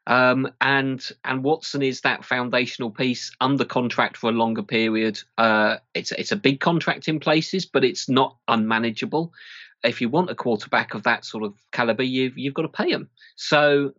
Um, 0.08 0.52
and 0.60 1.08
and 1.24 1.44
Watson 1.44 1.84
is 1.84 2.02
that 2.02 2.26
foundational 2.26 2.90
piece 2.90 3.32
under 3.40 3.66
contract 3.66 4.18
for 4.18 4.30
a 4.30 4.34
longer 4.34 4.64
period. 4.64 5.22
Uh, 5.38 5.78
it's 5.94 6.12
it's 6.12 6.32
a 6.32 6.36
big 6.36 6.60
contract 6.60 7.08
in 7.08 7.20
places, 7.20 7.66
but 7.66 7.84
it's 7.86 8.10
not 8.10 8.38
unmanageable. 8.48 9.32
If 9.84 10.02
you 10.02 10.10
want 10.10 10.30
a 10.30 10.36
quarterback 10.36 10.94
of 10.94 11.04
that 11.04 11.26
sort 11.26 11.44
of 11.44 11.54
caliber, 11.72 12.04
you've 12.04 12.38
you've 12.38 12.54
got 12.54 12.63
to 12.63 12.67
pay 12.70 12.89
him. 12.89 13.10
So 13.36 13.91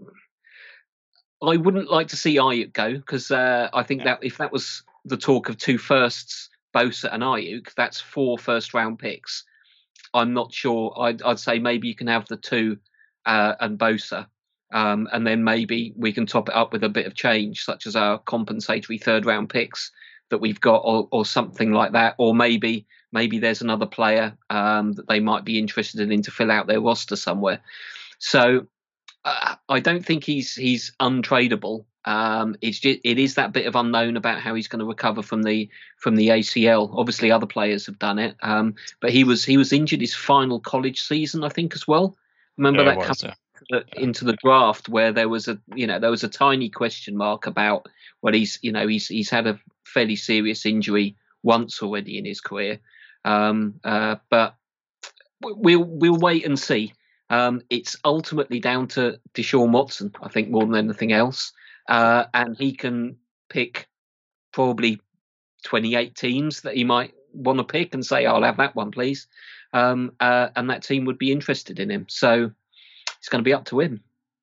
I 1.42 1.56
wouldn't 1.56 1.90
like 1.90 2.08
to 2.08 2.16
see 2.16 2.36
Aiyuk 2.36 2.72
go 2.72 2.94
because 2.94 3.30
uh, 3.30 3.68
I 3.72 3.82
think 3.82 4.04
that 4.04 4.20
if 4.22 4.38
that 4.38 4.52
was 4.52 4.82
the 5.04 5.16
talk 5.16 5.48
of 5.48 5.58
two 5.58 5.78
firsts, 5.78 6.50
Bosa 6.74 7.12
and 7.12 7.22
Aiyuk, 7.22 7.74
that's 7.74 8.00
four 8.00 8.38
first 8.38 8.74
round 8.74 8.98
picks. 8.98 9.44
I'm 10.14 10.34
not 10.34 10.52
sure. 10.52 10.94
I'd, 10.98 11.22
I'd 11.22 11.38
say 11.38 11.58
maybe 11.58 11.88
you 11.88 11.94
can 11.94 12.06
have 12.06 12.28
the 12.28 12.36
two 12.36 12.78
uh, 13.26 13.54
and 13.60 13.78
Bosa 13.78 14.26
um, 14.72 15.06
and 15.12 15.26
then 15.26 15.44
maybe 15.44 15.92
we 15.96 16.12
can 16.12 16.26
top 16.26 16.48
it 16.48 16.54
up 16.54 16.72
with 16.72 16.82
a 16.82 16.88
bit 16.88 17.06
of 17.06 17.14
change, 17.14 17.64
such 17.64 17.86
as 17.86 17.94
our 17.94 18.18
compensatory 18.18 18.98
third 18.98 19.26
round 19.26 19.50
picks 19.50 19.92
that 20.32 20.38
we've 20.38 20.60
got, 20.60 20.82
or, 20.84 21.08
or 21.12 21.24
something 21.24 21.70
like 21.70 21.92
that. 21.92 22.16
Or 22.18 22.34
maybe 22.34 22.86
maybe 23.12 23.38
there's 23.38 23.62
another 23.62 23.86
player 23.86 24.36
um, 24.50 24.94
that 24.94 25.06
they 25.06 25.20
might 25.20 25.44
be 25.44 25.58
interested 25.58 26.10
in 26.10 26.22
to 26.22 26.30
fill 26.30 26.50
out 26.50 26.66
their 26.66 26.80
roster 26.80 27.14
somewhere. 27.14 27.60
So 28.18 28.66
uh, 29.24 29.54
I 29.68 29.80
don't 29.80 30.04
think 30.04 30.24
he's 30.24 30.54
he's 30.54 30.92
untradeable. 31.00 31.84
Um, 32.04 32.56
it's 32.60 32.80
just, 32.80 32.98
it 33.04 33.18
is 33.18 33.36
that 33.36 33.52
bit 33.52 33.66
of 33.66 33.76
unknown 33.76 34.16
about 34.16 34.40
how 34.40 34.54
he's 34.54 34.66
going 34.66 34.80
to 34.80 34.86
recover 34.86 35.22
from 35.22 35.44
the 35.44 35.68
from 35.98 36.16
the 36.16 36.28
ACL. 36.28 36.92
Obviously, 36.96 37.30
other 37.30 37.46
players 37.46 37.86
have 37.86 37.98
done 37.98 38.18
it, 38.18 38.34
um, 38.42 38.74
but 39.00 39.10
he 39.10 39.22
was 39.22 39.44
he 39.44 39.56
was 39.56 39.72
injured 39.72 40.00
his 40.00 40.14
final 40.14 40.58
college 40.58 41.00
season, 41.00 41.44
I 41.44 41.48
think, 41.48 41.74
as 41.74 41.86
well. 41.86 42.16
Remember 42.56 42.82
Yeah, 42.82 42.90
that 42.90 42.98
was, 42.98 43.06
couple 43.06 43.28
yeah. 43.28 43.34
Into 43.94 44.24
the 44.24 44.36
draft 44.44 44.88
where 44.88 45.12
there 45.12 45.28
was 45.28 45.48
a 45.48 45.58
you 45.74 45.86
know 45.86 45.98
there 45.98 46.10
was 46.10 46.24
a 46.24 46.28
tiny 46.28 46.68
question 46.68 47.16
mark 47.16 47.46
about 47.46 47.86
well 48.20 48.34
he's 48.34 48.58
you 48.62 48.72
know 48.72 48.86
he's 48.86 49.08
he's 49.08 49.30
had 49.30 49.46
a 49.46 49.58
fairly 49.84 50.16
serious 50.16 50.66
injury 50.66 51.16
once 51.42 51.82
already 51.82 52.18
in 52.18 52.24
his 52.24 52.40
career. 52.40 52.78
Um, 53.24 53.74
uh, 53.84 54.16
but 54.30 54.56
we'll 55.42 55.84
we'll 55.84 56.18
wait 56.18 56.44
and 56.46 56.58
see. 56.58 56.92
Um, 57.30 57.62
it's 57.70 57.96
ultimately 58.04 58.60
down 58.60 58.88
to 58.88 59.18
Deshaun 59.34 59.70
Watson 59.70 60.12
I 60.22 60.28
think 60.28 60.50
more 60.50 60.66
than 60.66 60.74
anything 60.74 61.12
else. 61.12 61.52
Uh, 61.88 62.24
and 62.34 62.56
he 62.56 62.72
can 62.72 63.16
pick 63.48 63.88
probably 64.52 65.00
28 65.64 66.14
teams 66.14 66.60
that 66.62 66.76
he 66.76 66.84
might 66.84 67.14
want 67.32 67.58
to 67.58 67.64
pick 67.64 67.94
and 67.94 68.04
say 68.04 68.26
I'll 68.26 68.42
have 68.42 68.58
that 68.58 68.76
one 68.76 68.90
please. 68.90 69.26
Um, 69.72 70.12
uh, 70.20 70.48
and 70.54 70.68
that 70.70 70.82
team 70.82 71.06
would 71.06 71.18
be 71.18 71.32
interested 71.32 71.80
in 71.80 71.90
him. 71.90 72.06
So 72.08 72.52
it's 73.22 73.28
going 73.28 73.38
to 73.38 73.48
be 73.48 73.54
up 73.54 73.66
to 73.66 73.78
him, 73.78 74.02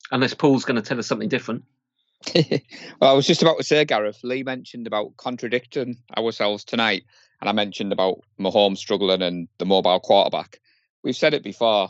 unless 0.10 0.34
Paul's 0.34 0.64
going 0.64 0.82
to 0.82 0.82
tell 0.82 1.00
us 1.00 1.06
something 1.06 1.28
different. 1.28 1.66
well, 2.34 3.12
I 3.12 3.12
was 3.12 3.28
just 3.28 3.42
about 3.42 3.58
to 3.58 3.64
say, 3.66 3.84
Gareth. 3.84 4.22
Lee 4.24 4.42
mentioned 4.42 4.88
about 4.88 5.18
contradicting 5.18 5.98
ourselves 6.18 6.64
tonight, 6.64 7.04
and 7.42 7.50
I 7.50 7.52
mentioned 7.52 7.92
about 7.92 8.22
Mahomes 8.40 8.78
struggling 8.78 9.22
and 9.22 9.50
the 9.58 9.66
mobile 9.66 10.00
quarterback. 10.00 10.62
We've 11.04 11.16
said 11.16 11.34
it 11.34 11.44
before. 11.44 11.90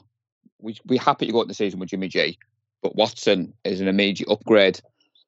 We 0.58 0.78
we're 0.84 1.00
happy 1.00 1.28
to 1.28 1.32
go 1.32 1.42
into 1.42 1.50
the 1.50 1.54
season 1.54 1.80
with 1.80 1.90
Jimmy 1.90 2.08
G, 2.08 2.40
but 2.82 2.96
Watson 2.96 3.54
is 3.64 3.82
an 3.82 3.88
immediate 3.88 4.30
upgrade. 4.30 4.82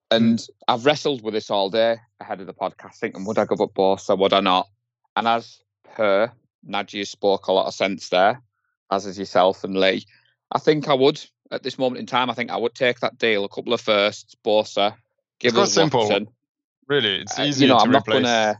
And 0.09 0.43
I've 0.67 0.87
wrestled 0.87 1.21
with 1.21 1.35
this 1.35 1.51
all 1.51 1.69
day 1.69 1.97
ahead 2.19 2.41
of 2.41 2.47
the 2.47 2.55
podcast, 2.55 2.95
thinking 2.95 3.23
would 3.25 3.37
I 3.37 3.45
give 3.45 3.61
up 3.61 3.75
Bosa, 3.75 4.17
would 4.17 4.33
I 4.33 4.39
not? 4.39 4.67
And 5.15 5.27
as 5.27 5.61
per 5.83 6.31
Najee 6.67 7.07
spoke 7.07 7.45
a 7.47 7.53
lot 7.53 7.67
of 7.67 7.75
sense 7.75 8.09
there, 8.09 8.41
as 8.89 9.05
is 9.05 9.19
yourself 9.19 9.63
and 9.63 9.79
Lee. 9.79 10.07
I 10.51 10.57
think 10.57 10.89
I 10.89 10.95
would 10.95 11.23
at 11.51 11.63
this 11.63 11.77
moment 11.77 11.99
in 11.99 12.05
time. 12.05 12.29
I 12.29 12.33
think 12.33 12.49
I 12.49 12.57
would 12.57 12.73
take 12.73 12.99
that 13.01 13.17
deal, 13.17 13.43
a 13.43 13.49
couple 13.49 13.73
of 13.73 13.81
firsts, 13.81 14.35
Bosa, 14.43 14.95
give 15.39 15.49
It's 15.49 15.53
quite 15.53 15.63
us 15.63 15.73
simple. 15.73 15.99
Watson. 16.01 16.27
Really, 16.87 17.21
it's 17.21 17.37
Uh, 17.37 17.43
you 17.43 17.67
know, 17.67 17.77
to 17.77 17.83
I'm 17.83 17.91
not 17.91 18.05
gonna. 18.05 18.57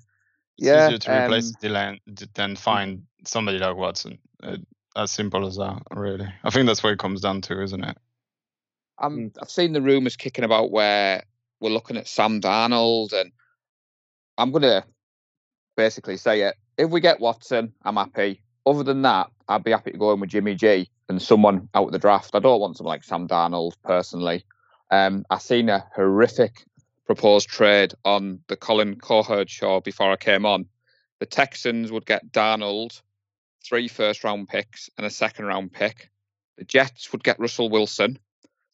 it's 0.58 0.68
Yeah, 0.68 0.88
easier 0.88 0.98
to 1.00 1.26
replace 1.26 1.48
um, 1.50 1.56
Dylan 1.62 2.34
than 2.36 2.56
find 2.56 3.04
somebody 3.26 3.58
like 3.58 3.76
Watson. 3.76 4.20
Uh, 4.44 4.58
as 4.96 5.12
simple 5.12 5.48
as 5.48 5.56
that, 5.56 5.82
really. 5.92 6.28
I 6.44 6.50
think 6.50 6.68
that's 6.68 6.84
what 6.84 6.94
it 6.94 7.00
comes 7.00 7.22
down 7.22 7.42
to, 7.42 7.62
isn't 7.62 7.84
it? 7.84 7.98
I'm, 9.00 9.32
I've 9.42 9.50
seen 9.50 9.74
the 9.74 9.82
rumours 9.82 10.16
kicking 10.16 10.44
about 10.44 10.70
where 10.70 11.24
we're 11.60 11.72
looking 11.72 11.98
at 11.98 12.08
Sam 12.08 12.42
Darnold, 12.42 13.14
and 13.14 13.32
I'm 14.38 14.52
going 14.52 14.64
to 14.64 14.84
basically 15.76 16.18
say 16.18 16.42
it. 16.42 16.56
If 16.78 16.90
we 16.90 17.00
get 17.00 17.20
Watson, 17.20 17.74
I'm 17.84 17.96
happy. 17.96 18.42
Other 18.66 18.84
than 18.84 19.02
that, 19.04 19.32
I'd 19.48 19.64
be 19.64 19.72
happy 19.72 19.92
to 19.92 19.98
go 19.98 20.14
in 20.14 20.20
with 20.20 20.30
Jimmy 20.30 20.56
G 20.56 20.90
and 21.12 21.22
someone 21.22 21.68
out 21.76 21.88
of 21.88 21.92
the 21.92 22.00
draft. 22.00 22.36
I 22.36 22.40
don't 22.40 22.62
want 22.62 22.78
someone 22.78 22.94
like 22.94 23.04
Sam 23.04 23.28
Darnold 23.28 23.74
personally. 23.84 24.46
Um, 24.90 25.26
I 25.30 25.40
seen 25.40 25.68
a 25.68 25.86
horrific 25.94 26.66
proposed 27.06 27.50
trade 27.50 27.94
on 28.06 28.40
the 28.48 28.56
Colin 28.56 28.98
Cowherd 28.98 29.50
show 29.50 29.82
before 29.82 30.10
I 30.10 30.16
came 30.16 30.46
on. 30.46 30.68
The 31.20 31.26
Texans 31.26 31.92
would 31.92 32.06
get 32.06 32.32
Darnold, 32.32 33.02
three 33.64 33.90
first 33.90 34.24
round 34.24 34.48
picks 34.48 34.90
and 34.98 35.06
a 35.06 35.10
second 35.10 35.46
round 35.46 35.74
pick. 35.74 36.10
The 36.58 36.64
Jets 36.64 37.12
would 37.12 37.26
get 37.26 37.40
Russell 37.40 37.70
Wilson. 37.70 38.18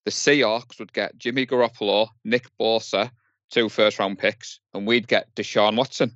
The 0.06 0.12
Seahawks 0.12 0.78
would 0.78 0.94
get 0.94 1.18
Jimmy 1.18 1.48
Garoppolo, 1.48 2.10
Nick 2.24 2.46
Bosa, 2.60 3.10
two 3.50 3.68
first 3.68 3.98
round 3.98 4.20
picks, 4.20 4.60
and 4.76 4.86
we'd 4.86 5.08
get 5.08 5.34
Deshaun 5.34 5.76
Watson. 5.76 6.16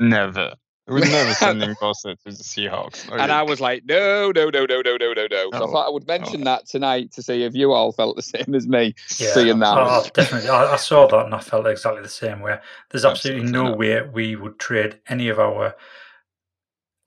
Never. 0.00 0.54
We're 0.86 1.00
never 1.00 1.32
sending 1.34 1.74
Bosa 1.76 2.14
to 2.18 2.24
the 2.24 2.30
Seahawks. 2.32 3.10
Are 3.10 3.18
And 3.18 3.28
you- 3.30 3.34
I 3.38 3.42
was 3.42 3.58
like, 3.60 3.84
no, 3.86 4.32
no, 4.34 4.50
no, 4.50 4.66
no, 4.66 4.82
no, 4.84 4.96
no, 4.98 5.12
no, 5.14 5.26
no. 5.30 5.48
So 5.52 5.58
I 5.58 5.60
oh, 5.60 5.66
thought 5.72 5.86
I 5.86 5.90
would 5.90 6.06
mention 6.06 6.44
that 6.44 6.66
tonight 6.66 7.10
to 7.12 7.22
see 7.22 7.42
if 7.42 7.54
you 7.54 7.72
all 7.72 7.90
felt 7.92 8.16
the 8.16 8.22
same 8.22 8.54
as 8.54 8.66
me, 8.68 8.94
Yeah, 9.18 9.32
seeing 9.32 9.58
that. 9.60 9.78
I, 9.78 9.98
I 10.00 10.08
definitely. 10.12 10.50
I, 10.50 10.72
I 10.74 10.76
saw 10.76 11.06
that 11.08 11.24
and 11.24 11.34
I 11.34 11.40
felt 11.40 11.66
exactly 11.66 12.02
the 12.02 12.08
same 12.10 12.40
way. 12.40 12.58
There's 12.90 13.04
absolutely, 13.06 13.44
Absolutely 13.44 13.64
no 13.64 13.70
not. 13.70 13.78
way 13.78 14.02
we 14.12 14.36
would 14.36 14.58
trade 14.58 15.00
any 15.08 15.28
of 15.28 15.38
our 15.38 15.74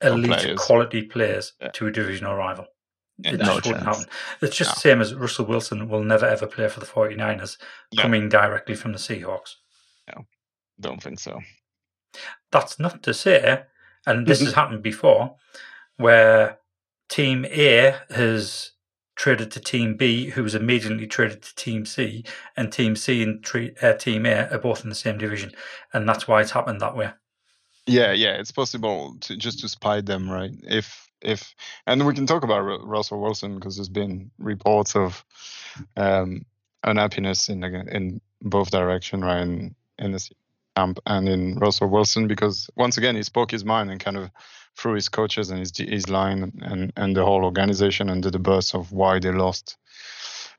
Top 0.01 0.11
elite 0.11 0.31
players. 0.31 0.59
quality 0.59 1.01
players 1.03 1.53
Yeah. 1.61 1.69
to 1.69 1.87
a 1.87 1.91
divisional 1.91 2.35
rival. 2.35 2.65
Yeah, 3.19 3.33
It 3.33 3.37
no 3.39 3.45
just 3.45 3.65
wouldn't 3.67 3.83
chance. 3.85 3.97
happen. 3.99 4.13
It's 4.41 4.55
just 4.55 4.69
No. 4.71 4.73
the 4.75 4.79
same 4.79 5.01
as 5.01 5.13
Russell 5.15 5.45
Wilson 5.45 5.87
will 5.89 6.03
never 6.03 6.25
ever 6.25 6.45
play 6.47 6.67
for 6.67 6.79
the 6.79 6.85
49ers, 6.85 7.57
Yeah. 7.91 8.01
coming 8.03 8.29
directly 8.29 8.75
from 8.75 8.91
the 8.91 8.99
Seahawks. 8.99 9.55
No, 10.07 10.25
Don't 10.79 11.01
think 11.01 11.19
so. 11.19 11.39
That's 12.51 12.79
not 12.79 13.03
to 13.03 13.13
say, 13.13 13.63
and 14.05 14.27
this 14.27 14.43
Mm-hmm. 14.43 14.45
has 14.45 14.53
happened 14.53 14.83
before, 14.83 15.35
where 15.97 16.59
Team 17.09 17.45
A 17.45 17.97
has 18.11 18.71
traded 19.15 19.51
to 19.51 19.59
Team 19.61 19.97
B, 19.97 20.31
who 20.31 20.43
was 20.43 20.55
immediately 20.55 21.07
traded 21.07 21.43
to 21.43 21.55
Team 21.55 21.85
C, 21.85 22.25
and 22.57 22.71
Team 22.73 22.95
C 22.95 23.23
and 23.23 23.43
tre- 23.43 23.75
uh, 23.81 23.93
Team 23.93 24.25
A 24.25 24.49
are 24.49 24.59
both 24.59 24.83
in 24.83 24.89
the 24.89 24.95
same 24.95 25.17
division, 25.17 25.53
and 25.93 26.07
that's 26.09 26.27
why 26.27 26.41
it's 26.41 26.51
happened 26.51 26.81
that 26.81 26.95
way. 26.97 27.11
Yeah, 27.85 28.13
yeah, 28.13 28.35
it's 28.39 28.51
possible 28.51 29.17
to 29.21 29.35
just 29.35 29.59
to 29.59 29.69
spy 29.69 30.01
them, 30.01 30.29
right? 30.29 30.51
If 30.63 31.09
if 31.21 31.53
and 31.85 32.05
we 32.05 32.13
can 32.13 32.25
talk 32.27 32.43
about 32.43 32.63
Ru- 32.63 32.85
Russell 32.85 33.21
Wilson 33.21 33.55
because 33.55 33.75
there's 33.75 33.89
been 33.89 34.31
reports 34.37 34.95
of 34.95 35.23
um, 35.97 36.45
unhappiness 36.83 37.49
in 37.49 37.63
in 37.63 38.21
both 38.41 38.71
direction, 38.71 39.21
right? 39.23 39.41
In, 39.41 39.75
in 39.99 40.11
the 40.13 40.29
camp 40.77 40.99
and 41.05 41.27
in 41.27 41.57
Russell 41.57 41.89
Wilson 41.89 42.27
because 42.27 42.69
once 42.75 42.97
again 42.97 43.15
he 43.15 43.23
spoke 43.23 43.51
his 43.51 43.65
mind 43.65 43.89
and 43.89 43.99
kind 43.99 44.17
of 44.17 44.29
threw 44.77 44.93
his 44.93 45.09
coaches 45.09 45.49
and 45.49 45.59
his 45.59 45.71
his 45.75 46.09
line 46.09 46.51
and 46.61 46.93
and 46.95 47.15
the 47.15 47.25
whole 47.25 47.43
organization 47.43 48.09
under 48.09 48.31
the 48.31 48.39
bus 48.39 48.75
of 48.75 48.91
why 48.91 49.19
they 49.19 49.31
lost 49.31 49.77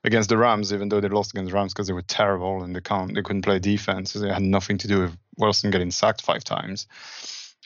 against 0.05 0.29
the 0.29 0.37
Rams, 0.37 0.73
even 0.73 0.89
though 0.89 1.01
they 1.01 1.09
lost 1.09 1.33
against 1.33 1.51
the 1.51 1.57
Rams 1.57 1.73
because 1.73 1.87
they 1.87 1.93
were 1.93 2.03
terrible 2.03 2.63
and 2.63 2.75
they 2.75 2.81
can't 2.81 3.15
they 3.15 3.23
couldn't 3.23 3.43
play 3.43 3.59
defense. 3.59 4.17
It 4.17 4.31
had 4.31 4.43
nothing 4.43 4.79
to 4.79 4.89
do 4.89 5.01
with 5.01 5.17
Wilson 5.37 5.71
getting 5.71 5.91
sacked 5.91 6.23
five 6.23 6.45
times, 6.45 6.87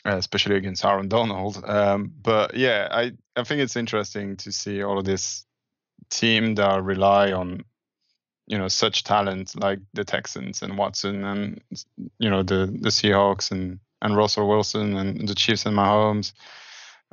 uh, 0.05 0.17
especially 0.17 0.55
against 0.55 0.85
Aaron 0.85 1.09
Donald. 1.09 1.63
Um, 1.65 2.11
but 2.21 2.55
yeah, 2.55 2.87
I 2.91 3.13
I 3.35 3.43
think 3.43 3.61
it's 3.61 3.75
interesting 3.75 4.37
to 4.37 4.51
see 4.51 4.83
all 4.83 4.97
of 4.99 5.05
this 5.05 5.45
team 6.09 6.55
that 6.55 6.83
rely 6.83 7.31
on 7.31 7.63
you 8.47 8.57
know 8.57 8.67
such 8.67 9.03
talent 9.03 9.59
like 9.59 9.79
the 9.93 10.03
Texans 10.03 10.61
and 10.61 10.77
Watson 10.77 11.23
and 11.23 11.61
you 12.19 12.29
know 12.29 12.43
the 12.43 12.65
the 12.65 12.89
Seahawks 12.89 13.51
and 13.51 13.79
and 14.01 14.17
Russell 14.17 14.47
Wilson 14.47 14.97
and 14.97 15.27
the 15.27 15.35
Chiefs 15.35 15.65
and 15.65 15.75
Mahomes. 15.75 16.33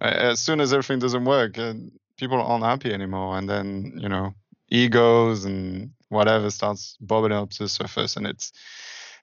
As 0.00 0.40
soon 0.40 0.60
as 0.60 0.72
everything 0.72 0.98
doesn't 0.98 1.24
work, 1.24 1.58
uh, 1.58 1.74
people 2.16 2.40
aren't 2.40 2.64
happy 2.64 2.92
anymore, 2.92 3.38
and 3.38 3.48
then 3.48 3.92
you 3.96 4.08
know 4.08 4.34
egos 4.68 5.44
and 5.44 5.90
whatever 6.08 6.50
starts 6.50 6.96
bubbling 7.00 7.32
up 7.32 7.50
to 7.50 7.64
the 7.64 7.68
surface, 7.68 8.16
and 8.16 8.26
it's 8.26 8.52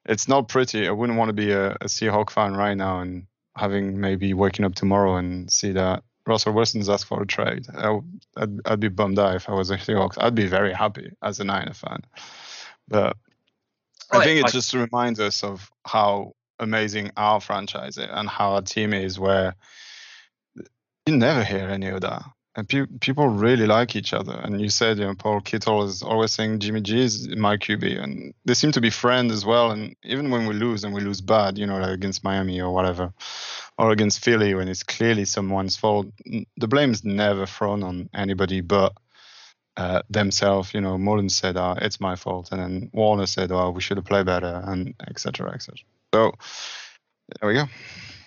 it's 0.06 0.28
not 0.28 0.48
pretty. 0.48 0.88
I 0.88 0.92
wouldn't 0.92 1.18
want 1.18 1.30
to 1.30 1.34
be 1.34 1.52
a, 1.52 1.72
a 1.72 1.86
Seahawk 1.86 2.30
fan 2.30 2.56
right 2.56 2.78
now 2.78 3.02
and 3.02 3.28
having 3.56 4.00
maybe 4.00 4.34
waking 4.34 4.66
up 4.66 4.76
tomorrow 4.76 5.18
and 5.18 5.52
see 5.52 5.72
that 5.74 6.04
Russell 6.28 6.54
Wilson's 6.54 6.90
asked 6.90 7.06
for 7.06 7.22
a 7.22 7.26
trade. 7.26 7.66
I, 7.74 8.00
I'd, 8.36 8.60
I'd 8.66 8.80
be 8.80 8.90
bummed 8.90 9.18
out 9.18 9.36
if 9.36 9.50
I 9.50 9.54
was 9.54 9.72
a 9.72 9.78
Seahawks. 9.78 10.18
I'd 10.20 10.36
be 10.36 10.48
very 10.48 10.74
happy 10.74 11.12
as 11.22 11.40
a 11.40 11.46
Niner 11.46 11.74
fan. 11.74 12.02
But 12.88 13.16
I 14.12 14.24
think 14.24 14.46
it 14.46 14.52
just 14.52 14.74
reminds 14.74 15.20
us 15.20 15.44
of 15.44 15.72
how 15.86 16.34
amazing 16.60 17.12
our 17.18 17.40
franchise 17.40 17.98
is 17.98 18.08
and 18.10 18.28
how 18.30 18.52
our 18.52 18.62
team 18.62 18.94
is, 18.94 19.20
where 19.20 19.56
you 21.06 21.16
never 21.16 21.44
hear 21.44 21.70
any 21.70 21.88
of 21.88 22.02
that 22.02 22.24
and 22.58 22.68
pe- 22.68 22.88
people 23.00 23.28
really 23.28 23.68
like 23.68 23.96
each 23.96 24.14
other. 24.14 24.34
And 24.34 24.60
you 24.60 24.70
said, 24.70 24.98
you 24.98 25.06
know, 25.06 25.14
Paul 25.14 25.42
Kittle 25.42 25.84
is 25.84 26.02
always 26.02 26.32
saying 26.32 26.58
Jimmy 26.58 26.82
G 26.82 27.00
is 27.02 27.28
my 27.38 27.56
QB, 27.56 28.04
and 28.04 28.34
they 28.46 28.56
seem 28.56 28.72
to 28.72 28.82
be 28.82 28.90
friends 28.90 29.32
as 29.32 29.46
well. 29.46 29.70
And 29.70 29.96
even 30.04 30.32
when 30.32 30.48
we 30.48 30.56
lose 30.56 30.84
and 30.84 30.94
we 30.94 31.02
lose 31.02 31.22
bad, 31.22 31.60
you 31.60 31.68
know, 31.68 31.78
like 31.78 31.92
against 31.92 32.24
Miami 32.24 32.60
or 32.60 32.74
whatever, 32.74 33.14
or 33.78 33.92
against 33.92 34.24
Philly 34.24 34.56
when 34.56 34.68
it's 34.68 34.82
clearly 34.82 35.24
someone's 35.24 35.78
fault, 35.78 36.08
the 36.58 36.68
blame 36.68 36.92
is 36.92 37.06
never 37.06 37.46
thrown 37.46 37.84
on 37.84 38.10
anybody 38.12 38.62
but 38.62 38.94
uh, 39.78 40.02
themselves. 40.10 40.74
You 40.74 40.82
know, 40.82 40.98
Mullen 40.98 41.30
said, 41.30 41.58
oh, 41.58 41.76
"It's 41.80 42.00
my 42.00 42.16
fault," 42.16 42.50
and 42.52 42.60
then 42.60 42.90
Warner 42.92 43.28
said, 43.28 43.52
"Oh, 43.52 43.70
we 43.70 43.82
should 43.82 43.98
have 43.98 44.06
played 44.06 44.26
better," 44.26 44.64
and 44.66 44.96
etc. 45.08 45.52
etc. 45.52 45.78
So 46.12 46.34
there 47.40 47.50
we 47.50 47.54
go 47.54 47.66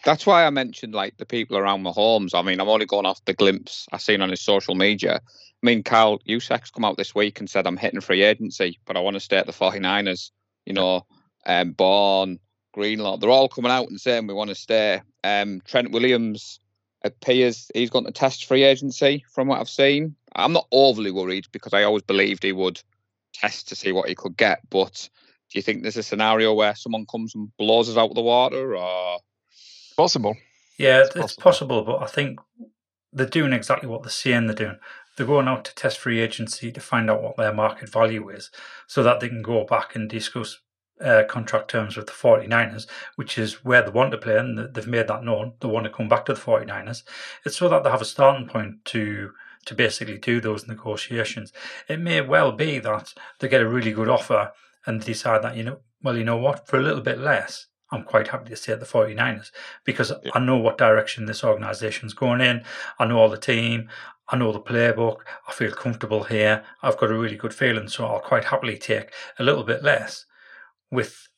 that's 0.05 0.27
why 0.27 0.45
I 0.45 0.51
mentioned 0.51 0.95
like 0.95 1.17
the 1.17 1.27
people 1.27 1.57
around 1.57 1.85
Mahomes. 1.85 2.35
I 2.35 2.43
mean, 2.43 2.61
I'm 2.61 2.69
only 2.69 2.87
going 2.87 3.07
off 3.07 3.25
the 3.25 3.35
glimpse 3.35 3.87
I've 3.93 4.01
seen 4.01 4.23
on 4.23 4.31
his 4.31 4.41
social 4.41 4.75
media. 4.75 5.21
I 5.25 5.67
mean, 5.67 5.83
Kyle 5.83 6.19
Juszczyk's 6.21 6.71
come 6.71 6.85
out 6.85 6.97
this 6.97 7.15
week 7.15 7.39
and 7.39 7.51
said, 7.51 7.67
I'm 7.67 7.77
hitting 7.77 8.01
free 8.01 8.23
agency, 8.23 8.79
but 8.87 8.97
I 8.97 9.01
want 9.01 9.15
to 9.15 9.21
stay 9.21 9.37
at 9.37 9.47
the 9.47 9.53
49ers. 9.53 10.31
You 10.65 10.73
know, 10.73 11.07
um, 11.47 11.73
Bourne, 11.73 12.39
Greenlaw, 12.73 13.19
they're 13.19 13.31
all 13.31 13.49
coming 13.49 13.71
out 13.71 13.89
and 13.89 14.01
saying 14.01 14.27
we 14.27 14.35
want 14.35 14.49
to 14.49 14.55
stay. 14.55 15.03
Um, 15.23 15.61
Trent 15.67 15.91
Williams 15.91 16.61
appears 17.03 17.71
he's 17.75 17.91
going 17.91 18.05
to 18.07 18.13
test 18.13 18.47
free 18.47 18.63
agency 18.63 19.25
from 19.33 19.49
what 19.49 19.61
I've 19.61 19.69
seen. 19.69 20.15
I'm 20.35 20.53
not 20.53 20.69
overly 20.71 21.11
worried 21.11 21.47
because 21.53 21.75
I 21.75 21.83
always 21.83 22.03
believed 22.03 22.43
he 22.43 22.53
would 22.53 22.81
test 23.33 23.69
to 23.69 23.77
see 23.77 23.93
what 23.93 24.09
he 24.09 24.15
could 24.15 24.37
get. 24.37 24.61
But 24.71 25.09
do 25.51 25.59
you 25.59 25.63
think 25.63 25.83
there's 25.83 25.97
a 25.97 26.03
scenario 26.03 26.55
where 26.55 26.75
someone 26.75 27.07
comes 27.07 27.35
and 27.35 27.55
blows 27.59 27.89
us 27.91 27.97
out 27.97 28.11
of 28.11 28.15
the 28.15 28.23
water 28.23 28.77
or 28.77 29.19
possible. 30.01 30.37
Yeah, 30.79 31.01
it's, 31.01 31.17
it's 31.17 31.35
possible. 31.35 31.43
possible, 31.43 31.83
but 31.83 32.03
I 32.03 32.07
think 32.07 32.41
they're 33.13 33.27
doing 33.27 33.53
exactly 33.53 33.89
what 33.89 34.03
they're 34.03 34.11
saying 34.11 34.47
they're 34.47 34.55
doing. 34.55 34.79
They're 35.17 35.27
going 35.27 35.49
out 35.49 35.65
to 35.67 35.75
test 35.75 35.99
free 35.99 36.21
agency 36.21 36.73
to 36.73 36.81
find 36.81 37.11
out 37.11 37.23
what 37.23 37.37
their 37.37 37.53
market 37.53 37.89
value 37.91 38.29
is 38.31 38.51
so 38.87 39.03
that 39.03 39.21
they 39.21 39.29
can 39.29 39.43
go 39.43 39.65
back 39.65 39.95
and 39.95 40.09
discuss 40.09 40.59
uh, 41.05 41.25
contract 41.29 41.71
terms 41.71 41.97
with 41.97 42.07
the 42.07 42.13
49ers, 42.13 42.87
which 43.17 43.39
is 43.39 43.65
where 43.65 43.83
they 43.83 43.91
want 43.91 44.13
to 44.13 44.19
play, 44.19 44.37
and 44.37 44.59
they've 44.59 44.87
made 44.87 45.09
that 45.09 45.25
known. 45.25 45.55
They 45.61 45.69
want 45.69 45.85
to 45.85 45.91
come 45.91 46.09
back 46.09 46.27
to 46.27 46.35
the 46.35 46.41
49ers. 46.41 47.03
It's 47.45 47.57
so 47.57 47.69
that 47.69 47.85
they 47.85 47.91
have 47.91 48.03
a 48.03 48.07
starting 48.07 48.47
point 48.47 48.85
to 48.87 49.33
to 49.67 49.75
basically 49.75 50.17
do 50.17 50.41
those 50.41 50.67
negotiations. 50.67 51.53
It 51.87 52.01
may 52.01 52.23
well 52.23 52.53
be 52.53 52.79
that 52.79 53.13
they 53.39 53.49
get 53.49 53.61
a 53.61 53.69
really 53.69 53.93
good 53.93 54.09
offer 54.09 54.53
and 54.87 55.03
decide 55.03 55.43
that, 55.43 55.55
you 55.55 55.65
know, 55.65 55.81
well, 56.03 56.17
you 56.17 56.25
know 56.25 56.39
what, 56.39 56.67
for 56.67 56.79
a 56.79 56.83
little 56.83 57.03
bit 57.03 57.19
less, 57.19 57.67
I'm 57.93 58.05
quite 58.05 58.28
happy 58.28 58.51
to 58.51 58.57
stay 58.57 58.72
at 58.72 58.80
the 58.80 58.86
49ers 58.86 59.51
because 59.84 60.12
yeah. 60.24 60.30
I 60.34 60.38
know 60.38 60.57
what 60.57 60.78
direction 60.78 61.26
this 61.26 61.43
organization's 61.43 62.14
going 62.14 62.41
in. 62.41 62.62
I 62.99 63.07
know 63.07 63.18
all 63.18 63.28
the 63.28 63.36
team. 63.36 63.88
I 64.28 64.36
know 64.36 64.53
the 64.53 64.61
playbook. 64.61 65.18
I 65.49 65.53
feel 65.53 65.72
comfortable 65.72 66.24
here. 66.24 66.64
I've 66.82 66.99
got 66.99 67.11
a 67.11 67.18
really 67.18 67.36
good 67.36 67.55
feeling, 67.55 67.88
so 67.88 68.07
I'll 68.07 68.20
quite 68.20 68.45
happily 68.45 68.78
take 68.78 69.12
a 69.38 69.43
little 69.43 69.64
bit 69.64 69.82
less 69.82 70.24
with 70.91 71.28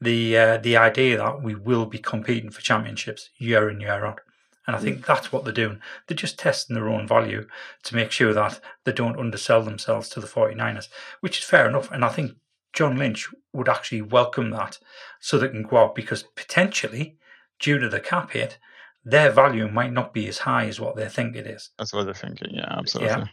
the 0.00 0.36
uh, 0.36 0.56
the 0.58 0.76
idea 0.76 1.16
that 1.18 1.42
we 1.42 1.54
will 1.54 1.86
be 1.86 1.98
competing 1.98 2.50
for 2.50 2.60
championships 2.60 3.30
year 3.38 3.68
in 3.68 3.80
year 3.80 4.04
out. 4.04 4.20
And 4.66 4.74
I 4.74 4.80
think 4.80 5.06
that's 5.06 5.30
what 5.30 5.44
they're 5.44 5.52
doing. 5.52 5.80
They're 6.06 6.16
just 6.16 6.38
testing 6.38 6.74
their 6.74 6.88
own 6.88 7.06
value 7.06 7.46
to 7.84 7.94
make 7.94 8.10
sure 8.10 8.32
that 8.34 8.60
they 8.84 8.92
don't 8.92 9.18
undersell 9.18 9.62
themselves 9.62 10.08
to 10.10 10.20
the 10.20 10.26
49ers, 10.26 10.88
which 11.20 11.38
is 11.38 11.44
fair 11.44 11.68
enough. 11.68 11.90
And 11.92 12.04
I 12.04 12.08
think 12.08 12.32
John 12.76 12.96
Lynch 12.96 13.28
would 13.52 13.68
actually 13.68 14.02
welcome 14.02 14.50
that 14.50 14.78
so 15.18 15.38
they 15.38 15.48
can 15.48 15.62
go 15.62 15.78
out 15.78 15.94
because 15.94 16.22
potentially, 16.22 17.16
due 17.58 17.78
to 17.78 17.88
the 17.88 18.00
cap 18.00 18.32
hit, 18.32 18.58
their 19.02 19.30
value 19.30 19.66
might 19.68 19.92
not 19.92 20.12
be 20.12 20.28
as 20.28 20.38
high 20.38 20.66
as 20.66 20.78
what 20.78 20.94
they 20.94 21.08
think 21.08 21.34
it 21.34 21.46
is. 21.46 21.70
That's 21.78 21.94
what 21.94 22.04
they're 22.04 22.14
thinking. 22.14 22.50
Yeah, 22.54 22.66
absolutely. 22.68 23.30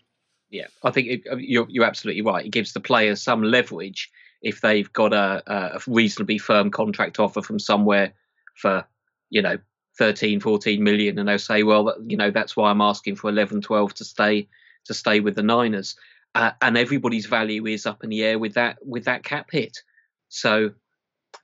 Yeah, 0.50 0.62
yeah. 0.62 0.68
I 0.84 0.92
think 0.92 1.08
it, 1.10 1.22
you're 1.40 1.68
you're 1.70 1.86
absolutely 1.86 2.22
right. 2.22 2.46
It 2.46 2.52
gives 2.52 2.72
the 2.72 2.80
players 2.80 3.22
some 3.22 3.44
leverage 3.44 4.10
if 4.42 4.62
they've 4.62 4.92
got 4.94 5.14
a, 5.14 5.44
a 5.48 5.82
reasonably 5.88 6.38
firm 6.38 6.72
contract 6.72 7.20
offer 7.20 7.42
from 7.42 7.60
somewhere 7.60 8.14
for 8.56 8.86
you 9.30 9.42
know 9.42 9.58
13 9.98 10.40
14 10.40 10.84
million 10.84 11.20
and 11.20 11.28
they'll 11.28 11.40
say 11.40 11.64
well 11.64 11.96
you 12.06 12.18
know 12.18 12.32
that's 12.32 12.56
why 12.56 12.70
i'm 12.70 12.82
asking 12.82 13.16
for 13.16 13.30
11 13.30 13.62
12 13.62 13.94
to 13.94 14.04
stay 14.04 14.48
to 14.86 14.94
stay 14.94 15.20
with 15.20 15.36
the 15.36 15.44
niners 15.44 15.96
uh, 16.36 16.52
and 16.62 16.78
everybody's 16.78 17.26
value 17.26 17.66
is 17.66 17.86
up 17.86 18.04
in 18.04 18.10
the 18.10 18.24
air 18.24 18.40
with 18.40 18.56
that 18.56 18.78
with 18.86 19.06
that 19.06 19.24
cap 19.24 19.50
hit. 19.52 19.80
So, 20.30 20.72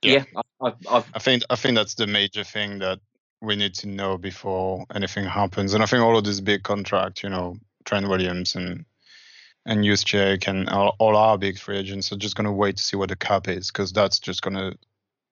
yeah, 0.02 0.24
yeah 0.34 0.42
I, 0.60 0.72
i 0.88 1.04
I 1.14 1.18
think 1.18 1.42
I 1.50 1.56
think 1.56 1.76
that's 1.76 1.94
the 1.94 2.06
major 2.06 2.44
thing 2.44 2.78
that 2.80 3.00
we 3.40 3.56
need 3.56 3.74
to 3.74 3.88
know 3.88 4.18
before 4.18 4.84
anything 4.94 5.24
happens. 5.24 5.74
And 5.74 5.82
I 5.82 5.86
think 5.86 6.02
all 6.02 6.16
of 6.16 6.24
these 6.24 6.40
big 6.40 6.62
contracts, 6.62 7.22
you 7.22 7.30
know, 7.30 7.56
Trent 7.84 8.08
Williams 8.08 8.54
and 8.54 8.84
and 9.66 9.84
Juszczyk 9.84 10.48
and 10.48 10.68
all, 10.68 10.96
all 10.98 11.16
our 11.16 11.38
big 11.38 11.58
free 11.58 11.78
agents 11.78 12.10
are 12.12 12.16
just 12.16 12.34
going 12.34 12.46
to 12.46 12.52
wait 12.52 12.76
to 12.78 12.82
see 12.82 12.96
what 12.96 13.10
the 13.10 13.16
cap 13.16 13.46
is 13.46 13.70
because 13.70 13.92
that's 13.92 14.18
just 14.18 14.42
going 14.42 14.56
to, 14.56 14.76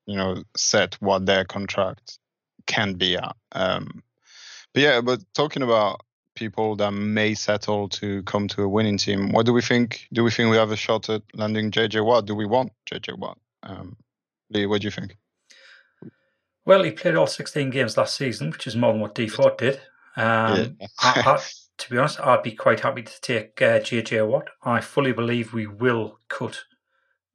you 0.06 0.16
know, 0.16 0.42
set 0.56 0.94
what 1.00 1.26
their 1.26 1.44
contract 1.44 2.18
can 2.66 2.94
be 2.94 3.16
at. 3.16 3.34
Um, 3.52 4.02
but 4.74 4.82
yeah, 4.82 5.00
but 5.00 5.20
talking 5.34 5.62
about 5.62 6.02
people 6.38 6.76
that 6.76 6.92
may 6.92 7.34
settle 7.34 7.88
to 7.88 8.22
come 8.22 8.48
to 8.48 8.62
a 8.62 8.68
winning 8.68 8.96
team. 8.96 9.32
What 9.32 9.46
do 9.46 9.52
we 9.52 9.62
think? 9.62 10.06
Do 10.12 10.22
we 10.22 10.30
think 10.30 10.50
we 10.50 10.56
have 10.56 10.70
a 10.70 10.76
shot 10.76 11.08
at 11.08 11.22
landing 11.34 11.70
JJ 11.70 12.04
Watt? 12.04 12.26
Do 12.26 12.34
we 12.34 12.46
want 12.46 12.72
JJ 12.90 13.18
Watt? 13.18 13.38
Um, 13.62 13.96
Lee, 14.50 14.66
what 14.66 14.80
do 14.80 14.86
you 14.86 14.90
think? 14.90 15.16
Well, 16.64 16.82
he 16.82 16.90
played 16.90 17.16
all 17.16 17.26
16 17.26 17.70
games 17.70 17.96
last 17.96 18.16
season, 18.16 18.50
which 18.50 18.66
is 18.66 18.76
more 18.76 18.92
than 18.92 19.00
what 19.00 19.14
Dee 19.14 19.28
Ford 19.28 19.56
did. 19.56 19.80
Um, 20.16 20.76
yeah. 20.80 20.86
I, 21.00 21.22
I, 21.24 21.42
to 21.78 21.90
be 21.90 21.98
honest, 21.98 22.20
I'd 22.20 22.42
be 22.42 22.52
quite 22.52 22.80
happy 22.80 23.02
to 23.02 23.20
take 23.20 23.60
uh, 23.62 23.80
JJ 23.80 24.28
Watt. 24.28 24.48
I 24.62 24.80
fully 24.80 25.12
believe 25.12 25.52
we 25.52 25.66
will 25.66 26.18
cut 26.28 26.64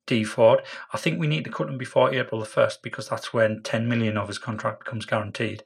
Dee 0.06 0.24
Ford. 0.24 0.62
I 0.94 0.98
think 0.98 1.20
we 1.20 1.28
need 1.28 1.46
to 1.46 1.50
cut 1.50 1.68
him 1.68 1.78
before 1.78 2.14
April 2.14 2.42
the 2.42 2.48
1st 2.48 2.84
because 2.84 3.10
that's 3.10 3.34
when 3.34 3.64
10 3.64 3.88
million 3.88 4.18
of 4.18 4.28
his 4.28 4.38
contract 4.38 4.84
becomes 4.84 5.06
guaranteed. 5.06 5.64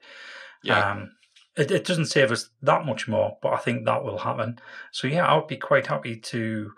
Yeah. 0.63 0.91
Um, 0.91 1.11
it, 1.57 1.71
it 1.71 1.85
doesn't 1.85 2.05
save 2.05 2.31
us 2.31 2.49
that 2.61 2.85
much 2.85 3.07
more, 3.07 3.37
but 3.41 3.53
I 3.53 3.57
think 3.57 3.85
that 3.85 4.03
will 4.03 4.19
happen. 4.19 4.59
So 4.91 5.07
yeah, 5.07 5.25
I 5.25 5.35
would 5.35 5.47
be 5.47 5.57
quite 5.57 5.87
happy 5.87 6.15
to 6.15 6.71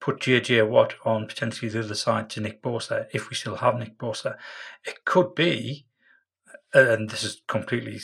put 0.00 0.20
JJ 0.20 0.68
Watt 0.68 0.94
on 1.04 1.26
potentially 1.26 1.70
the 1.70 1.80
other 1.80 1.94
side 1.94 2.28
to 2.30 2.40
Nick 2.40 2.62
Bosa 2.62 3.06
if 3.12 3.30
we 3.30 3.36
still 3.36 3.56
have 3.56 3.78
Nick 3.78 3.98
Bosa. 3.98 4.36
It 4.84 5.04
could 5.04 5.34
be, 5.34 5.86
and 6.74 7.10
this 7.10 7.22
is 7.22 7.42
completely 7.46 8.00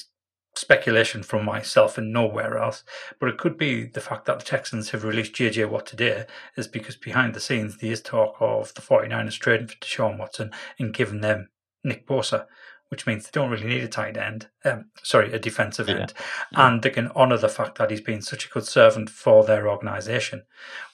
speculation 0.55 1.22
from 1.22 1.45
myself 1.45 1.99
and 1.99 2.12
nowhere 2.12 2.59
else, 2.59 2.85
but 3.18 3.29
it 3.29 3.39
could 3.39 3.57
be 3.57 3.85
the 3.87 4.01
fact 4.01 4.26
that 4.26 4.39
the 4.39 4.45
Texans 4.45 4.91
have 4.91 5.05
released 5.05 5.35
JJ 5.35 5.70
Watt 5.70 5.87
today 5.87 6.26
is 6.57 6.68
because 6.68 6.97
behind 6.97 7.35
the 7.35 7.41
scenes 7.41 7.79
there 7.79 7.93
is 7.93 8.03
talk 8.03 8.37
of 8.41 8.74
the 8.74 8.83
49ers 8.83 9.39
trading 9.39 9.68
for 9.68 9.76
Deshaun 9.76 10.18
Watson 10.18 10.51
and 10.79 10.93
giving 10.93 11.20
them 11.20 11.49
Nick 11.85 12.07
Bosa 12.07 12.47
which 12.89 13.07
means 13.07 13.24
they 13.24 13.30
don't 13.32 13.51
really 13.51 13.66
need 13.66 13.82
a 13.82 13.89
tight 13.89 14.16
end. 14.16 14.49
Um, 14.64 14.86
sorry, 15.03 15.32
a 15.32 15.39
defensive 15.39 15.89
end, 15.89 16.14
yeah. 16.53 16.66
and 16.66 16.82
they 16.82 16.91
can 16.91 17.09
honour 17.09 17.39
the 17.39 17.49
fact 17.49 17.78
that 17.78 17.91
he's 17.91 18.01
been 18.01 18.22
such 18.22 18.47
a 18.47 18.49
good 18.49 18.64
servant 18.64 19.11
for 19.11 19.45
their 19.45 19.68
organisation. 19.68 20.43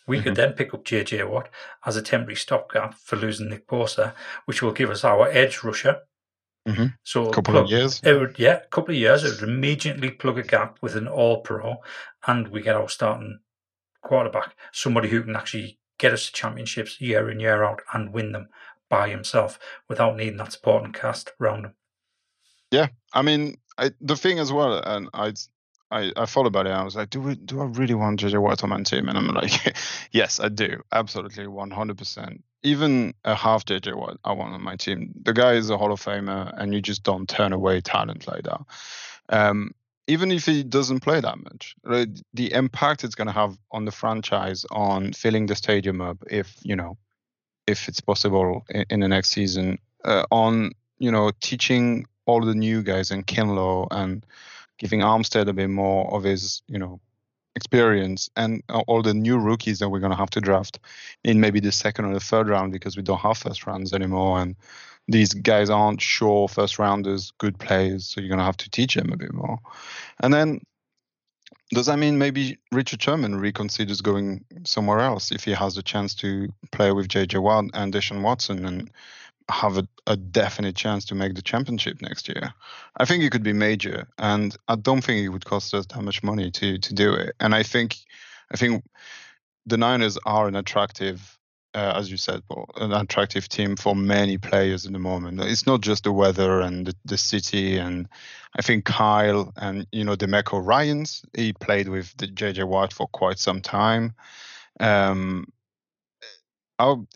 We 0.07 0.16
mm-hmm. 0.16 0.24
could 0.24 0.36
then 0.36 0.53
pick 0.53 0.74
up 0.74 0.84
JJ 0.84 1.28
Watt 1.28 1.49
as 1.86 1.97
a 1.97 2.03
temporary 2.03 2.36
stopgap 2.36 2.95
for 2.95 3.16
losing 3.16 3.49
Nick 3.49 3.66
Bosa, 3.66 4.12
which 4.45 4.62
will 4.62 4.72
give 4.72 4.90
us 4.90 5.05
our 5.05 5.28
edge 5.28 5.62
rusher. 5.62 6.01
Mm-hmm. 6.68 6.86
So 7.03 7.28
a 7.28 7.32
couple 7.32 7.53
plug, 7.53 7.64
of 7.64 7.70
years, 7.70 8.01
it 8.03 8.18
would 8.18 8.38
yeah, 8.38 8.61
a 8.64 8.68
couple 8.68 8.95
of 8.95 9.01
years. 9.01 9.22
It 9.22 9.40
would 9.40 9.49
immediately 9.49 10.11
plug 10.11 10.38
a 10.38 10.42
gap 10.42 10.78
with 10.80 10.97
an 10.97 11.07
All 11.07 11.42
Pro, 11.42 11.76
and 12.26 12.49
we 12.49 12.62
get 12.62 12.76
our 12.76 12.88
starting 12.88 13.40
quarterback, 14.03 14.55
somebody 14.72 15.09
who 15.09 15.22
can 15.22 15.36
actually 15.36 15.78
get 15.99 16.12
us 16.12 16.26
to 16.26 16.32
championships 16.32 17.01
year 17.01 17.30
in 17.30 17.40
year 17.40 17.64
out 17.64 17.80
and 17.92 18.12
win 18.12 18.32
them 18.32 18.49
by 18.88 19.09
himself 19.09 19.59
without 19.88 20.16
needing 20.16 20.36
that 20.36 20.53
supporting 20.53 20.92
cast 20.92 21.32
around 21.40 21.64
him. 21.64 21.74
Yeah, 22.74 22.88
I 23.12 23.22
mean, 23.22 23.54
I, 23.78 23.92
the 24.00 24.16
thing 24.16 24.40
as 24.40 24.52
well, 24.52 24.82
and 24.84 25.08
I, 25.14 25.32
I, 25.92 26.10
I 26.16 26.26
thought 26.26 26.46
about 26.46 26.66
it. 26.66 26.70
I 26.70 26.82
was 26.82 26.96
like, 26.96 27.08
do 27.08 27.20
we, 27.20 27.36
do 27.36 27.60
I 27.60 27.66
really 27.66 27.94
want 27.94 28.18
JJ 28.18 28.42
Watt 28.42 28.64
on 28.64 28.70
my 28.70 28.82
team? 28.82 29.08
And 29.08 29.16
I'm 29.16 29.28
like, 29.28 29.76
yes, 30.10 30.40
I 30.40 30.48
do, 30.48 30.82
absolutely, 30.90 31.46
100. 31.46 31.96
percent 31.96 32.42
Even 32.64 33.14
a 33.24 33.36
half 33.36 33.64
JJ 33.64 33.94
Watt, 33.94 34.18
I 34.24 34.32
want 34.32 34.54
on 34.54 34.62
my 34.62 34.74
team. 34.74 35.14
The 35.22 35.32
guy 35.32 35.52
is 35.52 35.70
a 35.70 35.78
Hall 35.78 35.92
of 35.92 36.02
Famer, 36.02 36.52
and 36.56 36.74
you 36.74 36.82
just 36.82 37.04
don't 37.04 37.28
turn 37.28 37.52
away 37.52 37.80
talent 37.80 38.26
like 38.26 38.42
that. 38.42 38.60
Um, 39.28 39.70
even 40.08 40.32
if 40.32 40.44
he 40.44 40.64
doesn't 40.64 40.98
play 40.98 41.20
that 41.20 41.38
much, 41.38 41.76
right, 41.84 42.08
the 42.34 42.52
impact 42.52 43.04
it's 43.04 43.14
going 43.14 43.28
to 43.28 43.32
have 43.32 43.56
on 43.70 43.84
the 43.84 43.92
franchise, 43.92 44.66
on 44.72 45.12
filling 45.12 45.46
the 45.46 45.54
stadium 45.54 46.00
up, 46.00 46.18
if 46.28 46.56
you 46.64 46.74
know, 46.74 46.98
if 47.68 47.86
it's 47.86 48.00
possible 48.00 48.64
in, 48.68 48.84
in 48.90 49.00
the 49.00 49.08
next 49.08 49.30
season, 49.30 49.78
uh, 50.04 50.24
on 50.32 50.72
you 50.98 51.12
know 51.12 51.30
teaching 51.40 52.06
all 52.26 52.44
the 52.44 52.54
new 52.54 52.82
guys 52.82 53.10
and 53.10 53.26
Kinlaw 53.26 53.88
and 53.90 54.24
giving 54.78 55.00
Armstead 55.00 55.48
a 55.48 55.52
bit 55.52 55.70
more 55.70 56.12
of 56.14 56.24
his, 56.24 56.62
you 56.68 56.78
know, 56.78 57.00
experience 57.56 58.28
and 58.36 58.62
all 58.68 59.02
the 59.02 59.14
new 59.14 59.38
rookies 59.38 59.78
that 59.78 59.88
we're 59.88 60.00
going 60.00 60.10
to 60.10 60.18
have 60.18 60.30
to 60.30 60.40
draft 60.40 60.80
in 61.22 61.40
maybe 61.40 61.60
the 61.60 61.70
second 61.70 62.04
or 62.04 62.12
the 62.12 62.20
third 62.20 62.48
round 62.48 62.72
because 62.72 62.96
we 62.96 63.02
don't 63.02 63.20
have 63.20 63.38
first 63.38 63.66
rounds 63.66 63.92
anymore 63.92 64.40
and 64.40 64.56
these 65.06 65.34
guys 65.34 65.70
aren't 65.70 66.00
sure 66.00 66.48
first 66.48 66.78
rounders 66.78 67.32
good 67.38 67.58
players 67.58 68.06
so 68.06 68.20
you're 68.20 68.28
going 68.28 68.38
to 68.38 68.44
have 68.44 68.56
to 68.56 68.70
teach 68.70 68.94
them 68.94 69.12
a 69.12 69.16
bit 69.16 69.32
more. 69.32 69.58
And 70.20 70.34
then 70.34 70.62
does 71.70 71.86
that 71.86 71.98
mean 71.98 72.18
maybe 72.18 72.58
Richard 72.72 73.02
Sherman 73.02 73.40
reconsiders 73.40 74.02
going 74.02 74.44
somewhere 74.64 75.00
else 75.00 75.30
if 75.30 75.44
he 75.44 75.52
has 75.52 75.74
the 75.74 75.82
chance 75.82 76.14
to 76.16 76.48
play 76.72 76.92
with 76.92 77.08
JJ 77.08 77.40
Watt 77.40 77.66
and 77.74 77.92
Deshaun 77.92 78.22
Watson 78.22 78.66
and 78.66 78.90
have 79.51 79.78
a, 79.78 79.86
a 80.07 80.16
definite 80.16 80.76
chance 80.76 81.05
to 81.07 81.14
make 81.14 81.34
the 81.34 81.42
championship 81.42 82.01
next 82.01 82.28
year? 82.28 82.55
I 82.97 83.05
think 83.05 83.22
it 83.22 83.30
could 83.30 83.42
be 83.42 83.53
major, 83.53 84.07
and 84.18 84.57
I 84.68 84.76
don't 84.76 85.03
think 85.03 85.24
it 85.24 85.28
would 85.28 85.45
cost 85.45 85.74
us 85.74 85.86
that 85.86 86.03
much 86.03 86.22
money 86.22 86.51
to 86.53 86.78
to 86.78 86.95
do 86.95 87.14
it. 87.14 87.34
And 87.40 87.55
I 87.55 87.62
think, 87.62 87.97
I 88.51 88.57
think 88.57 88.84
the 89.66 89.76
Niners 89.76 90.18
are 90.26 90.49
an 90.49 90.57
attractive 90.57 91.38
uh, 91.74 91.95
as 91.97 92.11
you 92.11 92.16
said, 92.16 92.40
Paul, 92.49 92.70
an 92.76 92.92
attractive 92.92 93.49
team 93.49 93.74
for 93.74 93.97
many 93.97 94.38
players 94.38 94.86
in 94.86 94.92
the 94.92 94.99
moment. 94.99 95.40
It's 95.40 95.66
not 95.66 95.80
just 95.80 96.05
the 96.05 96.12
weather 96.12 96.61
and 96.61 96.86
the, 96.86 96.95
the 97.05 97.18
city, 97.18 97.76
and 97.78 98.09
I 98.57 98.62
think 98.62 98.84
Kyle 98.84 99.53
and 99.57 99.86
you 99.90 100.05
know 100.05 100.14
DeMeco 100.14 100.64
Ryans, 100.64 101.24
he 101.34 101.53
played 101.53 101.88
with 101.88 102.16
the 102.16 102.28
JJ 102.28 102.64
Watt 102.64 102.92
for 102.92 103.09
quite 103.09 103.40
some 103.40 103.61
time. 103.61 104.14
Um, 104.78 105.53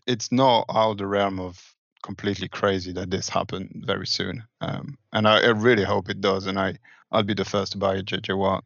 it's 0.06 0.32
not 0.32 0.66
out 0.68 0.92
of 0.92 0.98
the 0.98 1.06
realm 1.06 1.38
of 1.38 1.62
completely 2.08 2.48
crazy 2.48 2.90
that 2.90 3.10
this 3.10 3.28
happened 3.28 3.84
very 3.86 4.06
soon, 4.06 4.42
um, 4.62 4.96
and 5.12 5.28
I, 5.28 5.40
I, 5.40 5.48
really 5.48 5.84
hope 5.84 6.08
it 6.08 6.22
does. 6.22 6.46
And 6.46 6.58
I 6.58 6.78
I'll 7.12 7.22
be 7.22 7.34
the 7.34 7.44
first 7.44 7.72
to 7.72 7.78
buy 7.78 7.96
a 7.96 8.02
JJ 8.02 8.34
Watt 8.38 8.64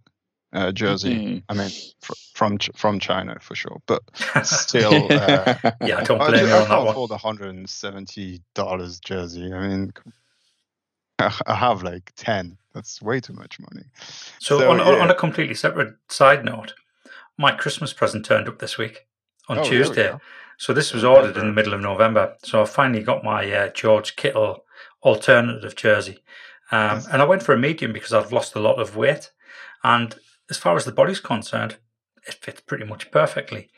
uh, 0.52 0.70
jersey. 0.70 1.16
Mm-hmm. 1.16 1.38
I 1.48 1.54
mean, 1.54 1.70
fr- 2.00 2.12
from 2.34 2.58
from 2.76 3.00
China 3.00 3.36
for 3.40 3.56
sure, 3.56 3.82
but 3.86 4.00
still, 4.44 4.94
uh, 5.12 5.54
yeah, 5.84 5.98
I 5.98 6.04
don't 6.04 6.18
blame 6.18 6.46
you 6.46 6.54
on 6.54 6.68
that 6.68 6.78
one. 6.78 6.88
afford 6.88 7.10
a 7.10 7.16
hundred 7.16 7.48
and 7.48 7.68
seventy 7.68 8.42
dollars 8.54 9.00
jersey. 9.00 9.52
I 9.52 9.66
mean, 9.66 9.92
I 11.18 11.54
have 11.56 11.82
like 11.82 12.12
ten. 12.14 12.56
That's 12.74 13.02
way 13.02 13.18
too 13.18 13.32
much 13.32 13.58
money. 13.58 13.86
So, 14.38 14.60
so 14.60 14.70
on, 14.70 14.78
yeah. 14.78 15.02
on 15.02 15.10
a 15.10 15.14
completely 15.16 15.56
separate 15.56 15.94
side 16.08 16.44
note, 16.44 16.74
my 17.36 17.50
Christmas 17.50 17.92
present 17.92 18.24
turned 18.24 18.48
up 18.48 18.60
this 18.60 18.78
week 18.78 19.06
on 19.48 19.58
oh, 19.58 19.64
Tuesday. 19.64 20.14
So 20.58 20.72
this 20.72 20.92
was 20.92 21.04
ordered 21.04 21.36
in 21.36 21.46
the 21.46 21.52
middle 21.52 21.74
of 21.74 21.80
November. 21.80 22.36
So 22.42 22.62
I 22.62 22.64
finally 22.64 23.02
got 23.02 23.24
my 23.24 23.50
uh, 23.50 23.68
George 23.68 24.16
Kittle 24.16 24.64
alternative 25.02 25.74
jersey. 25.74 26.18
Um, 26.70 27.02
and 27.12 27.20
I 27.20 27.26
went 27.26 27.42
for 27.42 27.54
a 27.54 27.58
medium 27.58 27.92
because 27.92 28.12
I've 28.12 28.32
lost 28.32 28.54
a 28.54 28.60
lot 28.60 28.80
of 28.80 28.96
weight. 28.96 29.30
And 29.84 30.14
as 30.48 30.56
far 30.56 30.76
as 30.76 30.84
the 30.84 30.92
body's 30.92 31.20
concerned, 31.20 31.76
it 32.26 32.34
fits 32.34 32.60
pretty 32.60 32.84
much 32.84 33.10
perfectly. 33.10 33.70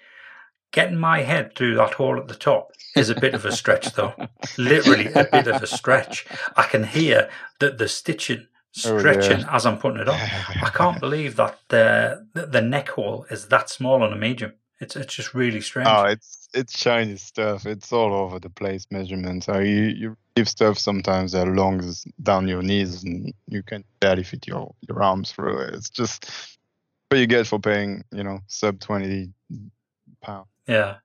Getting 0.70 0.98
my 0.98 1.22
head 1.22 1.54
through 1.54 1.76
that 1.76 1.94
hole 1.94 2.18
at 2.18 2.28
the 2.28 2.34
top 2.34 2.72
is 2.96 3.08
a 3.08 3.20
bit 3.20 3.34
of 3.34 3.44
a 3.44 3.52
stretch, 3.52 3.92
though. 3.92 4.14
Literally 4.58 5.06
a 5.06 5.24
bit 5.24 5.46
of 5.46 5.62
a 5.62 5.66
stretch. 5.66 6.26
I 6.56 6.64
can 6.64 6.84
hear 6.84 7.30
that 7.60 7.78
the 7.78 7.88
stitching 7.88 8.48
stretching 8.72 9.44
oh, 9.44 9.54
as 9.54 9.66
I'm 9.66 9.78
putting 9.78 10.00
it 10.00 10.08
on. 10.08 10.18
I 10.62 10.70
can't 10.74 10.98
believe 11.06 11.36
that 11.36 11.58
the 11.68 12.26
the 12.34 12.60
neck 12.60 12.90
hole 12.90 13.24
is 13.30 13.46
that 13.48 13.70
small 13.70 14.02
on 14.02 14.12
a 14.12 14.16
medium. 14.16 14.54
It's 14.80 14.96
it's 14.96 15.14
just 15.14 15.32
really 15.32 15.60
strange. 15.60 15.88
Oh, 15.88 16.04
it's 16.04 16.43
it's 16.54 16.78
Chinese 16.78 17.22
stuff. 17.22 17.66
It's 17.66 17.92
all 17.92 18.14
over 18.14 18.38
the 18.38 18.50
place 18.50 18.86
measurements. 18.90 19.46
So 19.46 19.58
you 19.58 19.84
you 19.84 20.16
give 20.36 20.48
stuff 20.48 20.78
sometimes 20.78 21.32
that 21.32 21.46
long 21.48 21.80
as 21.80 22.04
down 22.22 22.48
your 22.48 22.62
knees 22.62 23.04
and 23.04 23.32
you 23.48 23.62
can 23.62 23.84
barely 24.00 24.22
fit 24.22 24.46
your 24.46 24.74
your 24.88 25.02
arms 25.02 25.32
through 25.32 25.60
it. 25.60 25.74
It's 25.74 25.90
just 25.90 26.58
what 27.08 27.18
you 27.18 27.26
get 27.26 27.46
for 27.46 27.58
paying, 27.58 28.04
you 28.12 28.24
know, 28.24 28.40
sub 28.46 28.80
twenty 28.80 29.32
pound. 30.22 30.46
Yeah. 30.66 30.96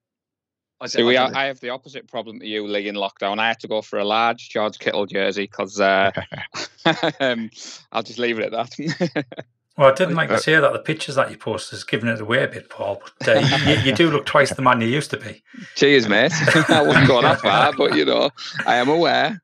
I, 0.82 0.88
See, 0.88 1.04
we 1.04 1.18
I 1.18 1.48
have 1.48 1.60
the 1.60 1.72
opposite 1.72 2.08
problem 2.08 2.40
to 2.40 2.48
you, 2.48 2.66
Lee, 2.66 2.88
in 2.88 2.96
lockdown. 2.96 3.38
I 3.38 3.50
had 3.50 3.60
to 3.60 3.68
go 3.68 3.82
for 3.82 4.00
a 4.00 4.06
large 4.06 4.50
George 4.50 4.80
Kittle 4.80 5.06
jersey 5.06 5.44
because 5.44 5.78
uh, 5.78 6.12
um, 7.20 7.50
I'll 7.92 8.04
just 8.04 8.18
leave 8.18 8.40
it 8.40 8.54
at 8.54 8.70
that. 8.78 9.26
well, 9.80 9.88
I 9.88 9.94
didn't 9.94 10.16
like 10.16 10.28
to 10.28 10.36
uh, 10.36 10.40
see 10.40 10.52
that 10.52 10.74
the 10.74 10.80
pictures 10.80 11.16
that 11.16 11.32
you 11.32 11.38
posted 11.38 11.78
is 11.78 11.86
giving 11.86 12.10
it 12.10 12.20
away 12.20 12.44
a 12.44 12.50
bit, 12.50 12.68
Paul. 12.68 13.02
But 13.20 13.30
uh, 13.30 13.60
you, 13.66 13.76
you, 13.76 13.96
do 13.96 14.12
look 14.12 14.26
twice 14.26 14.54
the 14.54 14.62
man 14.62 14.82
you 14.82 14.90
used 14.90 15.10
to 15.12 15.18
be. 15.18 15.42
Cheers, 15.76 16.10
mate. 16.10 16.34
I 16.70 16.82
wouldn't 16.82 17.08
go 17.08 17.22
that 17.22 17.40
far, 17.40 17.72
but 17.78 17.96
you 17.96 18.04
know, 18.04 18.30
I 18.66 18.76
am 18.76 18.90
aware. 18.90 19.42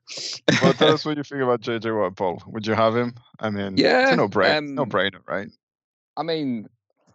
well, 0.60 0.74
tell 0.74 0.92
us 0.92 1.04
what 1.06 1.16
you 1.16 1.22
think 1.22 1.40
about 1.40 1.62
JJ 1.62 1.98
Watt, 1.98 2.16
Paul. 2.16 2.42
Would 2.48 2.66
you 2.66 2.74
have 2.74 2.94
him? 2.94 3.14
I 3.40 3.48
mean, 3.48 3.78
yeah, 3.78 4.14
no 4.14 4.28
brainer, 4.28 4.58
um, 4.58 4.74
no 4.74 4.84
brainer, 4.84 5.20
right? 5.26 5.48
I 6.18 6.22
mean, 6.22 6.68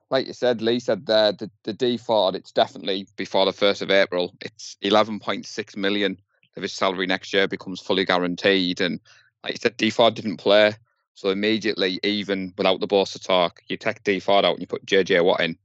like 0.09 0.25
you 0.25 0.33
said, 0.33 0.63
Lee 0.63 0.79
said 0.79 1.05
there, 1.05 1.31
the, 1.31 1.51
the 1.63 1.73
Dee 1.73 1.97
Ford, 1.97 2.33
it's 2.33 2.51
definitely 2.51 3.07
before 3.17 3.45
the 3.45 3.53
1st 3.53 3.83
of 3.83 3.91
April. 3.91 4.33
It's 4.41 4.77
11.6 4.83 5.77
million 5.77 6.17
of 6.57 6.63
his 6.63 6.73
salary 6.73 7.05
next 7.05 7.33
year 7.33 7.47
becomes 7.47 7.79
fully 7.79 8.03
guaranteed. 8.03 8.81
And 8.81 8.99
like 9.43 9.53
you 9.53 9.59
said, 9.59 9.77
Dee 9.77 9.91
Ford 9.91 10.15
didn't 10.15 10.37
play. 10.37 10.73
So 11.13 11.29
immediately, 11.29 11.99
even 12.03 12.53
without 12.57 12.79
the 12.79 12.87
Bosa 12.87 13.23
talk, 13.23 13.61
you 13.67 13.77
take 13.77 14.03
Dee 14.03 14.19
Ford 14.19 14.45
out 14.45 14.53
and 14.53 14.61
you 14.61 14.67
put 14.67 14.85
JJ 14.85 15.23
Watt 15.23 15.41
in. 15.41 15.57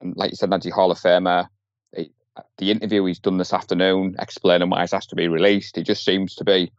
And 0.00 0.16
like 0.16 0.30
you 0.30 0.36
said, 0.36 0.50
Najee 0.50 0.72
Hall 0.72 0.90
of 0.90 0.98
Famer, 0.98 1.48
the, 1.92 2.10
the 2.58 2.70
interview 2.70 3.04
he's 3.04 3.18
done 3.18 3.36
this 3.36 3.52
afternoon 3.52 4.16
explaining 4.18 4.70
why 4.70 4.80
he's 4.80 4.92
asked 4.92 5.10
to 5.10 5.16
be 5.16 5.28
released, 5.28 5.76
he 5.76 5.82
just 5.82 6.04
seems 6.04 6.34
to 6.36 6.44
be 6.44 6.72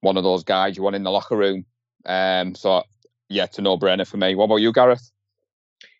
one 0.00 0.16
of 0.16 0.24
those 0.24 0.44
guys 0.44 0.76
you 0.76 0.82
want 0.82 0.96
in 0.96 1.02
the 1.02 1.10
locker 1.10 1.36
room. 1.36 1.64
Um, 2.06 2.54
so, 2.54 2.82
yeah, 3.28 3.46
a 3.56 3.62
no 3.62 3.78
brainer 3.78 4.06
for 4.06 4.16
me. 4.16 4.34
What 4.34 4.44
about 4.44 4.56
you, 4.56 4.72
Gareth? 4.72 5.10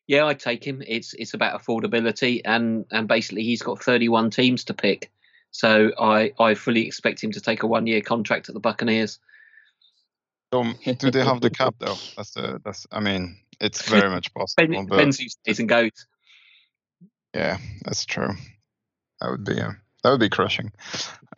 yeah, 0.07 0.27
I 0.27 0.35
take 0.35 0.66
him. 0.66 0.83
It's 0.87 1.14
it's 1.14 1.35
about 1.35 1.61
affordability, 1.61 2.43
and 2.45 2.85
and 2.91 3.09
basically 3.09 3.43
he's 3.43 3.62
got 3.62 3.83
31 3.83 4.31
teams 4.31 4.64
to 4.64 4.75
pick, 4.75 5.11
so 5.51 5.93
I 5.99 6.33
I 6.39 6.55
fully 6.55 6.87
expect 6.87 7.22
him 7.22 7.33
to 7.33 7.41
take 7.41 7.62
a 7.62 7.66
one 7.66 7.87
year 7.87 8.03
contract 8.03 8.49
at 8.49 8.55
the 8.55 8.61
Buccaneers. 8.61 9.18
Um, 10.61 10.78
do 10.84 11.11
they 11.11 11.24
have 11.24 11.40
the 11.40 11.50
cap 11.50 11.74
though? 11.78 11.96
That's 12.16 12.30
the 12.32 12.61
that's. 12.64 12.86
I 12.92 13.00
mean, 13.00 13.38
it's 13.61 13.88
very 13.88 14.11
much 14.11 14.32
possible. 14.34 14.68
Ben, 14.68 14.86
but, 14.86 15.05
who 15.05 15.12
stays 15.12 15.61
and 15.61 15.68
goes. 15.68 16.07
Yeah, 17.34 17.59
that's 17.84 18.05
true. 18.05 18.34
That 19.20 19.30
would 19.30 19.44
be 19.44 19.59
a 19.59 19.76
that 20.05 20.11
would 20.11 20.20
be 20.20 20.28
crushing. 20.28 20.70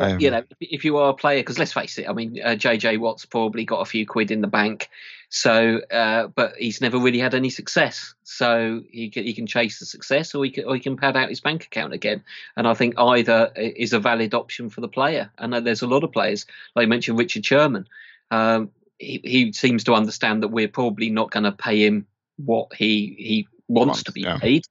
Um, 0.00 0.18
you 0.18 0.30
know, 0.30 0.42
if 0.60 0.84
you 0.84 0.98
are 0.98 1.10
a 1.10 1.14
player, 1.14 1.38
because 1.38 1.58
let's 1.58 1.72
face 1.72 1.98
it, 1.98 2.08
I 2.08 2.12
mean, 2.12 2.40
uh, 2.42 2.50
JJ 2.50 2.98
Watt's 2.98 3.24
probably 3.24 3.64
got 3.64 3.80
a 3.80 3.84
few 3.84 4.04
quid 4.04 4.32
in 4.32 4.40
the 4.40 4.48
bank, 4.48 4.90
so 5.28 5.78
uh, 5.90 6.26
but 6.26 6.54
he's 6.58 6.80
never 6.80 6.98
really 6.98 7.20
had 7.20 7.34
any 7.34 7.48
success. 7.48 8.14
So 8.24 8.82
he 8.90 9.08
can, 9.08 9.22
he 9.22 9.34
can 9.34 9.46
chase 9.46 9.78
the 9.78 9.86
success, 9.86 10.34
or 10.34 10.44
he 10.44 10.50
can 10.50 10.64
or 10.64 10.74
he 10.74 10.80
can 10.80 10.96
pad 10.96 11.16
out 11.16 11.28
his 11.28 11.40
bank 11.40 11.64
account 11.64 11.92
again. 11.92 12.24
And 12.56 12.66
I 12.66 12.74
think 12.74 12.98
either 12.98 13.52
is 13.56 13.92
a 13.92 14.00
valid 14.00 14.34
option 14.34 14.68
for 14.68 14.80
the 14.80 14.88
player. 14.88 15.30
And 15.38 15.52
there's 15.52 15.82
a 15.82 15.86
lot 15.86 16.02
of 16.02 16.12
players, 16.12 16.44
like 16.74 16.84
you 16.84 16.88
mentioned, 16.88 17.18
Richard 17.18 17.46
Sherman. 17.46 17.86
Um, 18.32 18.72
he, 18.99 19.20
he 19.24 19.53
seems 19.53 19.84
to 19.84 19.94
understand 19.94 20.42
that 20.42 20.49
we're 20.49 20.68
probably 20.68 21.11
not 21.11 21.30
going 21.30 21.44
to 21.44 21.53
pay 21.53 21.84
him 21.84 22.07
what 22.36 22.72
he 22.74 23.16
he 23.18 23.49
wants 23.68 24.03
to 24.05 24.12
be 24.12 24.22
yeah. 24.22 24.38
paid. 24.38 24.64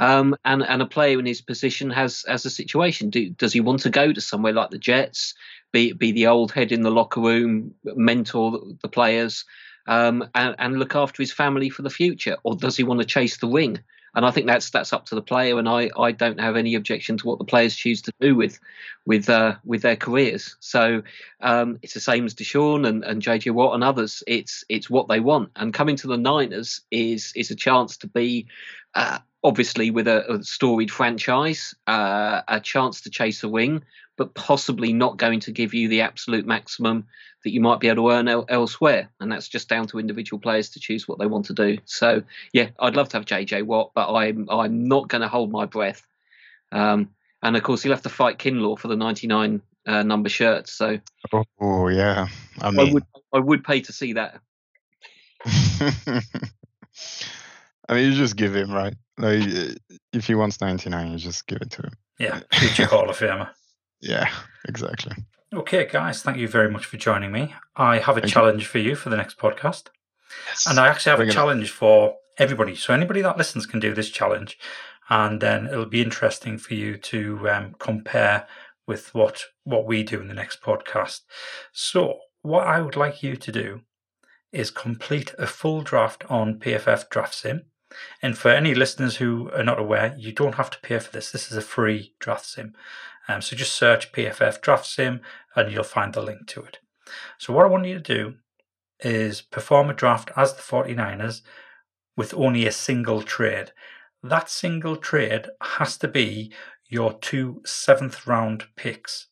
Um, 0.00 0.36
and 0.44 0.62
and 0.62 0.82
a 0.82 0.86
player 0.86 1.18
in 1.18 1.26
his 1.26 1.40
position 1.40 1.90
has 1.90 2.24
has 2.28 2.44
a 2.44 2.50
situation. 2.50 3.10
Do, 3.10 3.30
does 3.30 3.52
he 3.52 3.60
want 3.60 3.80
to 3.80 3.90
go 3.90 4.12
to 4.12 4.20
somewhere 4.20 4.52
like 4.52 4.70
the 4.70 4.78
Jets, 4.78 5.34
be 5.72 5.92
be 5.92 6.12
the 6.12 6.26
old 6.26 6.52
head 6.52 6.72
in 6.72 6.82
the 6.82 6.90
locker 6.90 7.20
room, 7.20 7.74
mentor 7.84 8.50
the, 8.50 8.78
the 8.82 8.88
players, 8.88 9.44
um, 9.86 10.28
and, 10.34 10.54
and 10.58 10.78
look 10.78 10.94
after 10.94 11.22
his 11.22 11.32
family 11.32 11.70
for 11.70 11.82
the 11.82 11.90
future, 11.90 12.36
or 12.42 12.56
does 12.56 12.76
he 12.76 12.84
want 12.84 13.00
to 13.00 13.06
chase 13.06 13.38
the 13.38 13.46
wing? 13.46 13.78
And 14.16 14.24
I 14.24 14.30
think 14.30 14.46
that's 14.46 14.70
that's 14.70 14.94
up 14.94 15.04
to 15.06 15.14
the 15.14 15.22
player. 15.22 15.58
And 15.58 15.68
I, 15.68 15.90
I 15.98 16.10
don't 16.10 16.40
have 16.40 16.56
any 16.56 16.74
objection 16.74 17.18
to 17.18 17.26
what 17.26 17.38
the 17.38 17.44
players 17.44 17.76
choose 17.76 18.00
to 18.02 18.12
do 18.18 18.34
with 18.34 18.58
with 19.04 19.28
uh, 19.28 19.56
with 19.62 19.82
their 19.82 19.94
careers. 19.94 20.56
So 20.58 21.02
um, 21.42 21.78
it's 21.82 21.92
the 21.92 22.00
same 22.00 22.24
as 22.24 22.34
Deshaun 22.34 22.88
and, 22.88 23.04
and 23.04 23.22
JJ 23.22 23.52
Watt 23.52 23.74
and 23.74 23.84
others. 23.84 24.22
It's 24.26 24.64
it's 24.70 24.88
what 24.88 25.08
they 25.08 25.20
want. 25.20 25.50
And 25.54 25.74
coming 25.74 25.96
to 25.96 26.06
the 26.06 26.16
Niners 26.16 26.80
is 26.90 27.32
is 27.36 27.50
a 27.50 27.56
chance 27.56 27.98
to 27.98 28.08
be. 28.08 28.46
Uh, 28.94 29.18
obviously, 29.44 29.90
with 29.90 30.08
a, 30.08 30.32
a 30.32 30.42
storied 30.42 30.90
franchise, 30.90 31.74
uh, 31.86 32.40
a 32.48 32.58
chance 32.58 33.02
to 33.02 33.10
chase 33.10 33.44
a 33.44 33.48
wing, 33.48 33.84
but 34.16 34.32
possibly 34.32 34.94
not 34.94 35.18
going 35.18 35.40
to 35.40 35.52
give 35.52 35.74
you 35.74 35.88
the 35.88 36.00
absolute 36.00 36.46
maximum 36.46 37.06
that 37.46 37.52
you 37.52 37.60
might 37.60 37.78
be 37.78 37.86
able 37.86 38.08
to 38.08 38.10
earn 38.10 38.26
el- 38.26 38.44
elsewhere. 38.48 39.08
And 39.20 39.30
that's 39.30 39.46
just 39.46 39.68
down 39.68 39.86
to 39.86 40.00
individual 40.00 40.40
players 40.40 40.68
to 40.70 40.80
choose 40.80 41.06
what 41.06 41.20
they 41.20 41.26
want 41.26 41.44
to 41.46 41.52
do. 41.52 41.78
So, 41.84 42.24
yeah, 42.52 42.70
I'd 42.80 42.96
love 42.96 43.08
to 43.10 43.18
have 43.18 43.24
JJ 43.24 43.62
Watt, 43.62 43.92
but 43.94 44.12
I'm 44.12 44.50
I'm 44.50 44.88
not 44.88 45.06
going 45.06 45.22
to 45.22 45.28
hold 45.28 45.52
my 45.52 45.64
breath. 45.64 46.04
Um, 46.72 47.10
and 47.44 47.56
of 47.56 47.62
course, 47.62 47.84
he'll 47.84 47.92
have 47.92 48.02
to 48.02 48.08
fight 48.08 48.40
Kinlaw 48.40 48.76
for 48.76 48.88
the 48.88 48.96
99 48.96 49.62
uh, 49.86 50.02
number 50.02 50.28
shirts. 50.28 50.72
So, 50.72 50.98
oh 51.60 51.86
yeah, 51.86 52.26
I, 52.60 52.72
mean... 52.72 52.88
I 52.88 52.92
would 52.92 53.04
I 53.32 53.38
would 53.38 53.62
pay 53.62 53.80
to 53.82 53.92
see 53.92 54.14
that. 54.14 54.40
I 57.88 57.94
mean, 57.94 58.10
you 58.10 58.16
just 58.16 58.34
give 58.34 58.56
him 58.56 58.72
right. 58.72 58.94
Like, 59.18 59.78
if 60.12 60.26
he 60.26 60.34
wants 60.34 60.60
99, 60.60 61.12
you 61.12 61.18
just 61.18 61.46
give 61.46 61.58
it 61.60 61.70
to 61.70 61.82
him. 61.82 61.92
Yeah, 62.18 62.40
future 62.52 62.86
Hall 62.86 63.08
of 63.08 63.16
Famer. 63.16 63.50
Yeah, 64.02 64.30
exactly. 64.68 65.16
Okay, 65.54 65.86
guys, 65.86 66.22
thank 66.22 66.38
you 66.38 66.48
very 66.48 66.70
much 66.70 66.86
for 66.86 66.96
joining 66.96 67.30
me. 67.30 67.54
I 67.76 67.98
have 67.98 68.16
a 68.16 68.20
thank 68.20 68.32
challenge 68.32 68.62
you. 68.62 68.68
for 68.68 68.78
you 68.78 68.96
for 68.96 69.10
the 69.10 69.16
next 69.16 69.38
podcast. 69.38 69.88
Yes. 70.48 70.66
And 70.68 70.80
I 70.80 70.88
actually 70.88 71.10
have 71.10 71.18
Bring 71.18 71.30
a 71.30 71.32
challenge 71.32 71.70
for 71.70 72.16
everybody. 72.36 72.74
So 72.74 72.92
anybody 72.92 73.22
that 73.22 73.38
listens 73.38 73.64
can 73.64 73.78
do 73.78 73.94
this 73.94 74.10
challenge, 74.10 74.58
and 75.08 75.40
then 75.40 75.66
it'll 75.66 75.86
be 75.86 76.02
interesting 76.02 76.58
for 76.58 76.74
you 76.74 76.96
to 76.98 77.48
um, 77.48 77.76
compare 77.78 78.46
with 78.88 79.14
what 79.14 79.44
what 79.62 79.86
we 79.86 80.02
do 80.02 80.20
in 80.20 80.28
the 80.28 80.34
next 80.34 80.62
podcast. 80.62 81.20
So 81.72 82.18
what 82.42 82.66
I 82.66 82.80
would 82.80 82.96
like 82.96 83.22
you 83.22 83.36
to 83.36 83.52
do 83.52 83.82
is 84.52 84.70
complete 84.70 85.34
a 85.38 85.46
full 85.46 85.82
draft 85.82 86.24
on 86.28 86.58
PFF 86.58 87.08
Draft 87.08 87.34
Sim. 87.34 87.62
And 88.20 88.36
for 88.36 88.50
any 88.50 88.74
listeners 88.74 89.16
who 89.16 89.50
are 89.52 89.62
not 89.62 89.78
aware, 89.78 90.14
you 90.18 90.32
don't 90.32 90.56
have 90.56 90.70
to 90.70 90.80
pay 90.80 90.98
for 90.98 91.12
this. 91.12 91.30
This 91.30 91.50
is 91.50 91.56
a 91.56 91.62
free 91.62 92.14
draft 92.18 92.46
sim. 92.46 92.74
Um, 93.28 93.42
so 93.42 93.56
just 93.56 93.74
search 93.74 94.12
PFF 94.12 94.60
Draft 94.60 94.86
Sim 94.86 95.20
and 95.54 95.72
you'll 95.72 95.84
find 95.84 96.12
the 96.12 96.22
link 96.22 96.46
to 96.48 96.62
it. 96.62 96.78
So 97.38 97.52
what 97.52 97.64
I 97.64 97.68
want 97.68 97.86
you 97.86 97.94
to 97.94 98.00
do 98.00 98.34
is 99.00 99.42
perform 99.42 99.90
a 99.90 99.94
draft 99.94 100.30
as 100.36 100.54
the 100.54 100.62
49ers 100.62 101.42
with 102.16 102.34
only 102.34 102.66
a 102.66 102.72
single 102.72 103.22
trade. 103.22 103.72
That 104.22 104.48
single 104.48 104.96
trade 104.96 105.48
has 105.60 105.96
to 105.98 106.08
be 106.08 106.52
your 106.88 107.14
two 107.14 107.62
seventh 107.64 108.26
round 108.26 108.64
picks 108.76 109.26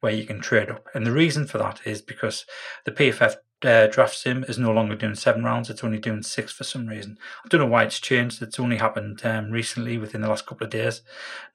where 0.00 0.12
you 0.12 0.24
can 0.24 0.40
trade 0.40 0.70
up. 0.70 0.86
And 0.94 1.06
the 1.06 1.12
reason 1.12 1.46
for 1.46 1.58
that 1.58 1.80
is 1.84 2.00
because 2.00 2.46
the 2.84 2.92
PFF 2.92 3.36
uh, 3.64 3.86
draft 3.86 4.16
sim 4.16 4.44
is 4.48 4.58
no 4.58 4.72
longer 4.72 4.94
doing 4.94 5.14
seven 5.14 5.44
rounds, 5.44 5.70
it's 5.70 5.84
only 5.84 5.98
doing 5.98 6.22
six 6.22 6.52
for 6.52 6.64
some 6.64 6.86
reason. 6.86 7.18
I 7.44 7.48
don't 7.48 7.60
know 7.60 7.66
why 7.66 7.84
it's 7.84 8.00
changed. 8.00 8.42
It's 8.42 8.60
only 8.60 8.78
happened 8.78 9.20
um, 9.24 9.50
recently 9.50 9.98
within 9.98 10.22
the 10.22 10.28
last 10.28 10.46
couple 10.46 10.64
of 10.64 10.70
days. 10.70 11.02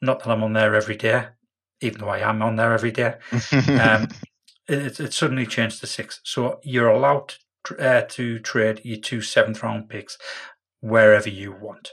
Not 0.01 0.19
that 0.19 0.29
I'm 0.29 0.43
on 0.43 0.53
there 0.53 0.75
every 0.75 0.95
day, 0.95 1.27
even 1.81 2.01
though 2.01 2.09
I 2.09 2.19
am 2.19 2.41
on 2.41 2.55
there 2.55 2.73
every 2.73 2.91
day. 2.91 3.15
Um, 3.69 4.07
it, 4.67 4.99
it 4.99 5.13
suddenly 5.13 5.45
changed 5.45 5.79
to 5.81 5.87
six. 5.87 6.21
So 6.23 6.59
you're 6.63 6.89
allowed 6.89 7.35
to, 7.65 7.77
uh, 7.79 8.01
to 8.09 8.39
trade 8.39 8.81
your 8.83 8.99
two 8.99 9.21
seventh 9.21 9.63
round 9.63 9.89
picks 9.89 10.17
wherever 10.81 11.29
you 11.29 11.51
want. 11.51 11.91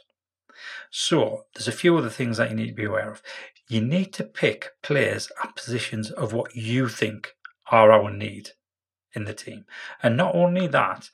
So 0.91 1.45
there's 1.55 1.69
a 1.69 1.73
few 1.73 1.97
other 1.97 2.11
things 2.11 2.37
that 2.37 2.51
you 2.51 2.57
need 2.57 2.69
to 2.69 2.75
be 2.75 2.85
aware 2.85 3.11
of. 3.11 3.23
You 3.69 3.81
need 3.81 4.13
to 4.15 4.25
pick 4.25 4.73
players 4.83 5.33
at 5.43 5.57
positions 5.57 6.11
of 6.11 6.35
what 6.35 6.55
you 6.55 6.89
think 6.89 7.35
are 7.71 7.91
our 7.91 8.11
need 8.11 8.51
in 9.15 9.25
the 9.25 9.35
team. 9.35 9.65
And 10.03 10.17
not 10.17 10.35
only 10.35 10.67
that, 10.69 11.11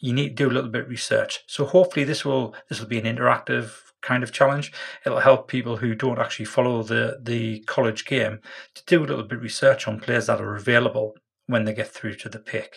you 0.00 0.12
need 0.12 0.30
to 0.30 0.44
do 0.44 0.50
a 0.50 0.54
little 0.54 0.70
bit 0.70 0.84
of 0.84 0.88
research. 0.88 1.40
So 1.46 1.64
hopefully 1.64 2.04
this 2.04 2.24
will 2.24 2.54
this 2.68 2.80
will 2.80 2.88
be 2.88 2.98
an 2.98 3.04
interactive 3.04 3.72
kind 4.00 4.22
of 4.22 4.32
challenge. 4.32 4.72
It'll 5.04 5.20
help 5.20 5.48
people 5.48 5.76
who 5.76 5.94
don't 5.94 6.18
actually 6.18 6.46
follow 6.46 6.82
the 6.82 7.18
the 7.22 7.60
college 7.60 8.06
game 8.06 8.40
to 8.74 8.84
do 8.86 9.00
a 9.00 9.06
little 9.06 9.24
bit 9.24 9.38
of 9.38 9.42
research 9.42 9.86
on 9.86 10.00
players 10.00 10.26
that 10.26 10.40
are 10.40 10.56
available 10.56 11.14
when 11.46 11.64
they 11.64 11.74
get 11.74 11.88
through 11.88 12.14
to 12.14 12.28
the 12.28 12.38
pick. 12.38 12.76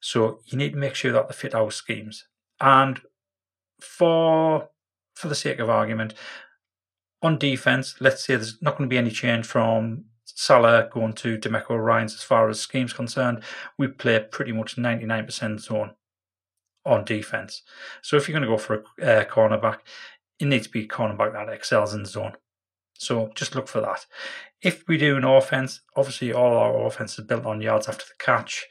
So 0.00 0.40
you 0.44 0.58
need 0.58 0.72
to 0.72 0.78
make 0.78 0.94
sure 0.94 1.12
that 1.12 1.28
they 1.28 1.34
fit 1.34 1.54
our 1.54 1.70
schemes. 1.70 2.26
And 2.60 3.00
for 3.80 4.68
for 5.14 5.28
the 5.28 5.34
sake 5.34 5.60
of 5.60 5.70
argument, 5.70 6.14
on 7.22 7.38
defense, 7.38 7.96
let's 8.00 8.24
say 8.24 8.36
there's 8.36 8.60
not 8.60 8.76
going 8.76 8.88
to 8.88 8.92
be 8.92 8.98
any 8.98 9.10
change 9.10 9.46
from 9.46 10.04
Salah 10.24 10.88
going 10.90 11.12
to 11.14 11.38
Demeco 11.38 11.82
Ryans 11.82 12.14
as 12.14 12.22
far 12.22 12.48
as 12.48 12.60
schemes 12.60 12.92
concerned. 12.92 13.42
We 13.78 13.88
play 13.88 14.18
pretty 14.20 14.52
much 14.52 14.76
99% 14.76 15.60
zone 15.60 15.92
on 16.84 17.04
defense. 17.04 17.62
So 18.02 18.16
if 18.16 18.28
you're 18.28 18.38
going 18.38 18.48
to 18.48 18.54
go 18.54 18.58
for 18.58 18.84
a 19.00 19.20
uh, 19.20 19.24
cornerback, 19.24 19.78
it 20.38 20.46
needs 20.46 20.66
to 20.66 20.72
be 20.72 20.84
a 20.84 20.88
cornerback 20.88 21.32
that 21.32 21.52
excels 21.52 21.94
in 21.94 22.02
the 22.02 22.08
zone. 22.08 22.34
So 22.94 23.30
just 23.34 23.54
look 23.54 23.68
for 23.68 23.80
that. 23.80 24.06
If 24.62 24.86
we 24.88 24.98
do 24.98 25.16
an 25.16 25.24
offense, 25.24 25.80
obviously 25.96 26.32
all 26.32 26.56
our 26.56 26.86
offense 26.86 27.18
is 27.18 27.26
built 27.26 27.44
on 27.44 27.60
yards 27.60 27.88
after 27.88 28.04
the 28.04 28.24
catch. 28.24 28.66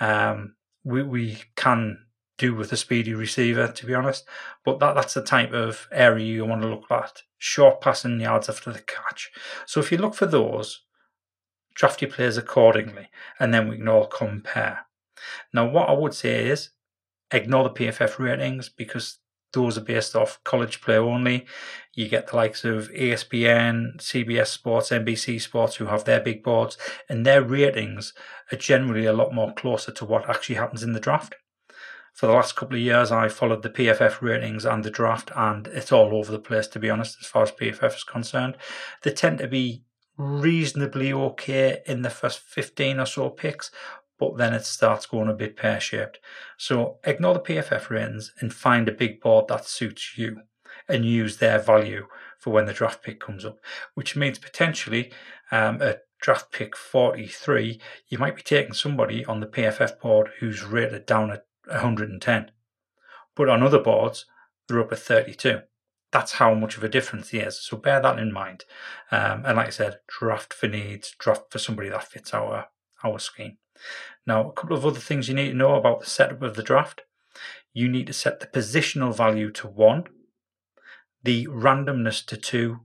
Um, 0.00 0.56
we 0.84 1.02
we 1.02 1.38
can 1.56 1.98
do 2.38 2.54
with 2.54 2.72
a 2.72 2.76
speedy 2.76 3.14
receiver, 3.14 3.68
to 3.68 3.86
be 3.86 3.94
honest. 3.94 4.26
But 4.64 4.80
that, 4.80 4.94
that's 4.94 5.14
the 5.14 5.22
type 5.22 5.52
of 5.52 5.86
area 5.92 6.24
you 6.24 6.44
want 6.44 6.62
to 6.62 6.68
look 6.68 6.90
at. 6.90 7.22
Short 7.38 7.80
passing 7.80 8.20
yards 8.20 8.48
after 8.48 8.72
the 8.72 8.80
catch. 8.80 9.30
So 9.66 9.80
if 9.80 9.92
you 9.92 9.98
look 9.98 10.14
for 10.14 10.26
those, 10.26 10.82
draft 11.74 12.02
your 12.02 12.10
players 12.10 12.36
accordingly, 12.36 13.08
and 13.38 13.52
then 13.52 13.68
we 13.68 13.76
can 13.76 13.88
all 13.88 14.06
compare. 14.06 14.86
Now, 15.52 15.68
what 15.68 15.88
I 15.88 15.92
would 15.92 16.14
say 16.14 16.46
is 16.46 16.70
ignore 17.32 17.64
the 17.64 17.70
PFF 17.70 18.18
ratings 18.18 18.68
because 18.68 19.18
those 19.52 19.76
are 19.76 19.82
based 19.82 20.16
off 20.16 20.42
college 20.44 20.80
play 20.80 20.96
only. 20.96 21.46
You 21.94 22.08
get 22.08 22.28
the 22.28 22.36
likes 22.36 22.64
of 22.64 22.90
ESPN, 22.90 23.98
CBS 23.98 24.46
Sports, 24.46 24.90
NBC 24.90 25.40
Sports 25.40 25.76
who 25.76 25.86
have 25.86 26.04
their 26.04 26.20
big 26.20 26.42
boards, 26.42 26.78
and 27.08 27.26
their 27.26 27.42
ratings 27.42 28.14
are 28.50 28.56
generally 28.56 29.04
a 29.04 29.12
lot 29.12 29.34
more 29.34 29.52
closer 29.52 29.92
to 29.92 30.04
what 30.04 30.28
actually 30.28 30.54
happens 30.56 30.82
in 30.82 30.92
the 30.92 31.00
draft. 31.00 31.34
For 32.14 32.26
the 32.26 32.32
last 32.32 32.56
couple 32.56 32.76
of 32.76 32.82
years, 32.82 33.10
I 33.10 33.28
followed 33.28 33.62
the 33.62 33.70
PFF 33.70 34.20
ratings 34.20 34.64
and 34.64 34.84
the 34.84 34.90
draft, 34.90 35.30
and 35.34 35.66
it's 35.68 35.92
all 35.92 36.14
over 36.14 36.30
the 36.30 36.38
place, 36.38 36.66
to 36.68 36.78
be 36.78 36.90
honest, 36.90 37.18
as 37.20 37.26
far 37.26 37.42
as 37.42 37.52
PFF 37.52 37.96
is 37.96 38.04
concerned. 38.04 38.56
They 39.02 39.12
tend 39.12 39.38
to 39.38 39.48
be 39.48 39.84
reasonably 40.16 41.12
okay 41.12 41.80
in 41.86 42.02
the 42.02 42.10
first 42.10 42.40
15 42.40 43.00
or 43.00 43.06
so 43.06 43.30
picks, 43.30 43.70
but 44.18 44.36
then 44.36 44.54
it 44.54 44.64
starts 44.64 45.06
going 45.06 45.28
a 45.28 45.34
bit 45.34 45.56
pear 45.56 45.80
shaped. 45.80 46.18
So 46.56 46.98
ignore 47.04 47.34
the 47.34 47.40
PFF 47.40 47.90
ratings 47.90 48.32
and 48.40 48.52
find 48.52 48.88
a 48.88 48.92
big 48.92 49.20
board 49.20 49.48
that 49.48 49.66
suits 49.66 50.16
you 50.16 50.42
and 50.88 51.04
use 51.04 51.38
their 51.38 51.58
value 51.58 52.06
for 52.38 52.52
when 52.52 52.66
the 52.66 52.72
draft 52.72 53.02
pick 53.02 53.20
comes 53.20 53.44
up, 53.44 53.58
which 53.94 54.16
means 54.16 54.38
potentially 54.38 55.12
um, 55.50 55.80
draft 56.22 56.52
pick 56.52 56.76
43, 56.76 57.80
you 58.08 58.18
might 58.18 58.36
be 58.36 58.42
taking 58.42 58.72
somebody 58.72 59.24
on 59.24 59.40
the 59.40 59.46
PFF 59.46 60.00
board 60.00 60.30
who's 60.38 60.64
rated 60.64 61.04
down 61.04 61.30
at 61.30 61.44
110. 61.66 62.50
But 63.34 63.48
on 63.48 63.62
other 63.62 63.80
boards, 63.80 64.26
they're 64.66 64.80
up 64.80 64.92
at 64.92 64.98
32. 64.98 65.60
That's 66.12 66.32
how 66.32 66.54
much 66.54 66.76
of 66.76 66.84
a 66.84 66.88
difference 66.88 67.30
he 67.30 67.38
is. 67.38 67.58
So 67.58 67.76
bear 67.76 68.00
that 68.00 68.18
in 68.18 68.32
mind. 68.32 68.64
Um, 69.10 69.44
and 69.46 69.56
like 69.56 69.68
I 69.68 69.70
said, 69.70 70.00
draft 70.06 70.52
for 70.52 70.68
needs, 70.68 71.14
draft 71.18 71.50
for 71.50 71.58
somebody 71.58 71.88
that 71.88 72.04
fits 72.04 72.34
our 72.34 72.68
our 73.02 73.18
scheme. 73.18 73.56
Now, 74.26 74.48
a 74.48 74.52
couple 74.52 74.76
of 74.76 74.86
other 74.86 75.00
things 75.00 75.28
you 75.28 75.34
need 75.34 75.48
to 75.48 75.56
know 75.56 75.74
about 75.74 76.00
the 76.00 76.06
setup 76.06 76.42
of 76.42 76.54
the 76.54 76.62
draft. 76.62 77.02
You 77.72 77.88
need 77.88 78.06
to 78.06 78.12
set 78.12 78.38
the 78.38 78.46
positional 78.46 79.16
value 79.16 79.50
to 79.52 79.66
one, 79.66 80.04
the 81.22 81.46
randomness 81.46 82.24
to 82.26 82.36
two, 82.36 82.80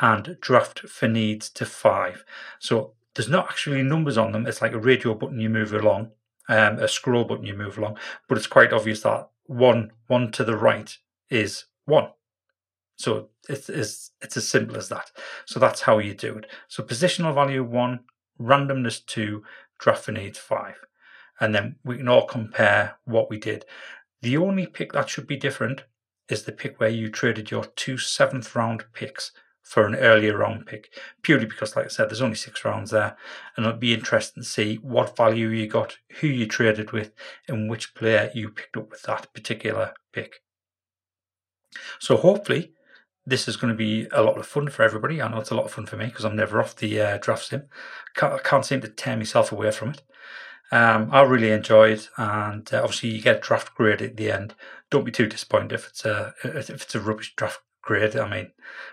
and 0.00 0.36
draft 0.40 0.80
for 0.80 1.06
needs 1.06 1.48
to 1.50 1.66
five. 1.66 2.24
So 2.58 2.94
there's 3.14 3.28
not 3.28 3.50
actually 3.50 3.82
numbers 3.82 4.18
on 4.18 4.32
them. 4.32 4.46
It's 4.46 4.62
like 4.62 4.72
a 4.72 4.80
radio 4.80 5.14
button 5.14 5.38
you 5.38 5.50
move 5.50 5.72
along, 5.72 6.10
um, 6.48 6.78
a 6.78 6.88
scroll 6.88 7.24
button 7.24 7.44
you 7.44 7.54
move 7.54 7.78
along, 7.78 7.98
but 8.28 8.38
it's 8.38 8.46
quite 8.46 8.72
obvious 8.72 9.02
that 9.02 9.28
one 9.44 9.92
one 10.06 10.32
to 10.32 10.44
the 10.44 10.56
right 10.56 10.96
is 11.28 11.66
one. 11.84 12.08
So 13.02 13.30
it's, 13.48 13.68
it's, 13.68 14.12
it's 14.20 14.36
as 14.36 14.46
simple 14.46 14.76
as 14.76 14.88
that. 14.88 15.10
So 15.44 15.58
that's 15.58 15.80
how 15.80 15.98
you 15.98 16.14
do 16.14 16.36
it. 16.36 16.46
So 16.68 16.84
positional 16.84 17.34
value 17.34 17.64
one, 17.64 18.00
randomness 18.40 19.04
two, 19.04 19.42
draft 19.80 20.04
for 20.04 20.12
needs 20.12 20.38
five. 20.38 20.76
And 21.40 21.52
then 21.52 21.76
we 21.82 21.96
can 21.96 22.06
all 22.06 22.26
compare 22.26 22.98
what 23.04 23.28
we 23.28 23.38
did. 23.38 23.64
The 24.20 24.36
only 24.36 24.66
pick 24.66 24.92
that 24.92 25.08
should 25.08 25.26
be 25.26 25.36
different 25.36 25.82
is 26.28 26.44
the 26.44 26.52
pick 26.52 26.78
where 26.78 26.90
you 26.90 27.10
traded 27.10 27.50
your 27.50 27.64
two 27.64 27.98
seventh 27.98 28.54
round 28.54 28.84
picks 28.92 29.32
for 29.62 29.84
an 29.84 29.96
earlier 29.96 30.38
round 30.38 30.66
pick, 30.66 30.92
purely 31.22 31.46
because, 31.46 31.74
like 31.74 31.86
I 31.86 31.88
said, 31.88 32.08
there's 32.08 32.22
only 32.22 32.36
six 32.36 32.64
rounds 32.64 32.92
there, 32.92 33.16
and 33.56 33.66
it'll 33.66 33.78
be 33.78 33.94
interesting 33.94 34.44
to 34.44 34.48
see 34.48 34.76
what 34.76 35.16
value 35.16 35.48
you 35.48 35.66
got, 35.66 35.98
who 36.20 36.28
you 36.28 36.46
traded 36.46 36.92
with, 36.92 37.12
and 37.48 37.68
which 37.68 37.96
player 37.96 38.30
you 38.32 38.50
picked 38.50 38.76
up 38.76 38.90
with 38.90 39.02
that 39.02 39.32
particular 39.34 39.94
pick. 40.12 40.42
So 41.98 42.16
hopefully, 42.16 42.72
this 43.26 43.46
is 43.48 43.56
going 43.56 43.72
to 43.72 43.76
be 43.76 44.08
a 44.12 44.22
lot 44.22 44.38
of 44.38 44.46
fun 44.46 44.68
for 44.68 44.82
everybody. 44.82 45.22
I 45.22 45.28
know 45.28 45.38
it's 45.38 45.50
a 45.50 45.54
lot 45.54 45.66
of 45.66 45.72
fun 45.72 45.86
for 45.86 45.96
me 45.96 46.06
because 46.06 46.24
I'm 46.24 46.36
never 46.36 46.60
off 46.60 46.76
the 46.76 47.00
uh, 47.00 47.18
draft 47.18 47.46
sim. 47.46 47.64
Can't, 48.14 48.32
I 48.34 48.38
can't 48.38 48.64
seem 48.64 48.80
to 48.80 48.88
tear 48.88 49.16
myself 49.16 49.52
away 49.52 49.70
from 49.70 49.90
it. 49.90 50.02
Um, 50.70 51.10
I 51.12 51.20
really 51.22 51.50
enjoyed, 51.50 52.06
and 52.16 52.68
uh, 52.72 52.78
obviously 52.82 53.10
you 53.10 53.20
get 53.22 53.36
a 53.36 53.40
draft 53.40 53.74
grade 53.74 54.00
at 54.02 54.16
the 54.16 54.32
end. 54.32 54.54
Don't 54.90 55.04
be 55.04 55.12
too 55.12 55.26
disappointed 55.26 55.72
if 55.72 55.88
it's 55.88 56.04
a 56.04 56.34
if 56.42 56.70
it's 56.70 56.94
a 56.94 57.00
rubbish 57.00 57.34
draft 57.36 57.60
grade. 57.82 58.16
I 58.16 58.28
mean, 58.28 58.52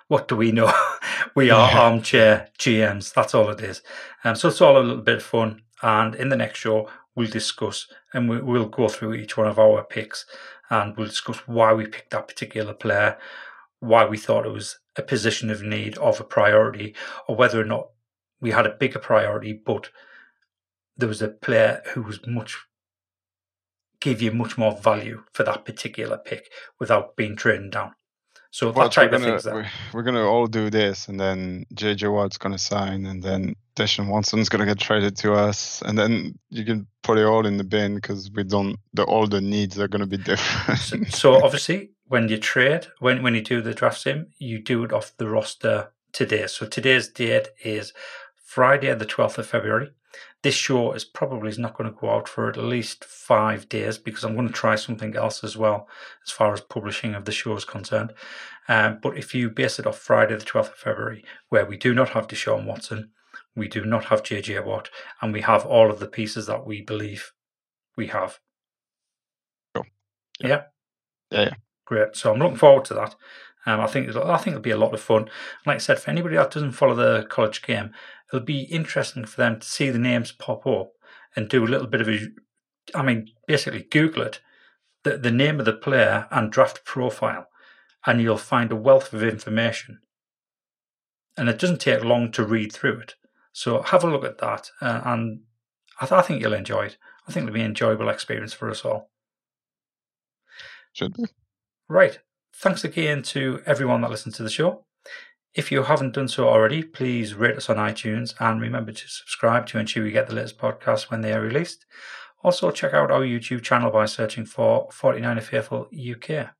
what 0.10 0.28
do 0.28 0.36
we 0.36 0.52
know? 0.52 0.72
we 1.36 1.50
are 1.50 1.72
Yeah. 1.72 1.80
armchair 1.80 2.50
GMs. 2.60 3.14
That's 3.14 3.34
all 3.34 3.50
it 3.50 3.62
is. 3.62 3.82
Um, 4.26 4.36
so 4.36 4.50
it's 4.50 4.60
all 4.62 4.78
a 4.78 4.84
little 4.84 5.02
bit 5.02 5.18
of 5.18 5.24
fun. 5.24 5.62
And 5.82 6.16
in 6.16 6.28
the 6.28 6.36
next 6.36 6.60
show, 6.60 6.90
we'll 7.16 7.30
discuss 7.30 7.88
and 8.14 8.30
we, 8.30 8.42
we'll 8.42 8.68
go 8.68 8.90
through 8.90 9.14
each 9.14 9.38
one 9.38 9.48
of 9.48 9.58
our 9.58 9.84
picks, 9.84 10.26
and 10.70 10.98
we'll 10.98 11.08
discuss 11.08 11.38
why 11.48 11.74
we 11.74 11.86
picked 11.86 12.10
that 12.12 12.28
particular 12.28 12.74
player, 12.74 13.18
why 13.80 14.06
we 14.06 14.18
thought 14.18 14.46
it 14.46 14.52
was 14.52 14.80
a 14.96 15.02
position 15.02 15.50
of 15.50 15.64
need 15.64 15.98
of 15.98 16.20
a 16.20 16.24
priority, 16.24 16.96
or 17.28 17.36
whether 17.36 17.62
or 17.62 17.66
not 17.66 17.90
we 18.42 18.52
had 18.52 18.66
a 18.66 18.76
bigger 18.76 19.00
priority, 19.00 19.54
but 19.54 19.90
there 20.98 21.10
was 21.10 21.22
a 21.22 21.30
player 21.30 21.82
who 21.94 22.02
was 22.02 22.20
much 22.28 22.58
gave 24.00 24.22
you 24.22 24.32
much 24.32 24.58
more 24.58 24.78
value 24.78 25.24
for 25.34 25.44
that 25.44 25.66
particular 25.66 26.18
pick 26.18 26.50
without 26.80 27.16
being 27.18 27.36
traded 27.36 27.72
down. 27.72 27.94
So 28.52 28.72
that 28.72 28.92
type 28.92 29.12
we're 29.12 29.18
of 29.18 29.22
gonna, 29.22 29.40
things. 29.40 29.46
We're, 29.46 29.68
we're 29.94 30.04
gonna 30.04 30.28
all 30.28 30.48
do 30.48 30.70
this, 30.72 31.08
and 31.08 31.20
then 31.20 31.66
JJ 31.76 32.12
Watt's 32.12 32.38
gonna 32.38 32.58
sign, 32.58 33.06
and 33.06 33.22
then 33.22 33.56
Deshaun 33.76 34.08
Watson's 34.08 34.50
gonna 34.50 34.66
get 34.66 34.80
traded 34.80 35.16
to 35.18 35.34
us, 35.34 35.84
and 35.84 35.98
then 35.98 36.38
you 36.50 36.66
can 36.66 36.88
put 37.04 37.20
it 37.20 37.26
all 37.26 37.46
in 37.46 37.58
the 37.58 37.64
bin 37.64 37.96
because 37.96 38.32
we 38.32 38.44
don't. 38.44 38.78
The 38.94 39.04
all 39.04 39.28
the 39.28 39.42
needs 39.42 39.78
are 39.80 39.88
gonna 39.88 40.08
be 40.08 40.18
different. 40.32 40.80
So, 40.80 41.04
so 41.10 41.44
obviously, 41.44 41.92
when 42.10 42.28
you 42.28 42.38
trade, 42.38 42.88
when 42.99 43.24
when 43.24 43.36
you 43.36 43.41
do 43.41 43.62
the 43.62 43.74
draft 43.74 44.01
sim, 44.01 44.28
you 44.39 44.60
do 44.60 44.84
it 44.84 44.91
off 44.91 45.16
the 45.18 45.30
roster 45.30 45.91
today. 46.12 46.47
So 46.47 46.66
today's 46.66 47.07
date 47.07 47.49
is 47.64 47.93
Friday, 48.36 48.93
the 48.95 49.05
twelfth 49.05 49.38
of 49.38 49.47
February. 49.47 49.91
This 50.41 50.55
show 50.55 50.93
is 50.93 51.05
probably 51.05 51.53
not 51.57 51.78
going 51.78 51.89
to 51.89 51.99
go 51.99 52.10
out 52.10 52.28
for 52.28 52.49
at 52.49 52.57
least 52.57 53.05
five 53.05 53.70
days 53.70 53.97
because 53.99 54.24
I'm 54.24 54.36
going 54.36 54.47
to 54.47 54.53
try 54.53 54.76
something 54.76 55.16
else 55.16 55.43
as 55.43 55.55
well 55.55 55.88
as 56.26 56.32
far 56.32 56.51
as 56.53 56.62
publishing 56.62 57.14
of 57.14 57.26
the 57.26 57.32
show 57.32 57.55
is 57.55 57.66
concerned. 57.66 58.14
Um, 58.68 58.99
but 59.01 59.18
if 59.18 59.36
you 59.36 59.49
base 59.49 59.78
it 59.78 59.86
off 59.86 59.99
Friday, 59.99 60.36
the 60.36 60.45
12th 60.45 60.70
of 60.70 60.76
February, 60.76 61.24
where 61.49 61.66
we 61.66 61.78
do 61.78 61.93
not 61.93 62.10
have 62.10 62.28
Deshaun 62.28 62.66
Watson, 62.66 63.12
we 63.55 63.68
do 63.68 63.86
not 63.86 64.05
have 64.05 64.24
JJ 64.24 64.66
Watt, 64.66 64.89
and 65.22 65.34
we 65.34 65.41
have 65.41 65.66
all 65.66 65.91
of 65.91 65.99
the 65.99 66.07
pieces 66.07 66.47
that 66.47 66.66
we 66.66 66.82
believe 66.82 67.34
we 67.97 68.07
have. 68.07 68.39
Sure. 69.76 69.86
Yeah. 70.39 70.64
Yeah. 71.32 71.41
Yeah. 71.41 71.41
yeah. 71.41 71.53
Great. 71.90 72.16
So 72.16 72.32
I'm 72.32 72.38
looking 72.38 72.56
forward 72.56 72.86
to 72.86 72.94
that. 72.94 73.16
Um, 73.66 73.80
I 73.80 73.88
think 73.88 74.16
I 74.16 74.38
think 74.38 74.54
it'll 74.54 74.62
be 74.62 74.70
a 74.70 74.78
lot 74.78 74.94
of 74.94 75.02
fun. 75.02 75.28
Like 75.66 75.78
I 75.78 75.80
said, 75.80 75.98
for 75.98 76.12
anybody 76.12 76.36
that 76.36 76.52
doesn't 76.52 76.74
follow 76.74 76.94
the 76.94 77.26
college 77.28 77.64
game, 77.64 77.90
it'll 78.32 78.46
be 78.46 78.62
interesting 78.62 79.26
for 79.26 79.38
them 79.38 79.60
to 79.60 79.68
see 79.68 79.90
the 79.90 79.98
names 79.98 80.32
pop 80.32 80.68
up 80.68 80.92
and 81.36 81.50
do 81.50 81.66
a 81.66 81.68
little 81.68 81.88
bit 81.88 82.02
of 82.02 82.08
a, 82.08 82.28
I 82.94 83.02
mean, 83.02 83.32
basically 83.48 83.88
Google 83.90 84.22
it, 84.22 84.40
the, 85.04 85.18
the 85.18 85.32
name 85.32 85.60
of 85.60 85.66
the 85.66 85.74
player 85.74 86.28
and 86.30 86.52
draft 86.52 86.86
profile, 86.86 87.48
and 88.06 88.22
you'll 88.22 88.38
find 88.38 88.72
a 88.72 88.76
wealth 88.76 89.12
of 89.12 89.24
information. 89.24 90.00
And 91.38 91.50
it 91.50 91.58
doesn't 91.58 91.82
take 91.82 92.04
long 92.04 92.32
to 92.34 92.46
read 92.46 92.72
through 92.72 93.00
it. 93.00 93.16
So 93.52 93.82
have 93.82 94.04
a 94.04 94.08
look 94.08 94.26
at 94.26 94.38
that, 94.38 94.70
uh, 94.80 95.02
and 95.06 95.42
I, 96.00 96.06
th- 96.06 96.20
I 96.20 96.22
think 96.22 96.40
you'll 96.40 96.54
enjoy 96.54 96.84
it. 96.84 96.98
I 97.28 97.32
think 97.32 97.46
it'll 97.46 97.56
be 97.56 97.62
an 97.62 97.66
enjoyable 97.66 98.10
experience 98.10 98.54
for 98.54 98.70
us 98.70 98.86
all. 98.86 99.10
Should 100.94 101.16
be. 101.16 101.26
Right. 101.90 102.20
Thanks 102.56 102.84
again 102.84 103.24
to 103.24 103.62
everyone 103.66 104.02
that 104.02 104.12
listened 104.12 104.36
to 104.36 104.44
the 104.44 104.50
show. 104.50 104.86
If 105.56 105.72
you 105.72 105.84
haven't 105.84 106.14
done 106.14 106.28
so 106.28 106.48
already, 106.48 106.84
please 106.84 107.34
rate 107.34 107.58
us 107.58 107.70
on 107.70 107.78
iTunes 107.78 108.36
and 108.40 108.62
remember 108.62 108.92
to 108.92 109.08
subscribe 109.08 109.66
to 109.68 109.80
ensure 109.80 110.06
you 110.06 110.12
get 110.12 110.28
the 110.28 110.36
latest 110.36 110.60
podcasts 110.60 111.10
when 111.10 111.22
they 111.22 111.34
are 111.34 111.42
released. 111.42 111.86
Also, 112.44 112.70
check 112.70 112.94
out 112.94 113.12
our 113.12 113.22
YouTube 113.22 113.64
channel 113.64 113.92
by 113.92 114.06
searching 114.06 114.46
for 114.46 114.88
49er 114.90 115.42
Faithful 115.42 115.90
UK. 115.92 116.52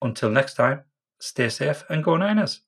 Until 0.00 0.30
next 0.30 0.54
time, 0.54 0.82
stay 1.20 1.50
safe 1.50 1.84
and 1.90 2.02
go 2.02 2.16
Niners. 2.16 2.62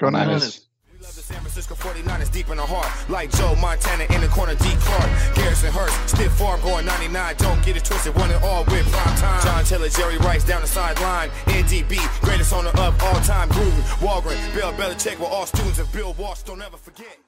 Go 0.00 0.10
Niners. 0.10 0.67
Love 1.00 1.14
the 1.14 1.22
San 1.22 1.38
Francisco 1.38 1.76
49ers 1.76 2.32
deep 2.32 2.48
in 2.50 2.56
the 2.56 2.66
heart. 2.66 2.90
Like 3.08 3.30
Joe 3.30 3.54
Montana 3.54 4.04
in 4.12 4.20
the 4.20 4.26
corner, 4.26 4.56
D. 4.56 4.64
Clark. 4.80 5.36
Garrison 5.36 5.70
Hearst, 5.70 5.94
stiff 6.08 6.32
farm 6.32 6.60
going 6.60 6.86
99. 6.86 7.36
Don't 7.38 7.64
get 7.64 7.76
it 7.76 7.84
twisted, 7.84 8.16
one 8.16 8.32
and 8.32 8.42
all 8.42 8.64
with 8.64 8.90
prime 8.90 9.16
time. 9.16 9.40
John 9.44 9.64
Taylor, 9.64 9.88
Jerry 9.90 10.18
Rice 10.18 10.42
down 10.42 10.60
the 10.60 10.66
sideline. 10.66 11.30
NDB, 11.46 12.02
greatest 12.20 12.52
owner 12.52 12.70
of 12.70 13.00
all 13.00 13.20
time. 13.22 13.48
Gruden, 13.50 13.82
Holmgren, 14.02 14.54
Bill 14.54 14.72
Belichick 14.72 15.20
were 15.20 15.26
all 15.26 15.46
students 15.46 15.78
of 15.78 15.92
Bill 15.92 16.14
Walsh. 16.14 16.42
Don't 16.42 16.60
ever 16.60 16.76
forget. 16.76 17.27